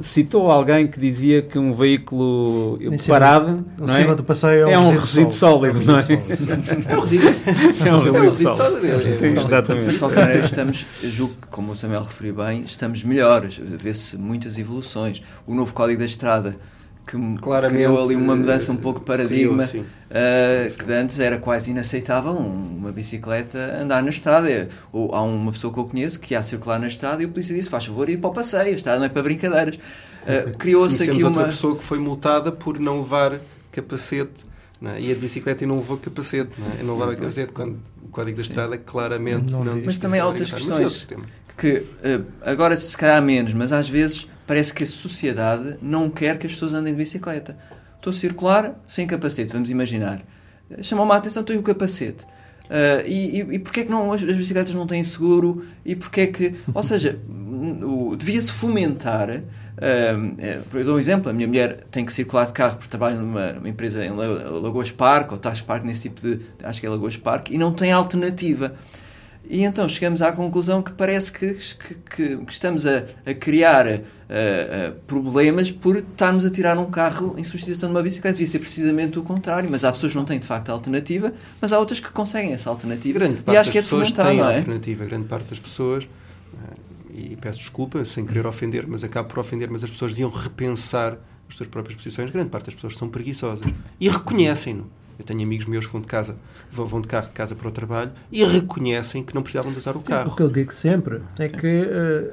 citou 0.00 0.50
alguém 0.50 0.86
que 0.86 0.98
dizia 1.00 1.42
que 1.42 1.58
um 1.58 1.72
veículo 1.72 2.78
Em 2.80 2.96
cima- 2.98 3.14
parado 3.18 3.64
Em 3.76 3.80
não 3.80 3.88
cima 3.88 4.12
é? 4.12 4.14
do 4.14 4.22
passeio 4.24 4.68
é, 4.68 4.72
É 4.72 4.78
um 4.78 4.82
um 4.82 4.84
resíduo, 4.90 5.00
resíduo 5.02 5.32
sólido, 5.32 5.80
não 5.84 5.98
é? 5.98 6.02
É 6.88 6.96
um 6.96 7.00
resíduo. 7.00 7.28
É 7.86 7.92
um 7.94 8.00
resíduo 8.22 8.54
sólido. 8.54 8.86
É, 8.86 8.98
Sim, 9.12 9.30
Mas 9.34 9.44
exatamente. 9.46 9.92
de 9.92 9.98
qualquer 9.98 10.20
maneira, 10.20 10.44
estamos, 10.44 10.86
julgo 11.04 11.34
que, 11.40 11.48
como 11.48 11.72
o 11.72 11.76
Samuel 11.76 12.02
referiu 12.04 12.34
bem, 12.34 12.62
estamos 12.64 13.02
melhores. 13.04 13.58
Vê-se 13.62 14.16
muitas 14.16 14.58
evoluções. 14.58 15.22
O 15.46 15.54
novo 15.54 15.72
Código 15.74 15.98
da 15.98 16.04
Estrada, 16.06 16.56
que 17.06 17.16
me 17.16 17.38
Claramente, 17.38 17.78
criou 17.84 18.02
ali 18.04 18.16
uma 18.16 18.34
mudança 18.34 18.72
um 18.72 18.74
eh, 18.74 18.78
pouco 18.78 18.98
de 19.00 19.06
paradigma, 19.06 19.66
criou, 19.66 19.84
eh, 20.10 20.72
que 20.76 20.84
de 20.84 20.92
antes 20.92 21.20
era 21.20 21.38
quase 21.38 21.70
inaceitável 21.70 22.32
um- 22.32 22.78
uma 22.78 22.90
bicicleta 22.92 23.58
andar 23.80 24.02
na 24.02 24.10
estrada. 24.10 24.50
É, 24.50 24.68
Ou, 24.92 25.14
há 25.14 25.22
uma 25.22 25.52
pessoa 25.52 25.72
que 25.72 25.78
eu 25.78 25.84
conheço 25.84 26.18
que 26.18 26.34
ia 26.34 26.42
circular 26.42 26.80
na 26.80 26.88
estrada 26.88 27.22
e 27.22 27.26
o 27.26 27.28
polícia 27.28 27.54
disse: 27.54 27.68
faz 27.68 27.84
favor, 27.86 28.08
ir 28.08 28.16
para 28.18 28.30
o 28.30 28.32
passeio, 28.32 28.72
a 28.72 28.76
estrada 28.76 28.98
não 28.98 29.06
é 29.06 29.08
para 29.08 29.22
brincadeiras. 29.22 29.78
Eh, 30.26 30.50
Criou-se 30.58 31.02
aqui 31.08 31.22
outra 31.22 31.42
uma. 31.42 31.48
pessoa 31.48 31.76
que 31.76 31.84
foi 31.84 31.98
multada 32.00 32.50
por 32.50 32.78
não 32.80 33.00
levar 33.02 33.38
capacete. 33.70 34.44
Não 34.80 34.90
é? 34.90 35.00
Ia 35.00 35.14
de 35.14 35.20
bicicleta 35.20 35.64
e 35.64 35.66
não 35.66 35.76
levou 35.76 35.96
capacete. 35.96 36.50
Não, 36.58 36.66
é? 36.80 36.82
não 36.82 36.94
levava 36.94 37.14
capacete 37.16 37.52
quando 37.52 37.78
o 38.02 38.08
código 38.08 38.36
da 38.36 38.42
estrada 38.42 38.76
claramente 38.76 39.52
Não 39.52 39.60
não, 39.64 39.74
diz. 39.74 39.74
diz 39.76 39.86
Mas 39.86 39.96
que 39.96 40.02
também 40.02 40.20
há 40.20 40.24
é 40.24 40.26
outras 40.26 40.52
é 40.52 40.56
questões. 40.56 41.06
que 41.56 41.82
eh, 42.02 42.20
agora 42.42 42.76
se 42.76 42.96
calhar 42.96 43.22
menos, 43.22 43.54
mas 43.54 43.72
às 43.72 43.88
vezes 43.88 44.26
parece 44.46 44.72
que 44.72 44.84
a 44.84 44.86
sociedade 44.86 45.76
não 45.82 46.08
quer 46.08 46.38
que 46.38 46.46
as 46.46 46.52
pessoas 46.52 46.74
andem 46.74 46.92
de 46.92 46.98
bicicleta. 46.98 47.56
Estou 47.96 48.10
a 48.10 48.14
circular 48.14 48.80
sem 48.86 49.06
capacete, 49.06 49.52
vamos 49.52 49.70
imaginar. 49.70 50.22
Eh, 50.70 50.82
Chamou-me 50.82 51.12
a 51.12 51.16
atenção, 51.16 51.40
estou 51.40 51.56
o 51.56 51.62
capacete. 51.62 52.24
Eh, 52.70 53.04
e, 53.06 53.40
e, 53.40 53.54
e 53.54 53.58
porquê 53.58 53.80
é 53.80 53.84
que 53.84 53.90
não, 53.90 54.12
as, 54.12 54.22
as 54.22 54.36
bicicletas 54.36 54.74
não 54.74 54.86
têm 54.86 55.02
seguro? 55.02 55.64
E 55.84 55.96
porquê 55.96 56.20
é 56.22 56.26
que... 56.28 56.54
Ou 56.72 56.82
seja, 56.82 57.18
devia-se 58.16 58.50
fomentar... 58.52 59.28
eh, 59.30 60.16
eu 60.74 60.84
dou 60.84 60.96
um 60.96 60.98
exemplo, 60.98 61.30
a 61.30 61.32
minha 61.32 61.48
mulher 61.48 61.84
tem 61.90 62.04
que 62.04 62.12
circular 62.12 62.46
de 62.46 62.52
carro 62.52 62.76
porque 62.76 62.88
trabalha 62.88 63.16
numa, 63.16 63.52
numa 63.52 63.68
empresa 63.68 64.04
em 64.04 64.10
La- 64.10 64.50
Lagoas 64.60 64.90
Parque, 64.90 65.32
ou 65.32 65.38
Tax 65.38 65.60
Parque, 65.60 65.86
nesse 65.86 66.08
tipo 66.08 66.20
de... 66.20 66.40
Acho 66.62 66.80
que 66.80 66.86
é 66.86 66.90
Lagoas 66.90 67.16
Parque, 67.16 67.54
e 67.54 67.58
não 67.58 67.72
tem 67.72 67.90
alternativa. 67.92 68.74
E 69.48 69.62
então 69.62 69.88
chegamos 69.88 70.20
à 70.22 70.32
conclusão 70.32 70.82
que 70.82 70.92
parece 70.92 71.32
que, 71.32 71.54
que, 71.54 71.94
que- 71.94 72.38
estamos 72.48 72.84
a, 72.84 73.04
a 73.24 73.32
criar 73.34 73.86
problemas 75.06 75.70
por 75.70 75.96
estarmos 75.96 76.44
a 76.44 76.50
tirar 76.50 76.76
um 76.78 76.90
carro 76.90 77.34
em 77.38 77.44
substituição 77.44 77.88
de 77.88 77.94
uma 77.94 78.02
bicicleta. 78.02 78.34
Devia 78.36 78.46
ser 78.50 78.58
precisamente 78.58 79.18
o 79.18 79.22
contrário, 79.22 79.68
mas 79.70 79.84
há 79.84 79.92
pessoas 79.92 80.12
que 80.12 80.18
não 80.18 80.24
têm 80.24 80.38
de 80.38 80.46
facto 80.46 80.70
a 80.70 80.72
alternativa, 80.72 81.32
mas 81.60 81.72
há 81.72 81.78
outras 81.78 82.00
que 82.00 82.10
conseguem 82.10 82.52
essa 82.52 82.70
alternativa. 82.70 83.18
Grande 83.18 83.40
e 83.40 83.42
parte 83.42 83.56
acho 83.58 83.70
que 83.70 83.78
é 83.78 83.80
das 83.80 83.88
pessoas 83.90 84.12
não 84.12 84.50
é? 84.50 84.56
alternativa. 84.56 85.04
Grande 85.04 85.26
parte 85.26 85.46
das 85.50 85.58
pessoas, 85.58 86.08
eh, 86.54 86.74
e 87.32 87.36
peço 87.36 87.60
desculpa 87.60 88.04
sem 88.04 88.24
querer 88.26 88.46
ofender, 88.46 88.84
mas 88.86 89.04
acabo 89.04 89.28
por 89.28 89.38
ofender, 89.38 89.70
mas 89.70 89.84
as 89.84 89.90
pessoas 89.90 90.12
deviam 90.12 90.30
repensar 90.30 91.16
as 91.48 91.54
suas 91.54 91.68
próprias 91.68 91.96
posições. 91.96 92.30
Grande 92.30 92.50
parte 92.50 92.66
das 92.66 92.74
pessoas 92.74 92.96
são 92.96 93.08
preguiçosas 93.08 93.64
e 94.00 94.08
reconhecem-no. 94.08 94.90
Eu 95.18 95.24
tenho 95.24 95.42
amigos 95.42 95.66
meus 95.66 95.86
que 95.86 95.92
vão 95.92 96.00
de, 96.00 96.06
casa, 96.06 96.36
vão 96.70 97.00
de 97.00 97.08
carro 97.08 97.28
de 97.28 97.32
casa 97.34 97.54
para 97.54 97.68
o 97.68 97.70
trabalho 97.70 98.12
e 98.30 98.44
reconhecem 98.44 99.22
que 99.22 99.34
não 99.34 99.42
precisavam 99.42 99.72
de 99.72 99.78
usar 99.78 99.96
o 99.96 100.00
O 100.00 100.02
carro. 100.02 100.36
que 100.36 100.42
eu 100.42 100.48
digo 100.48 100.72
sempre 100.74 101.22
é 101.38 101.48
que 101.48 101.66
eh, 101.66 102.32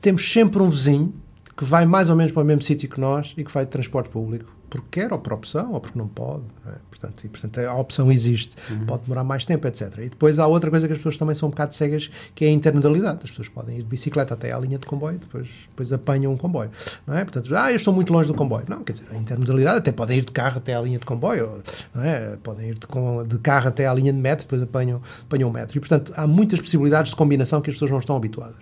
temos 0.00 0.30
sempre 0.32 0.62
um 0.62 0.68
vizinho 0.68 1.12
que 1.56 1.64
vai 1.64 1.84
mais 1.84 2.08
ou 2.08 2.16
menos 2.16 2.32
para 2.32 2.42
o 2.42 2.46
mesmo 2.46 2.62
sítio 2.62 2.88
que 2.88 2.98
nós 3.00 3.34
e 3.36 3.44
que 3.44 3.50
vai 3.50 3.64
de 3.64 3.70
transporte 3.70 4.08
público. 4.10 4.50
Porque 4.70 5.00
quer, 5.00 5.12
ou 5.12 5.18
por 5.18 5.32
opção, 5.32 5.72
ou 5.72 5.80
porque 5.80 5.98
não 5.98 6.06
pode. 6.06 6.44
não 6.64 6.72
é? 6.72 6.76
Portanto, 6.88 7.24
e, 7.24 7.28
portanto, 7.28 7.58
a 7.58 7.74
opção 7.74 8.10
existe. 8.12 8.54
Pode 8.86 9.02
demorar 9.02 9.24
mais 9.24 9.44
tempo, 9.44 9.66
etc. 9.66 9.92
E 9.98 10.08
depois 10.08 10.38
há 10.38 10.46
outra 10.46 10.70
coisa 10.70 10.86
que 10.86 10.92
as 10.92 10.98
pessoas 11.00 11.16
também 11.18 11.34
são 11.34 11.48
um 11.48 11.50
bocado 11.50 11.74
cegas, 11.74 12.08
que 12.34 12.44
é 12.44 12.48
a 12.48 12.50
intermodalidade. 12.52 13.20
As 13.24 13.30
pessoas 13.30 13.48
podem 13.48 13.76
ir 13.76 13.82
de 13.82 13.88
bicicleta 13.88 14.34
até 14.34 14.52
à 14.52 14.58
linha 14.60 14.78
de 14.78 14.86
comboio, 14.86 15.18
depois, 15.18 15.48
depois 15.70 15.92
apanham 15.92 16.32
um 16.32 16.36
comboio. 16.36 16.70
Não 17.06 17.16
é? 17.16 17.24
Portanto, 17.24 17.52
ah, 17.56 17.70
eu 17.72 17.76
estou 17.76 17.92
muito 17.92 18.12
longe 18.12 18.28
do 18.28 18.34
comboio. 18.34 18.64
Não, 18.68 18.84
quer 18.84 18.92
dizer, 18.92 19.06
a 19.10 19.16
intermodalidade 19.16 19.78
até 19.78 19.90
podem 19.92 20.18
ir 20.18 20.24
de 20.24 20.32
carro 20.32 20.58
até 20.58 20.74
à 20.74 20.80
linha 20.80 20.98
de 20.98 21.04
comboio. 21.04 21.62
Não 21.94 22.04
é? 22.04 22.36
Podem 22.42 22.68
ir 22.68 22.78
de, 22.78 22.86
com- 22.86 23.26
de 23.26 23.38
carro 23.38 23.68
até 23.68 23.86
à 23.88 23.92
linha 23.94 24.12
de 24.12 24.18
metro, 24.20 24.44
depois 24.44 24.62
apanham, 24.62 25.02
apanham 25.22 25.48
o 25.48 25.52
metro. 25.52 25.76
E, 25.76 25.80
portanto, 25.80 26.12
há 26.16 26.26
muitas 26.26 26.60
possibilidades 26.60 27.10
de 27.10 27.16
combinação 27.16 27.60
que 27.60 27.70
as 27.70 27.74
pessoas 27.76 27.90
não 27.90 27.98
estão 27.98 28.14
habituadas. 28.14 28.56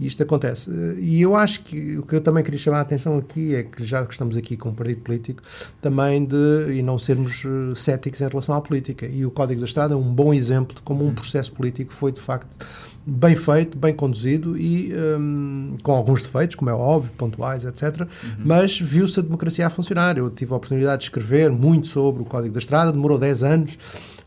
E 0.00 0.06
isto 0.06 0.22
acontece. 0.22 0.70
E 0.98 1.20
eu 1.20 1.36
acho 1.36 1.62
que 1.64 1.98
o 1.98 2.02
que 2.04 2.14
eu 2.16 2.20
também 2.20 2.42
queria 2.42 2.58
chamar 2.58 2.78
a 2.78 2.80
atenção 2.82 3.18
aqui 3.18 3.54
é 3.54 3.62
que, 3.64 3.84
já 3.84 4.04
que 4.06 4.12
estamos 4.12 4.36
aqui 4.36 4.56
com 4.56 4.70
um 4.70 4.74
partido 4.74 5.00
político, 5.02 5.41
também 5.80 6.24
de 6.24 6.74
e 6.74 6.82
não 6.82 6.98
sermos 6.98 7.44
eh, 7.44 7.74
céticos 7.74 8.20
em 8.20 8.28
relação 8.28 8.54
à 8.54 8.60
política. 8.60 9.06
E 9.06 9.24
o 9.24 9.30
Código 9.30 9.60
da 9.60 9.66
Estrada 9.66 9.94
é 9.94 9.96
um 9.96 10.14
bom 10.14 10.32
exemplo 10.32 10.74
de 10.74 10.82
como 10.82 11.06
um 11.06 11.14
processo 11.14 11.52
político 11.52 11.92
foi, 11.92 12.12
de 12.12 12.20
facto, 12.20 12.56
bem 13.04 13.34
feito, 13.34 13.76
bem 13.76 13.92
conduzido 13.92 14.56
e 14.56 14.92
hum, 14.94 15.76
com 15.82 15.92
alguns 15.92 16.22
defeitos, 16.22 16.56
como 16.56 16.70
é 16.70 16.74
óbvio, 16.74 17.10
pontuais, 17.16 17.64
etc. 17.64 18.06
Mas 18.38 18.78
viu-se 18.78 19.18
a 19.18 19.22
democracia 19.22 19.66
a 19.66 19.70
funcionar. 19.70 20.16
Eu 20.16 20.30
tive 20.30 20.52
a 20.52 20.56
oportunidade 20.56 20.98
de 20.98 21.04
escrever 21.04 21.50
muito 21.50 21.88
sobre 21.88 22.22
o 22.22 22.24
Código 22.24 22.54
da 22.54 22.60
Estrada, 22.60 22.92
demorou 22.92 23.18
10 23.18 23.42
anos 23.42 23.78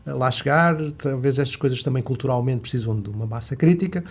lá 0.06 0.30
chegar. 0.30 0.76
Talvez 0.98 1.38
estas 1.38 1.56
coisas 1.56 1.82
também 1.82 2.02
culturalmente 2.02 2.60
precisam 2.60 2.98
de 2.98 3.10
uma 3.10 3.26
massa 3.26 3.56
crítica, 3.56 4.04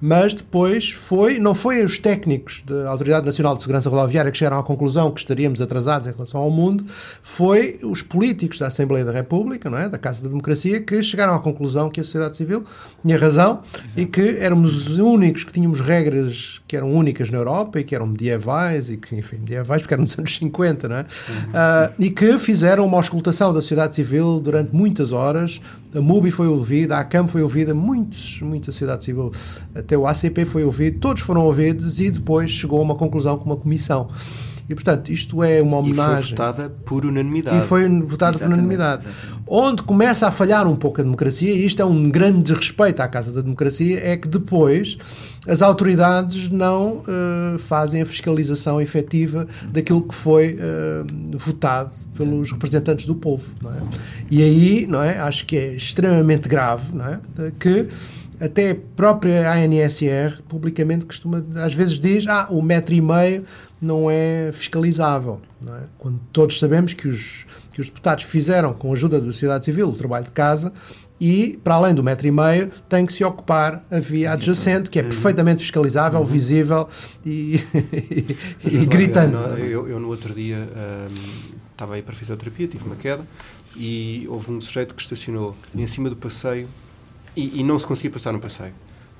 mas 0.00 0.34
depois 0.34 0.90
foi, 0.90 1.38
não 1.38 1.54
foi 1.54 1.84
os 1.84 1.98
técnicos 1.98 2.62
da 2.66 2.88
Autoridade 2.90 3.24
Nacional 3.24 3.54
de 3.54 3.62
Segurança 3.62 3.88
Rodoviária 3.88 4.30
que 4.30 4.38
chegaram 4.38 4.58
à 4.58 4.62
conclusão 4.62 5.10
que 5.10 5.20
estaríamos 5.20 5.60
atrasados 5.60 6.08
em 6.08 6.12
relação 6.12 6.40
ao 6.40 6.50
mundo, 6.50 6.84
foi 7.22 7.78
os 7.82 8.02
políticos 8.02 8.58
da 8.58 8.66
Assembleia 8.66 9.04
da 9.04 9.12
República, 9.12 9.70
não 9.70 9.78
é? 9.78 9.88
da 9.88 9.98
Casa 9.98 10.22
da 10.22 10.28
Democracia, 10.28 10.80
que 10.80 11.02
chegaram 11.02 11.34
à 11.34 11.38
conclusão 11.38 11.88
que 11.88 12.00
a 12.00 12.04
sociedade 12.04 12.36
civil 12.36 12.64
tinha 13.02 13.18
razão 13.18 13.60
e 13.96 14.06
que 14.06 14.36
éramos 14.38 14.88
os 14.88 14.98
únicos 14.98 15.44
que 15.44 15.52
tínhamos 15.52 15.80
regras 15.80 16.60
que 16.66 16.76
eram 16.76 16.92
únicas 16.92 17.30
na 17.30 17.38
Europa 17.38 17.80
e 17.80 17.84
que 17.84 17.94
eram 17.94 18.06
medievais 18.06 18.90
e 18.90 18.96
que, 18.96 19.14
enfim, 19.14 19.36
medievais 19.36 19.82
porque 19.82 19.94
eram 19.94 20.02
nos 20.02 20.18
anos 20.18 20.34
50, 20.34 20.88
não 20.88 20.96
é? 20.96 21.06
Ah, 21.54 21.90
e 21.98 22.10
que 22.10 22.38
fizeram 22.38 22.84
uma 22.86 22.96
auscultação 22.96 23.52
da 23.52 23.60
sociedade 23.60 23.94
civil 23.94 24.40
durante 24.40 24.74
muitas 24.74 25.12
horas. 25.12 25.35
A 25.94 26.00
MUBI 26.00 26.30
foi 26.30 26.48
ouvida, 26.48 26.96
a 26.96 27.00
ACAM 27.00 27.28
foi 27.28 27.42
ouvida, 27.42 27.74
muitos, 27.74 28.40
muita 28.40 28.72
sociedade 28.72 29.04
civil, 29.04 29.32
até 29.74 29.96
o 29.96 30.06
ACP 30.06 30.44
foi 30.44 30.64
ouvido, 30.64 30.98
todos 30.98 31.22
foram 31.22 31.44
ouvidos 31.44 32.00
e 32.00 32.10
depois 32.10 32.50
chegou 32.50 32.80
a 32.80 32.82
uma 32.82 32.94
conclusão 32.94 33.36
com 33.38 33.44
uma 33.44 33.56
comissão. 33.56 34.08
E, 34.68 34.74
portanto, 34.74 35.10
isto 35.12 35.42
é 35.44 35.62
uma 35.62 35.78
E 35.78 35.82
foi 35.82 35.90
homenagem. 35.92 36.30
votada 36.30 36.68
por 36.84 37.04
unanimidade. 37.04 37.58
E 37.58 37.60
foi 37.62 37.88
votado 38.00 38.38
por 38.38 38.46
unanimidade. 38.46 39.06
exatamente. 39.06 39.36
Onde 39.46 39.82
começa 39.84 40.26
a 40.26 40.32
falhar 40.32 40.66
um 40.66 40.74
pouco 40.74 41.00
a 41.00 41.04
democracia, 41.04 41.52
e 41.52 41.64
isto 41.64 41.80
é 41.80 41.84
um 41.84 42.10
grande 42.10 42.42
desrespeito 42.42 43.00
à 43.00 43.06
Casa 43.06 43.30
da 43.30 43.40
Democracia, 43.40 44.00
é 44.02 44.16
que 44.16 44.26
depois 44.26 44.98
as 45.46 45.62
autoridades 45.62 46.50
não 46.50 47.02
eh, 47.06 47.58
fazem 47.58 48.02
a 48.02 48.06
fiscalização 48.06 48.80
efetiva 48.80 49.46
daquilo 49.68 50.02
que 50.02 50.14
foi 50.14 50.58
eh, 50.58 51.04
votado 51.34 51.92
pelos 52.16 52.50
representantes 52.50 53.06
do 53.06 53.14
povo. 53.14 53.44
É? 53.64 53.68
E 54.28 54.42
aí, 54.42 54.86
não 54.88 55.00
é, 55.00 55.18
acho 55.20 55.46
que 55.46 55.56
é 55.56 55.74
extremamente 55.76 56.48
grave 56.48 56.92
não 56.92 57.06
é, 57.06 57.20
que 57.60 57.86
até 58.40 58.72
a 58.72 58.76
própria 58.94 59.52
ANSR 59.52 60.42
publicamente 60.48 61.06
costuma, 61.06 61.44
às 61.56 61.74
vezes 61.74 61.98
diz, 61.98 62.26
ah, 62.26 62.46
o 62.50 62.60
metro 62.62 62.94
e 62.94 63.00
meio 63.00 63.44
não 63.80 64.10
é 64.10 64.50
fiscalizável. 64.52 65.40
Não 65.60 65.74
é? 65.74 65.80
Quando 65.98 66.20
todos 66.32 66.58
sabemos 66.58 66.92
que 66.92 67.08
os, 67.08 67.46
que 67.72 67.80
os 67.80 67.88
deputados 67.88 68.24
fizeram, 68.24 68.72
com 68.72 68.90
a 68.90 68.94
ajuda 68.94 69.18
da 69.20 69.26
sociedade 69.26 69.64
civil, 69.64 69.88
o 69.88 69.94
trabalho 69.94 70.24
de 70.24 70.32
casa 70.32 70.72
e, 71.20 71.58
para 71.64 71.74
além 71.76 71.94
do 71.94 72.04
metro 72.04 72.26
e 72.26 72.30
meio, 72.30 72.70
tem 72.88 73.06
que 73.06 73.12
se 73.12 73.24
ocupar 73.24 73.82
a 73.90 73.98
via 73.98 74.32
adjacente, 74.32 74.90
que 74.90 74.98
é 74.98 75.02
perfeitamente 75.02 75.62
fiscalizável, 75.62 76.20
Uhum. 76.20 76.26
visível 76.26 76.88
e, 77.24 77.58
e, 78.64 78.84
gritante. 78.86 79.34
Eu, 79.58 79.88
eu, 79.88 79.98
no 79.98 80.08
outro 80.08 80.34
dia 80.34 80.56
hum, 80.58 81.14
estava 81.72 81.94
aí 81.94 82.02
para 82.02 82.14
fisioterapia, 82.14 82.68
tive 82.68 82.84
uma 82.84 82.96
queda 82.96 83.24
e 83.74 84.26
houve 84.28 84.50
um 84.50 84.60
sujeito 84.60 84.94
que 84.94 85.00
estacionou 85.02 85.54
em 85.74 85.86
cima 85.86 86.10
do 86.10 86.16
passeio 86.16 86.68
e, 87.36 87.60
e 87.60 87.62
não 87.62 87.78
se 87.78 87.86
conseguia 87.86 88.10
passar 88.10 88.32
no 88.32 88.40
passeio. 88.40 88.72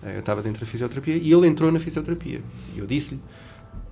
Eh, 0.02 0.14
Eu 0.16 0.20
estava 0.20 0.42
dentro 0.42 0.60
da 0.60 0.66
fisioterapia 0.66 1.16
e 1.16 1.32
ele 1.32 1.46
entrou 1.46 1.70
na 1.70 1.78
fisioterapia. 1.78 2.40
E 2.74 2.78
eu 2.78 2.86
disse-lhe: 2.86 3.20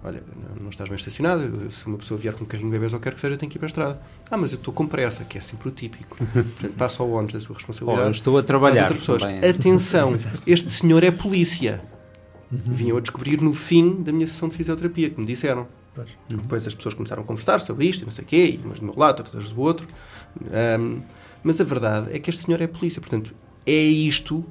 Olha, 0.03 0.23
não, 0.61 0.69
estás 0.69 0.89
bem 0.89 0.97
estacionado. 0.97 1.71
Se 1.71 1.87
uma 1.87 1.97
pessoa 1.97 2.19
vier 2.21 2.35
com 2.35 2.45
um 2.45 2.47
carrinho 2.47 2.69
de 2.69 2.73
bebês 2.75 2.93
ou 2.93 3.01
quer 3.01 3.15
que 3.15 3.21
seja, 3.21 3.37
tem 3.37 3.49
que 3.49 3.57
ir 3.57 3.59
para 3.59 3.67
a 3.67 3.69
estrada. 3.69 4.01
Ah, 4.31 4.37
mas 4.37 4.53
eu 4.53 4.59
estou 4.59 4.73
com 4.75 4.87
pressa, 4.87 5.25
que 5.25 5.39
é 5.39 5.41
sempre 5.41 5.69
o 5.69 5.71
típico. 5.71 6.17
Portanto, 6.33 6.75
passa 6.77 7.03
ao 7.03 7.11
ónus 7.11 7.33
da 7.33 7.41
sua 7.41 7.55
responsabilidade. 7.55 8.09
Oh, 8.09 8.11
estou 8.11 8.37
a 8.39 8.43
trabalhar 8.43 8.89
pessoas. 8.89 9.23
também. 9.23 9.39
Atenção, 9.49 10.13
este 10.47 10.71
senhor 10.71 11.03
é 11.03 11.11
polícia. 11.11 11.83
Vinham 12.51 12.97
a 12.99 13.01
descobrir 13.01 13.41
no 13.41 13.53
fim 13.53 14.03
da 14.03 14.13
minha 14.13 14.27
sessão 14.27 14.49
de 14.49 14.57
fisioterapia, 14.57 15.11
que 15.11 15.19
me 15.19 15.27
disseram. 15.27 15.67
Pois. 15.95 16.09
Depois 16.29 16.67
as 16.67 16.75
pessoas 16.75 16.95
começaram 16.95 17.23
a 17.23 17.27
conversar 17.27 17.61
sobre 17.61 17.87
isto, 17.87 18.03
e 18.03 18.05
não 18.05 18.11
sei 18.13 18.25
o 18.25 18.27
quê, 18.27 18.61
umas 18.65 18.79
do 18.81 18.85
meu 18.85 18.95
lado, 18.97 19.21
outras 19.21 19.53
do 19.53 19.61
outro. 19.61 19.87
Ahm, 20.53 21.01
mas 21.43 21.61
a 21.61 21.65
verdade 21.65 22.09
é 22.13 22.19
que 22.19 22.29
este 22.31 22.45
senhor 22.45 22.61
é 22.61 22.67
polícia. 22.67 23.01
Portanto, 23.01 23.35
é 23.67 23.73
isto, 23.73 24.45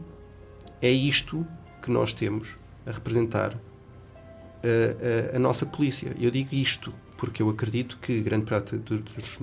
é 0.81 0.89
isto 0.89 1.45
que 1.81 1.91
nós 1.91 2.13
temos 2.13 2.55
a 2.85 2.91
representar 2.91 3.53
a, 3.53 5.33
a- 5.33 5.35
a 5.35 5.39
nossa 5.39 5.65
polícia. 5.65 6.15
Eu 6.19 6.31
digo 6.31 6.53
isto 6.53 6.91
porque 7.17 7.41
eu 7.41 7.49
acredito 7.49 7.97
que 8.01 8.19
grande 8.21 8.45
parte 8.45 8.75
dos- 8.77 9.01
dos- 9.01 9.37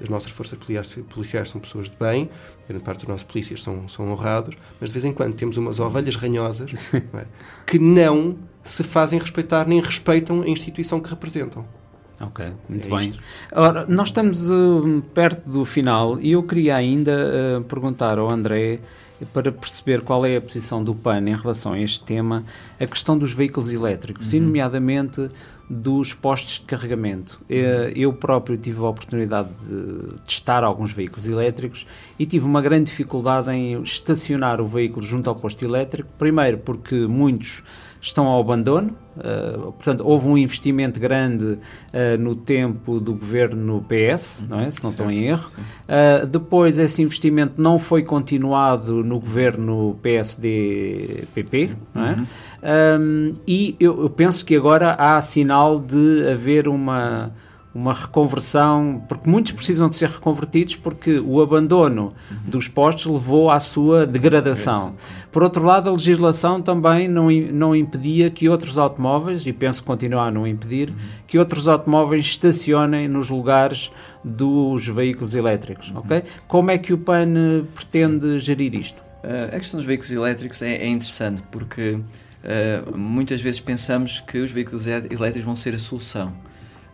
das 0.00 0.08
nossas 0.08 0.30
forças 0.32 0.58
policiais, 0.58 0.98
policiais 1.08 1.48
são 1.48 1.60
pessoas 1.60 1.90
de 1.90 1.96
bem, 1.96 2.28
grande 2.66 2.82
parte 2.82 3.00
dos 3.00 3.08
nossos 3.08 3.24
polícias 3.24 3.62
são, 3.62 3.86
são 3.86 4.10
honrados, 4.10 4.56
mas 4.80 4.90
de 4.90 4.94
vez 4.94 5.04
em 5.04 5.12
quando 5.12 5.34
temos 5.34 5.56
umas 5.56 5.78
ovelhas 5.78 6.16
ranhosas 6.16 6.90
não 7.12 7.20
é, 7.20 7.26
que 7.66 7.78
não 7.78 8.38
se 8.62 8.82
fazem 8.82 9.18
respeitar 9.18 9.66
nem 9.68 9.80
respeitam 9.80 10.42
a 10.42 10.48
instituição 10.48 11.00
que 11.00 11.10
representam. 11.10 11.66
Ok, 12.20 12.52
muito 12.68 12.86
É 12.86 12.98
bem. 12.98 13.10
isto. 13.10 13.22
Ora, 13.52 13.86
nós 13.86 14.08
estamos 14.08 14.50
uh, 14.50 15.02
perto 15.14 15.48
do 15.48 15.64
final 15.64 16.20
e 16.20 16.32
eu 16.32 16.42
queria 16.42 16.76
ainda 16.76 17.58
uh, 17.58 17.64
perguntar 17.64 18.18
ao 18.18 18.30
André, 18.30 18.80
para 19.34 19.52
perceber 19.52 20.00
qual 20.00 20.24
é 20.24 20.36
a 20.36 20.40
posição 20.40 20.82
do 20.82 20.94
PAN 20.94 21.20
em 21.28 21.36
relação 21.36 21.74
a 21.74 21.78
este 21.78 22.02
tema, 22.04 22.42
a 22.80 22.86
questão 22.86 23.18
dos 23.18 23.32
veículos 23.34 23.70
elétricos, 23.70 24.32
e 24.32 24.40
nomeadamente 24.40 25.30
dos 25.68 26.14
postos 26.14 26.54
de 26.54 26.62
carregamento. 26.64 27.38
Eh, 27.48 27.92
Eu 27.94 28.12
próprio 28.14 28.56
tive 28.56 28.80
a 28.80 28.88
oportunidade 28.88 29.50
de 29.68 30.14
testar 30.24 30.64
alguns 30.64 30.90
veículos 30.92 31.26
elétricos 31.26 31.86
e 32.18 32.24
tive 32.26 32.44
uma 32.46 32.60
grande 32.62 32.86
dificuldade 32.90 33.50
em 33.50 33.80
estacionar 33.82 34.60
o 34.60 34.66
veículo 34.66 35.04
junto 35.06 35.28
ao 35.28 35.36
posto 35.36 35.64
elétrico. 35.64 36.08
Primeiro, 36.18 36.56
porque 36.58 37.06
muitos 37.06 37.62
estão 38.00 38.26
ao 38.26 38.40
abandono, 38.40 38.96
eh, 39.22 39.52
portanto, 39.56 40.02
houve 40.04 40.26
um 40.28 40.38
investimento 40.38 40.98
grande 40.98 41.58
eh, 41.92 42.16
no 42.16 42.34
tempo 42.34 42.98
do 42.98 43.14
governo 43.14 43.84
PS, 43.88 44.46
não 44.48 44.60
é? 44.60 44.70
se 44.70 44.82
não 44.82 44.90
estou 44.90 45.10
em 45.10 45.24
erro. 45.24 45.50
Eh, 45.86 46.26
depois, 46.26 46.78
esse 46.78 47.02
investimento 47.02 47.60
não 47.60 47.78
foi 47.78 48.02
continuado 48.02 49.04
no 49.04 49.20
governo 49.20 49.98
PSD-PP, 50.02 51.70
não 51.94 52.06
é? 52.06 52.16
Um, 52.62 53.32
e 53.46 53.74
eu, 53.80 54.02
eu 54.02 54.10
penso 54.10 54.44
que 54.44 54.54
agora 54.54 54.92
há 54.92 55.20
sinal 55.22 55.80
de 55.80 56.28
haver 56.30 56.68
uma, 56.68 57.32
uma 57.74 57.94
reconversão, 57.94 59.02
porque 59.08 59.30
muitos 59.30 59.52
precisam 59.52 59.88
de 59.88 59.94
ser 59.94 60.08
reconvertidos 60.08 60.76
porque 60.76 61.18
o 61.20 61.40
abandono 61.40 62.12
dos 62.44 62.68
postos 62.68 63.06
levou 63.06 63.50
à 63.50 63.60
sua 63.60 64.06
degradação. 64.06 64.94
Por 65.30 65.44
outro 65.44 65.64
lado, 65.64 65.88
a 65.88 65.92
legislação 65.92 66.60
também 66.60 67.06
não, 67.06 67.30
não 67.30 67.76
impedia 67.76 68.30
que 68.30 68.48
outros 68.48 68.76
automóveis, 68.76 69.46
e 69.46 69.52
penso 69.52 69.80
que 69.80 69.86
continua 69.86 70.24
a 70.24 70.30
não 70.30 70.46
impedir, 70.46 70.92
que 71.26 71.38
outros 71.38 71.68
automóveis 71.68 72.26
estacionem 72.26 73.06
nos 73.06 73.30
lugares 73.30 73.92
dos 74.24 74.88
veículos 74.88 75.34
elétricos. 75.34 75.92
ok? 75.94 76.24
Como 76.48 76.70
é 76.70 76.78
que 76.78 76.92
o 76.92 76.98
PAN 76.98 77.64
pretende 77.74 78.38
gerir 78.40 78.74
isto? 78.74 79.00
Uh, 79.22 79.54
a 79.54 79.58
questão 79.58 79.76
dos 79.76 79.86
veículos 79.86 80.10
elétricos 80.10 80.62
é, 80.62 80.76
é 80.76 80.88
interessante 80.88 81.42
porque 81.50 81.92
uh, 81.92 82.96
muitas 82.96 83.40
vezes 83.40 83.60
pensamos 83.60 84.18
que 84.18 84.38
os 84.38 84.50
veículos 84.50 84.86
elétricos 84.86 85.42
vão 85.42 85.54
ser 85.54 85.74
a 85.74 85.78
solução. 85.78 86.32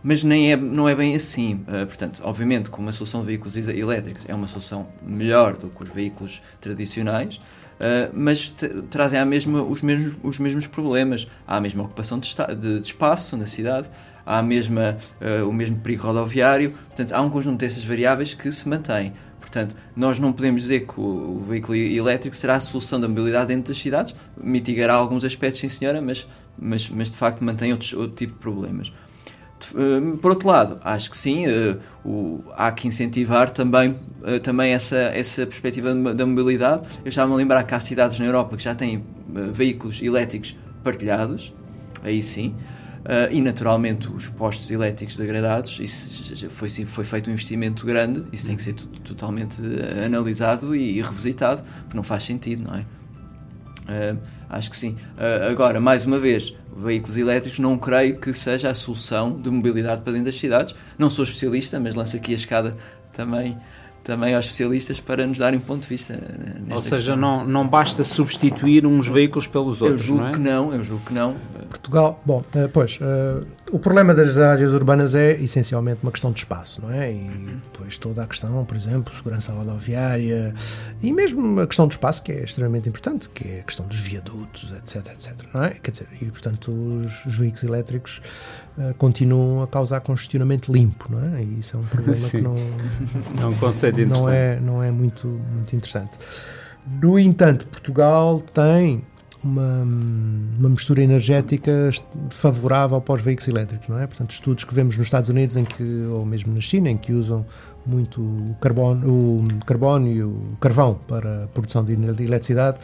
Mas 0.03 0.23
nem 0.23 0.51
é, 0.51 0.55
não 0.55 0.87
é 0.87 0.93
bem 0.93 1.15
assim. 1.15 1.65
Uh, 1.67 1.87
portanto, 1.87 2.21
obviamente, 2.23 2.69
como 2.69 2.87
a 2.87 2.91
solução 2.91 3.21
de 3.21 3.27
veículos 3.27 3.55
elétricos 3.55 4.25
é 4.27 4.35
uma 4.35 4.47
solução 4.47 4.87
melhor 5.01 5.57
do 5.57 5.69
que 5.69 5.83
os 5.83 5.89
veículos 5.89 6.43
tradicionais, 6.61 7.39
uh, 7.79 8.11
mas 8.13 8.53
trazem 8.89 9.19
à 9.19 9.25
mesma, 9.25 9.61
os, 9.61 9.81
mesmos, 9.81 10.13
os 10.23 10.39
mesmos 10.39 10.67
problemas. 10.67 11.25
Há 11.47 11.57
a 11.57 11.61
mesma 11.61 11.83
ocupação 11.83 12.19
de, 12.19 12.29
de- 12.55 12.79
de 12.79 12.87
espaço 12.87 13.35
na 13.37 13.45
cidade, 13.45 13.87
há 14.25 14.39
a 14.39 14.43
mesma, 14.43 14.97
uh, 15.21 15.47
o 15.47 15.53
mesmo 15.53 15.77
perigo 15.79 16.03
rodoviário. 16.07 16.71
Portanto, 16.87 17.13
há 17.13 17.21
um 17.21 17.29
conjunto 17.29 17.59
dessas 17.59 17.83
variáveis 17.83 18.33
que 18.33 18.51
se 18.51 18.67
mantém. 18.67 19.13
Portanto, 19.39 19.75
nós 19.95 20.19
não 20.19 20.33
podemos 20.33 20.63
dizer 20.63 20.85
que 20.85 20.99
o, 20.99 21.37
o 21.39 21.43
veículo 21.47 21.75
elétrico 21.75 22.35
será 22.35 22.55
a 22.55 22.59
solução 22.59 22.99
da 22.99 23.07
mobilidade 23.07 23.47
dentro 23.47 23.71
das 23.71 23.77
cidades, 23.81 24.13
mitigará 24.41 24.93
alguns 24.93 25.23
aspectos, 25.23 25.61
sim 25.61 25.69
senhora, 25.69 26.01
mas, 26.01 26.27
mas, 26.59 26.89
mas 26.89 27.09
de 27.09 27.15
facto 27.15 27.41
mantém 27.43 27.71
outros, 27.71 27.93
outro 27.93 28.17
tipo 28.17 28.33
de 28.33 28.39
problemas. 28.39 28.91
Eh, 29.75 30.17
Por 30.21 30.31
outro 30.31 30.47
lado, 30.47 30.79
acho 30.83 31.09
que 31.09 31.17
sim, 31.17 31.45
eh, 31.45 31.75
o- 32.05 32.41
há 32.55 32.71
que 32.71 32.87
incentivar 32.87 33.49
também, 33.49 33.95
eh, 34.25 34.39
também 34.39 34.71
essa, 34.73 34.95
essa 34.95 35.45
perspectiva 35.45 35.93
da 35.93 36.13
da 36.13 36.25
mobilidade. 36.25 36.83
Eu 37.03 37.09
estava 37.09 37.33
a 37.33 37.35
lembrar 37.35 37.63
que 37.63 37.73
há 37.73 37.79
cidades 37.79 38.17
na 38.19 38.25
Europa 38.25 38.55
que 38.57 38.63
já 38.63 38.75
têm 38.75 39.03
eh, 39.35 39.49
veículos 39.51 40.01
elétricos 40.01 40.55
partilhados, 40.83 41.53
aí 42.03 42.21
sim, 42.21 42.53
Uh, 43.05 43.31
e 43.31 43.39
naturalmente 43.41 44.09
os 44.11 44.27
postos 44.27 44.69
elétricos 44.69 45.15
degradados, 45.15 45.79
isso 45.79 46.25
já- 46.25 46.35
já 46.35 46.49
foi, 46.49 46.67
sim, 46.67 46.85
foi 46.85 47.05
feito 47.05 47.29
um 47.29 47.33
investimento 47.33 47.85
grande, 47.85 48.21
isso 48.33 48.47
tem 48.47 48.55
que 48.57 48.61
ser 48.61 48.73
to- 48.73 48.85
totalmente 49.01 49.61
analisado 50.05 50.75
e, 50.75 50.97
e 50.97 51.01
revisitado, 51.01 51.61
porque 51.83 51.95
não 51.95 52.03
faz 52.03 52.23
sentido, 52.23 52.65
não 52.69 52.75
é? 52.75 52.81
Uh, 53.87 54.17
acho 54.49 54.69
que 54.69 54.75
sim. 54.75 54.97
Uh, 55.17 55.49
agora, 55.49 55.79
mais 55.79 56.03
uma 56.03 56.19
vez, 56.19 56.53
veículos 56.77 57.17
elétricos 57.17 57.59
não 57.59 57.77
creio 57.77 58.17
que 58.17 58.33
seja 58.33 58.69
a 58.69 58.75
solução 58.75 59.31
de 59.31 59.49
mobilidade 59.49 60.01
para 60.03 60.13
dentro 60.13 60.27
das 60.27 60.35
cidades. 60.37 60.75
Não 60.97 61.09
sou 61.09 61.23
especialista, 61.23 61.79
mas 61.79 61.95
lanço 61.95 62.15
aqui 62.15 62.31
a 62.31 62.35
escada 62.35 62.75
também, 63.13 63.57
também 64.03 64.35
aos 64.35 64.45
especialistas 64.45 64.99
para 64.99 65.25
nos 65.25 65.39
darem 65.39 65.57
um 65.59 65.61
ponto 65.61 65.81
de 65.81 65.87
vista. 65.87 66.13
nesta 66.13 66.73
Ou 66.73 66.79
seja, 66.79 66.95
questão. 67.13 67.17
não, 67.17 67.45
não 67.45 67.67
basta 67.67 68.03
substituir 68.03 68.85
uns 68.85 69.07
veículos 69.07 69.47
pelos 69.47 69.81
Eu 69.81 69.87
outros, 69.87 70.05
julgo 70.05 70.21
não 70.23 70.29
é? 70.29 70.31
que 70.33 70.39
não, 70.39 70.73
eu 70.73 70.83
julgo 70.83 71.03
que 71.05 71.13
não. 71.13 71.35
Portugal, 71.69 72.21
bom, 72.25 72.43
eh, 72.55 72.69
pois, 72.71 72.97
eh, 73.01 73.43
o 73.71 73.79
problema 73.79 74.13
das 74.13 74.37
áreas 74.37 74.71
urbanas 74.73 75.13
é 75.13 75.33
essencialmente 75.33 75.99
uma 76.01 76.11
questão 76.11 76.31
de 76.31 76.39
espaço, 76.39 76.81
não 76.81 76.91
é? 76.91 77.11
E 77.11 77.59
depois 77.71 77.97
toda 77.97 78.23
a 78.23 78.27
questão, 78.27 78.63
por 78.63 78.77
exemplo, 78.77 79.13
segurança 79.15 79.51
rodoviária 79.51 80.53
e 81.01 81.11
mesmo 81.11 81.59
a 81.59 81.67
questão 81.67 81.87
do 81.87 81.91
espaço, 81.91 82.23
que 82.23 82.31
é 82.31 82.43
extremamente 82.43 82.87
importante, 82.87 83.29
que 83.29 83.47
é 83.47 83.59
a 83.59 83.63
questão 83.63 83.85
dos 83.87 83.99
viadutos, 83.99 84.71
etc, 84.77 85.07
etc, 85.07 85.33
não 85.53 85.63
é? 85.65 85.69
Quer 85.71 85.91
dizer, 85.91 86.07
e 86.21 86.25
portanto 86.25 86.71
os, 86.71 87.25
os 87.25 87.35
veículos 87.37 87.63
elétricos 87.63 88.21
eh, 88.79 88.93
continuam 88.97 89.61
a 89.63 89.67
causar 89.67 89.99
congestionamento 90.01 90.71
limpo, 90.71 91.07
não 91.09 91.35
é? 91.35 91.43
E 91.43 91.59
isso 91.59 91.75
é 91.75 91.79
um 91.79 91.83
problema 91.87 92.13
que 92.13 92.19
Sim. 92.19 92.41
não, 92.41 92.55
É 93.41 93.45
um 93.45 93.53
conceito 93.55 93.99
interessante. 93.99 94.25
não 94.25 94.29
é, 94.29 94.59
não 94.59 94.83
é 94.83 94.91
muito, 94.91 95.27
muito 95.27 95.75
interessante. 95.75 96.17
No 97.01 97.19
entanto, 97.19 97.67
Portugal 97.67 98.41
tem 98.53 99.03
uma, 99.47 99.83
uma 100.59 100.69
mistura 100.69 101.01
energética 101.01 101.89
favorável 102.29 103.01
para 103.01 103.15
os 103.15 103.21
veículos 103.21 103.47
elétricos, 103.47 103.87
não 103.87 103.99
é? 103.99 104.05
Portanto, 104.05 104.31
estudos 104.31 104.63
que 104.63 104.73
vemos 104.73 104.97
nos 104.97 105.07
Estados 105.07 105.29
Unidos, 105.29 105.55
em 105.55 105.65
que, 105.65 106.05
ou 106.09 106.25
mesmo 106.25 106.53
na 106.53 106.61
China, 106.61 106.89
em 106.89 106.97
que 106.97 107.13
usam 107.13 107.45
muito 107.85 108.21
o 108.21 108.55
carbono, 108.59 109.07
o 109.07 109.65
carbono 109.65 110.07
e 110.07 110.21
o 110.21 110.57
carvão 110.59 110.99
para 111.07 111.45
a 111.45 111.47
produção 111.47 111.83
de 111.83 111.93
eletricidade, 111.93 112.77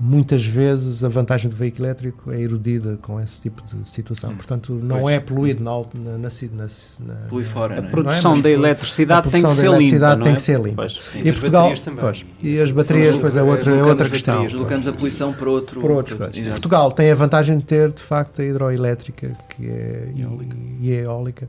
muitas 0.00 0.44
vezes 0.44 1.04
a 1.04 1.08
vantagem 1.08 1.48
do 1.48 1.54
veículo 1.56 1.86
elétrico 1.86 2.32
é 2.32 2.40
erodida 2.40 2.98
com 3.00 3.20
esse 3.20 3.40
tipo 3.40 3.62
de 3.62 3.88
situação. 3.88 4.34
Portanto, 4.34 4.72
não 4.82 5.00
Pois. 5.00 5.14
é 5.16 5.20
poluído 5.20 5.62
na, 5.62 5.70
na, 5.94 6.18
na, 6.18 6.28
na, 6.28 7.44
fora, 7.44 7.74
A 7.74 7.78
é? 7.78 7.82
produção 7.82 8.32
Mas 8.32 8.42
da 8.42 8.50
eletricidade 8.50 9.30
tem 9.30 9.42
que 9.42 9.50
ser 9.52 9.70
limpa, 9.70 10.16
tem 10.16 10.32
é? 10.32 10.34
que 10.34 10.42
ser 10.42 10.60
limpa. 10.60 10.76
Pois. 10.76 10.92
Sim, 10.94 11.22
E 11.24 11.28
as 11.28 11.34
Portugal, 11.34 11.62
baterias 11.62 11.80
também. 11.80 12.00
pois, 12.00 12.24
e 12.42 12.60
as 12.60 12.70
baterias, 12.70 13.16
pois 13.16 13.36
é 13.36 13.42
outra, 13.42 13.74
é 13.74 13.84
outra 13.84 14.08
questão. 14.08 14.34
baterias, 14.34 14.52
Deslocamos 14.52 14.88
a 14.88 14.92
poluição 14.92 15.32
para 15.32 15.50
outro. 15.50 15.80
Por 15.80 15.90
outros 15.90 16.18
para 16.18 16.36
exato. 16.36 16.50
Portugal 16.52 16.92
tem 16.92 17.10
a 17.10 17.14
vantagem 17.14 17.58
de 17.58 17.64
ter, 17.64 17.92
de 17.92 18.02
facto, 18.02 18.42
a 18.42 18.44
hidroelétrica 18.44 19.36
que 19.50 19.68
é, 19.68 20.10
e, 20.14 20.86
e 20.88 20.92
a 20.92 21.02
eólica, 21.02 21.48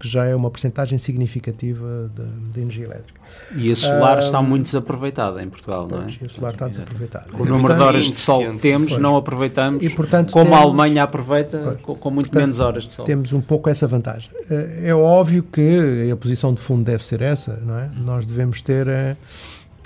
que 0.00 0.08
já 0.08 0.24
é 0.24 0.34
uma 0.34 0.50
porcentagem 0.50 0.96
significativa 0.98 2.10
da 2.16 2.24
da 2.54 2.60
energia 2.60 2.86
elétrica. 2.86 3.20
E 3.54 3.70
a 3.70 3.76
solar 3.76 4.16
Ah, 4.16 4.20
está 4.20 4.42
muito 4.42 4.64
desaproveitada 4.64 5.42
em 5.42 5.48
Portugal, 5.48 5.86
não 5.88 5.98
é? 5.98 6.00
Pois, 6.02 6.18
e 6.20 6.24
o 6.24 6.30
solar 6.30 6.52
está 6.54 6.66
desaproveitado. 6.68 7.26
O 7.38 7.44
número 7.44 7.74
de 7.74 7.80
horas 7.80 8.04
de 8.10 8.18
sol 8.18 8.40
que 8.52 8.58
temos 8.58 8.88
Pois. 8.92 9.02
não 9.02 9.16
aproveitamos, 9.16 9.82
E, 9.84 9.90
portanto, 9.90 10.32
como 10.32 10.46
a 10.46 10.48
temos- 10.48 10.64
Alemanha 10.64 11.02
aproveita, 11.04 11.58
Pois. 11.62 11.80
com, 11.82 11.94
com 11.94 12.10
muito 12.10 12.26
Portanto, 12.30 12.40
menos 12.42 12.60
horas 12.60 12.84
de 12.86 12.94
sol. 12.94 13.04
Temos 13.04 13.32
um 13.32 13.40
pouco 13.40 13.68
essa 13.68 13.86
vantagem. 13.86 14.30
Eh, 14.50 14.88
É 14.88 14.94
óbvio 14.94 15.42
que 15.44 16.08
a 16.10 16.16
posição 16.16 16.52
de 16.54 16.60
fundo 16.60 16.82
deve 16.82 17.04
ser 17.04 17.20
essa, 17.22 17.60
não 17.64 17.78
é? 17.78 17.90
Nós 18.02 18.24
devemos 18.26 18.62
ter 18.62 18.88
eh, 18.88 19.16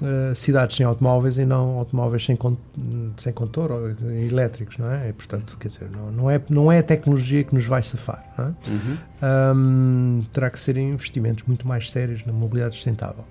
uh, 0.03 0.34
cidades 0.34 0.76
sem 0.76 0.86
automóveis 0.86 1.38
e 1.38 1.45
não 1.45 1.78
automóveis 1.78 2.24
sem, 2.24 2.36
con 2.36 2.57
sem 3.16 3.32
condutor 3.32 3.72
ou 3.72 3.90
elétricos, 4.11 4.78
não 4.78 4.90
é? 4.90 5.09
E, 5.09 5.12
portanto, 5.12 5.57
quer 5.59 5.68
dizer, 5.68 5.90
não, 5.90 6.11
não, 6.11 6.30
é, 6.30 6.40
não 6.49 6.72
é 6.72 6.78
a 6.78 6.82
tecnologia 6.82 7.45
que 7.45 7.55
nos 7.55 7.66
vai 7.66 7.82
safar, 7.82 8.24
não 8.36 8.45
é? 8.47 8.49
Uhum. 8.70 8.97
Um, 9.57 10.22
terá 10.32 10.51
que 10.51 10.59
ser 10.59 10.76
investimentos 10.76 11.45
muito 11.45 11.66
mais 11.66 11.90
sérios 11.90 12.24
na 12.24 12.32
mobilidade 12.32 12.74
sustentável. 12.74 13.24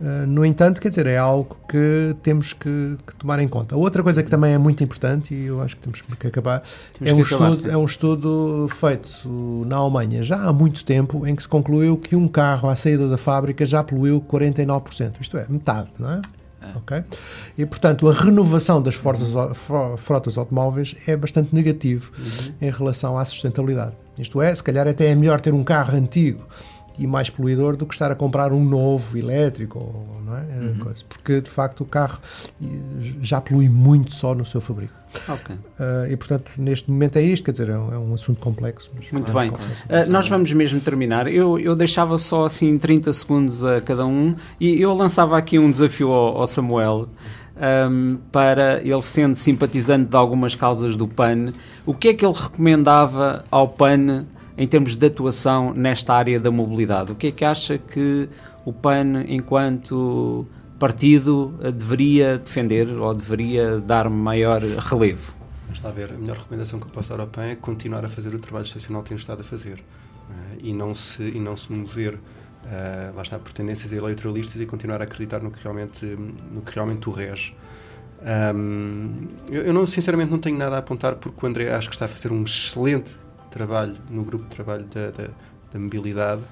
Uh, 0.00 0.26
no 0.26 0.46
entanto, 0.46 0.80
quer 0.80 0.88
dizer, 0.88 1.06
é 1.06 1.18
algo 1.18 1.58
que 1.68 2.16
temos 2.22 2.54
que, 2.54 2.96
que, 3.06 3.14
tomar 3.16 3.38
em 3.38 3.46
conta. 3.46 3.76
Outra 3.76 4.02
coisa 4.02 4.22
que 4.22 4.30
também 4.30 4.54
é 4.54 4.58
muito 4.58 4.82
importante, 4.82 5.34
e 5.34 5.46
eu 5.46 5.60
acho 5.60 5.76
que 5.76 5.82
temos 5.82 6.00
que 6.00 6.26
acabar, 6.26 6.62
temos 6.98 7.12
é, 7.12 7.14
um 7.14 7.20
acabar, 7.20 7.52
estudo, 7.52 7.70
é 7.70 7.76
um 7.76 7.84
estudo 7.84 8.68
feito 8.70 9.64
na 9.66 9.76
Alemanha 9.76 10.24
já 10.24 10.42
há 10.42 10.52
muito 10.54 10.86
tempo, 10.86 11.26
em 11.26 11.36
que 11.36 11.42
se 11.42 11.48
concluiu 11.48 11.98
que 11.98 12.16
um 12.16 12.26
carro 12.26 12.70
à 12.70 12.76
saída 12.76 13.08
da 13.08 13.18
fábrica 13.18 13.66
já 13.66 13.84
poluiu 13.84 14.22
49%. 14.22 15.20
Isto 15.20 15.36
é, 15.36 15.46
metade, 15.50 15.90
não 15.98 16.12
é? 16.12 16.20
Ah. 16.62 16.72
Ok? 16.76 17.04
E, 17.58 17.66
portanto, 17.66 18.08
a 18.08 18.14
renovação 18.14 18.80
das 18.80 18.94
frotas, 18.94 19.28
frotas 19.98 20.38
automóveis 20.38 20.94
é 21.06 21.14
bastante 21.14 21.54
negativo 21.54 22.10
uhum. 22.18 22.54
em 22.62 22.70
relação 22.70 23.18
à 23.18 23.24
sustentabilidade. 23.24 23.92
Isto 24.18 24.40
é, 24.40 24.54
se 24.54 24.62
calhar 24.62 24.86
até 24.86 25.06
é 25.06 25.14
melhor 25.14 25.40
ter 25.40 25.54
um 25.54 25.64
carro 25.64 25.96
antigo 25.96 26.46
e 27.00 27.06
mais 27.06 27.30
poluidor 27.30 27.76
do 27.76 27.86
que 27.86 27.94
estar 27.94 28.12
a 28.12 28.14
comprar 28.14 28.52
um 28.52 28.62
novo 28.62 29.16
elétrico, 29.16 30.06
não 30.24 30.36
é? 30.36 30.42
Uhum. 30.42 30.94
Porque 31.08 31.40
de 31.40 31.48
facto 31.48 31.80
o 31.80 31.86
carro 31.86 32.18
já 33.22 33.40
polui 33.40 33.70
muito 33.70 34.14
só 34.14 34.34
no 34.34 34.44
seu 34.44 34.60
fabrico. 34.60 34.92
Okay. 35.28 35.56
Uh, 35.56 36.12
e 36.12 36.16
portanto, 36.16 36.52
neste 36.58 36.90
momento 36.90 37.16
é 37.16 37.22
isto, 37.22 37.42
quer 37.42 37.52
dizer, 37.52 37.70
é 37.70 37.78
um, 37.78 37.92
é 37.94 37.98
um 37.98 38.14
assunto 38.14 38.38
complexo. 38.38 38.90
muito 39.12 39.32
bem. 39.32 39.50
Uh, 39.50 40.08
nós 40.08 40.28
vamos 40.28 40.52
mesmo 40.52 40.78
terminar. 40.78 41.26
Eu, 41.26 41.58
eu 41.58 41.74
deixava 41.74 42.18
só 42.18 42.44
assim 42.44 42.76
30 42.78 43.12
segundos 43.14 43.64
a 43.64 43.80
cada 43.80 44.04
um 44.04 44.34
e 44.60 44.80
eu 44.80 44.94
lançava 44.94 45.38
aqui 45.38 45.58
um 45.58 45.70
desafio 45.70 46.12
ao, 46.12 46.38
ao 46.42 46.46
Samuel. 46.46 47.08
Um, 47.90 48.16
para 48.32 48.80
ele 48.80 49.02
sendo 49.02 49.34
simpatizante 49.34 50.08
de 50.08 50.16
algumas 50.16 50.54
causas 50.54 50.96
do 50.96 51.06
PAN, 51.06 51.52
o 51.84 51.92
que 51.92 52.08
é 52.08 52.14
que 52.14 52.24
ele 52.24 52.32
recomendava 52.32 53.44
ao 53.50 53.68
PAN 53.68 54.24
em 54.60 54.68
termos 54.68 54.94
de 54.94 55.06
atuação 55.06 55.72
nesta 55.72 56.12
área 56.12 56.38
da 56.38 56.50
mobilidade. 56.50 57.12
O 57.12 57.14
que 57.14 57.28
é 57.28 57.32
que 57.32 57.46
acha 57.46 57.78
que 57.78 58.28
o 58.62 58.70
PAN, 58.74 59.24
enquanto 59.26 60.46
partido, 60.78 61.54
deveria 61.74 62.36
defender 62.36 62.86
ou 62.88 63.14
deveria 63.14 63.78
dar 63.80 64.10
maior 64.10 64.60
relevo? 64.60 65.32
Vamos 65.64 65.80
lá 65.82 65.90
ver, 65.90 66.12
a 66.12 66.18
melhor 66.18 66.36
recomendação 66.36 66.78
que 66.78 66.84
eu 66.84 66.90
posso 66.90 67.08
dar 67.08 67.20
ao 67.20 67.26
PAN 67.26 67.44
é 67.44 67.54
continuar 67.56 68.04
a 68.04 68.08
fazer 68.10 68.34
o 68.34 68.38
trabalho 68.38 68.66
estacional 68.66 69.02
que 69.02 69.08
tem 69.08 69.16
estado 69.16 69.40
a 69.40 69.44
fazer 69.44 69.78
uh, 69.78 70.58
e, 70.62 70.74
não 70.74 70.94
se, 70.94 71.22
e 71.22 71.40
não 71.40 71.56
se 71.56 71.72
mover 71.72 72.16
uh, 72.16 73.16
lá 73.16 73.22
está, 73.22 73.38
por 73.38 73.52
tendências 73.52 73.90
eleitoralistas 73.94 74.60
e 74.60 74.66
continuar 74.66 75.00
a 75.00 75.04
acreditar 75.04 75.40
no 75.40 75.50
que 75.50 75.62
realmente, 75.62 76.04
no 76.04 76.60
que 76.60 76.74
realmente 76.74 77.08
o 77.08 77.12
rege. 77.12 77.56
Um, 78.54 79.26
eu, 79.48 79.62
eu 79.62 79.72
não, 79.72 79.86
sinceramente 79.86 80.30
não 80.30 80.38
tenho 80.38 80.58
nada 80.58 80.76
a 80.76 80.80
apontar 80.80 81.14
porque 81.14 81.46
o 81.46 81.48
André 81.48 81.72
acho 81.72 81.88
que 81.88 81.94
está 81.94 82.04
a 82.04 82.08
fazer 82.08 82.30
um 82.30 82.42
excelente 82.44 83.18
trabalho, 83.50 83.94
no 84.10 84.24
grupo 84.24 84.44
de 84.44 84.50
trabalho 84.50 84.84
da, 84.84 85.10
da, 85.10 85.28
da 85.72 85.78
mobilidade. 85.78 86.42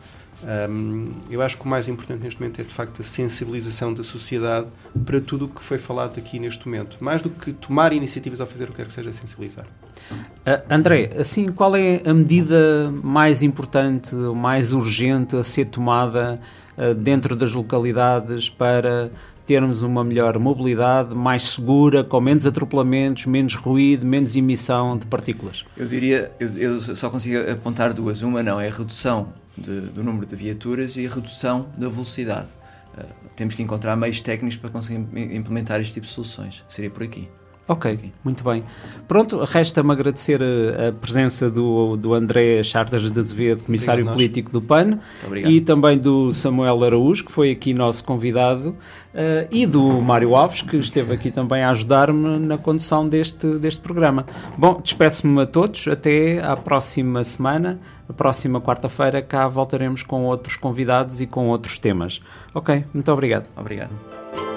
Um, 0.70 1.10
eu 1.28 1.42
acho 1.42 1.56
que 1.58 1.64
o 1.64 1.68
mais 1.68 1.88
importante 1.88 2.22
neste 2.22 2.40
momento 2.40 2.60
é 2.60 2.64
de 2.64 2.72
facto 2.72 3.00
a 3.00 3.04
sensibilização 3.04 3.92
da 3.92 4.04
sociedade 4.04 4.68
para 5.04 5.20
tudo 5.20 5.46
o 5.46 5.48
que 5.48 5.62
foi 5.62 5.78
falado 5.78 6.16
aqui 6.18 6.38
neste 6.38 6.66
momento. 6.68 6.96
Mais 7.00 7.20
do 7.20 7.28
que 7.28 7.52
tomar 7.52 7.92
iniciativas 7.92 8.40
ao 8.40 8.46
fazer 8.46 8.64
o 8.64 8.68
que 8.68 8.76
quer 8.76 8.86
que 8.86 8.92
seja 8.92 9.12
sensibilizar. 9.12 9.66
Uh, 10.10 10.62
André, 10.70 11.10
assim, 11.18 11.50
qual 11.50 11.74
é 11.74 12.02
a 12.04 12.14
medida 12.14 12.90
mais 13.02 13.42
importante, 13.42 14.14
mais 14.14 14.72
urgente 14.72 15.36
a 15.36 15.42
ser 15.42 15.68
tomada 15.68 16.40
uh, 16.76 16.94
dentro 16.94 17.34
das 17.34 17.52
localidades 17.52 18.48
para 18.48 19.10
termos 19.48 19.82
uma 19.82 20.04
melhor 20.04 20.38
mobilidade, 20.38 21.14
mais 21.14 21.42
segura, 21.42 22.04
com 22.04 22.20
menos 22.20 22.44
atropelamentos, 22.44 23.24
menos 23.24 23.54
ruído, 23.54 24.04
menos 24.04 24.36
emissão 24.36 24.98
de 24.98 25.06
partículas? 25.06 25.64
Eu 25.74 25.88
diria, 25.88 26.30
eu, 26.38 26.50
eu 26.58 26.80
só 26.82 27.08
consigo 27.08 27.50
apontar 27.50 27.94
duas. 27.94 28.20
Uma 28.20 28.42
não, 28.42 28.60
é 28.60 28.68
a 28.68 28.70
redução 28.70 29.32
de, 29.56 29.80
do 29.80 30.04
número 30.04 30.26
de 30.26 30.36
viaturas 30.36 30.98
e 30.98 31.06
a 31.06 31.08
redução 31.08 31.66
da 31.78 31.88
velocidade. 31.88 32.48
Uh, 32.92 33.06
temos 33.34 33.54
que 33.54 33.62
encontrar 33.62 33.96
meios 33.96 34.20
técnicos 34.20 34.58
para 34.58 34.68
conseguir 34.68 34.98
implementar 35.34 35.80
este 35.80 35.94
tipo 35.94 36.06
de 36.06 36.12
soluções. 36.12 36.62
Seria 36.68 36.90
por 36.90 37.02
aqui. 37.02 37.26
Ok, 37.68 37.98
muito 38.24 38.42
bem. 38.42 38.64
Pronto, 39.06 39.44
resta-me 39.44 39.92
agradecer 39.92 40.40
a, 40.42 40.88
a, 40.88 40.92
presença 40.92 41.50
do, 41.50 41.98
do 41.98 42.14
André 42.14 42.62
Chartas 42.62 43.10
de 43.10 43.18
Azevedo, 43.18 43.62
comissário 43.62 44.04
Obrigado 44.04 44.16
político 44.16 44.50
do 44.50 44.62
PAN, 44.62 44.98
e 45.46 45.60
também 45.60 45.98
do 45.98 46.32
Samuel 46.32 46.82
Araújo, 46.82 47.26
que 47.26 47.30
foi 47.30 47.50
aqui 47.50 47.74
nosso 47.74 48.02
convidado, 48.04 48.70
uh, 48.70 49.48
e 49.50 49.66
do 49.66 49.82
Mário 50.00 50.34
Alves, 50.34 50.62
que 50.62 50.78
esteve 50.78 51.12
aqui 51.12 51.30
também 51.30 51.62
a 51.62 51.68
ajudar-me 51.68 52.38
na 52.38 52.56
condução 52.56 53.06
deste, 53.06 53.46
deste 53.58 53.82
programa. 53.82 54.24
Bom, 54.56 54.80
despeço-me 54.82 55.42
a 55.42 55.46
todos, 55.46 55.86
até 55.88 56.42
à 56.42 56.56
próxima 56.56 57.22
semana. 57.22 57.78
A 58.08 58.14
próxima 58.14 58.62
quarta-feira 58.62 59.20
cá 59.20 59.46
voltaremos 59.46 60.02
com 60.02 60.24
outros 60.24 60.56
convidados 60.56 61.20
e 61.20 61.26
com 61.26 61.48
outros 61.48 61.78
temas. 61.78 62.22
Ok, 62.54 62.82
muito 62.94 63.12
obrigado. 63.12 63.46
Obrigado. 63.54 64.47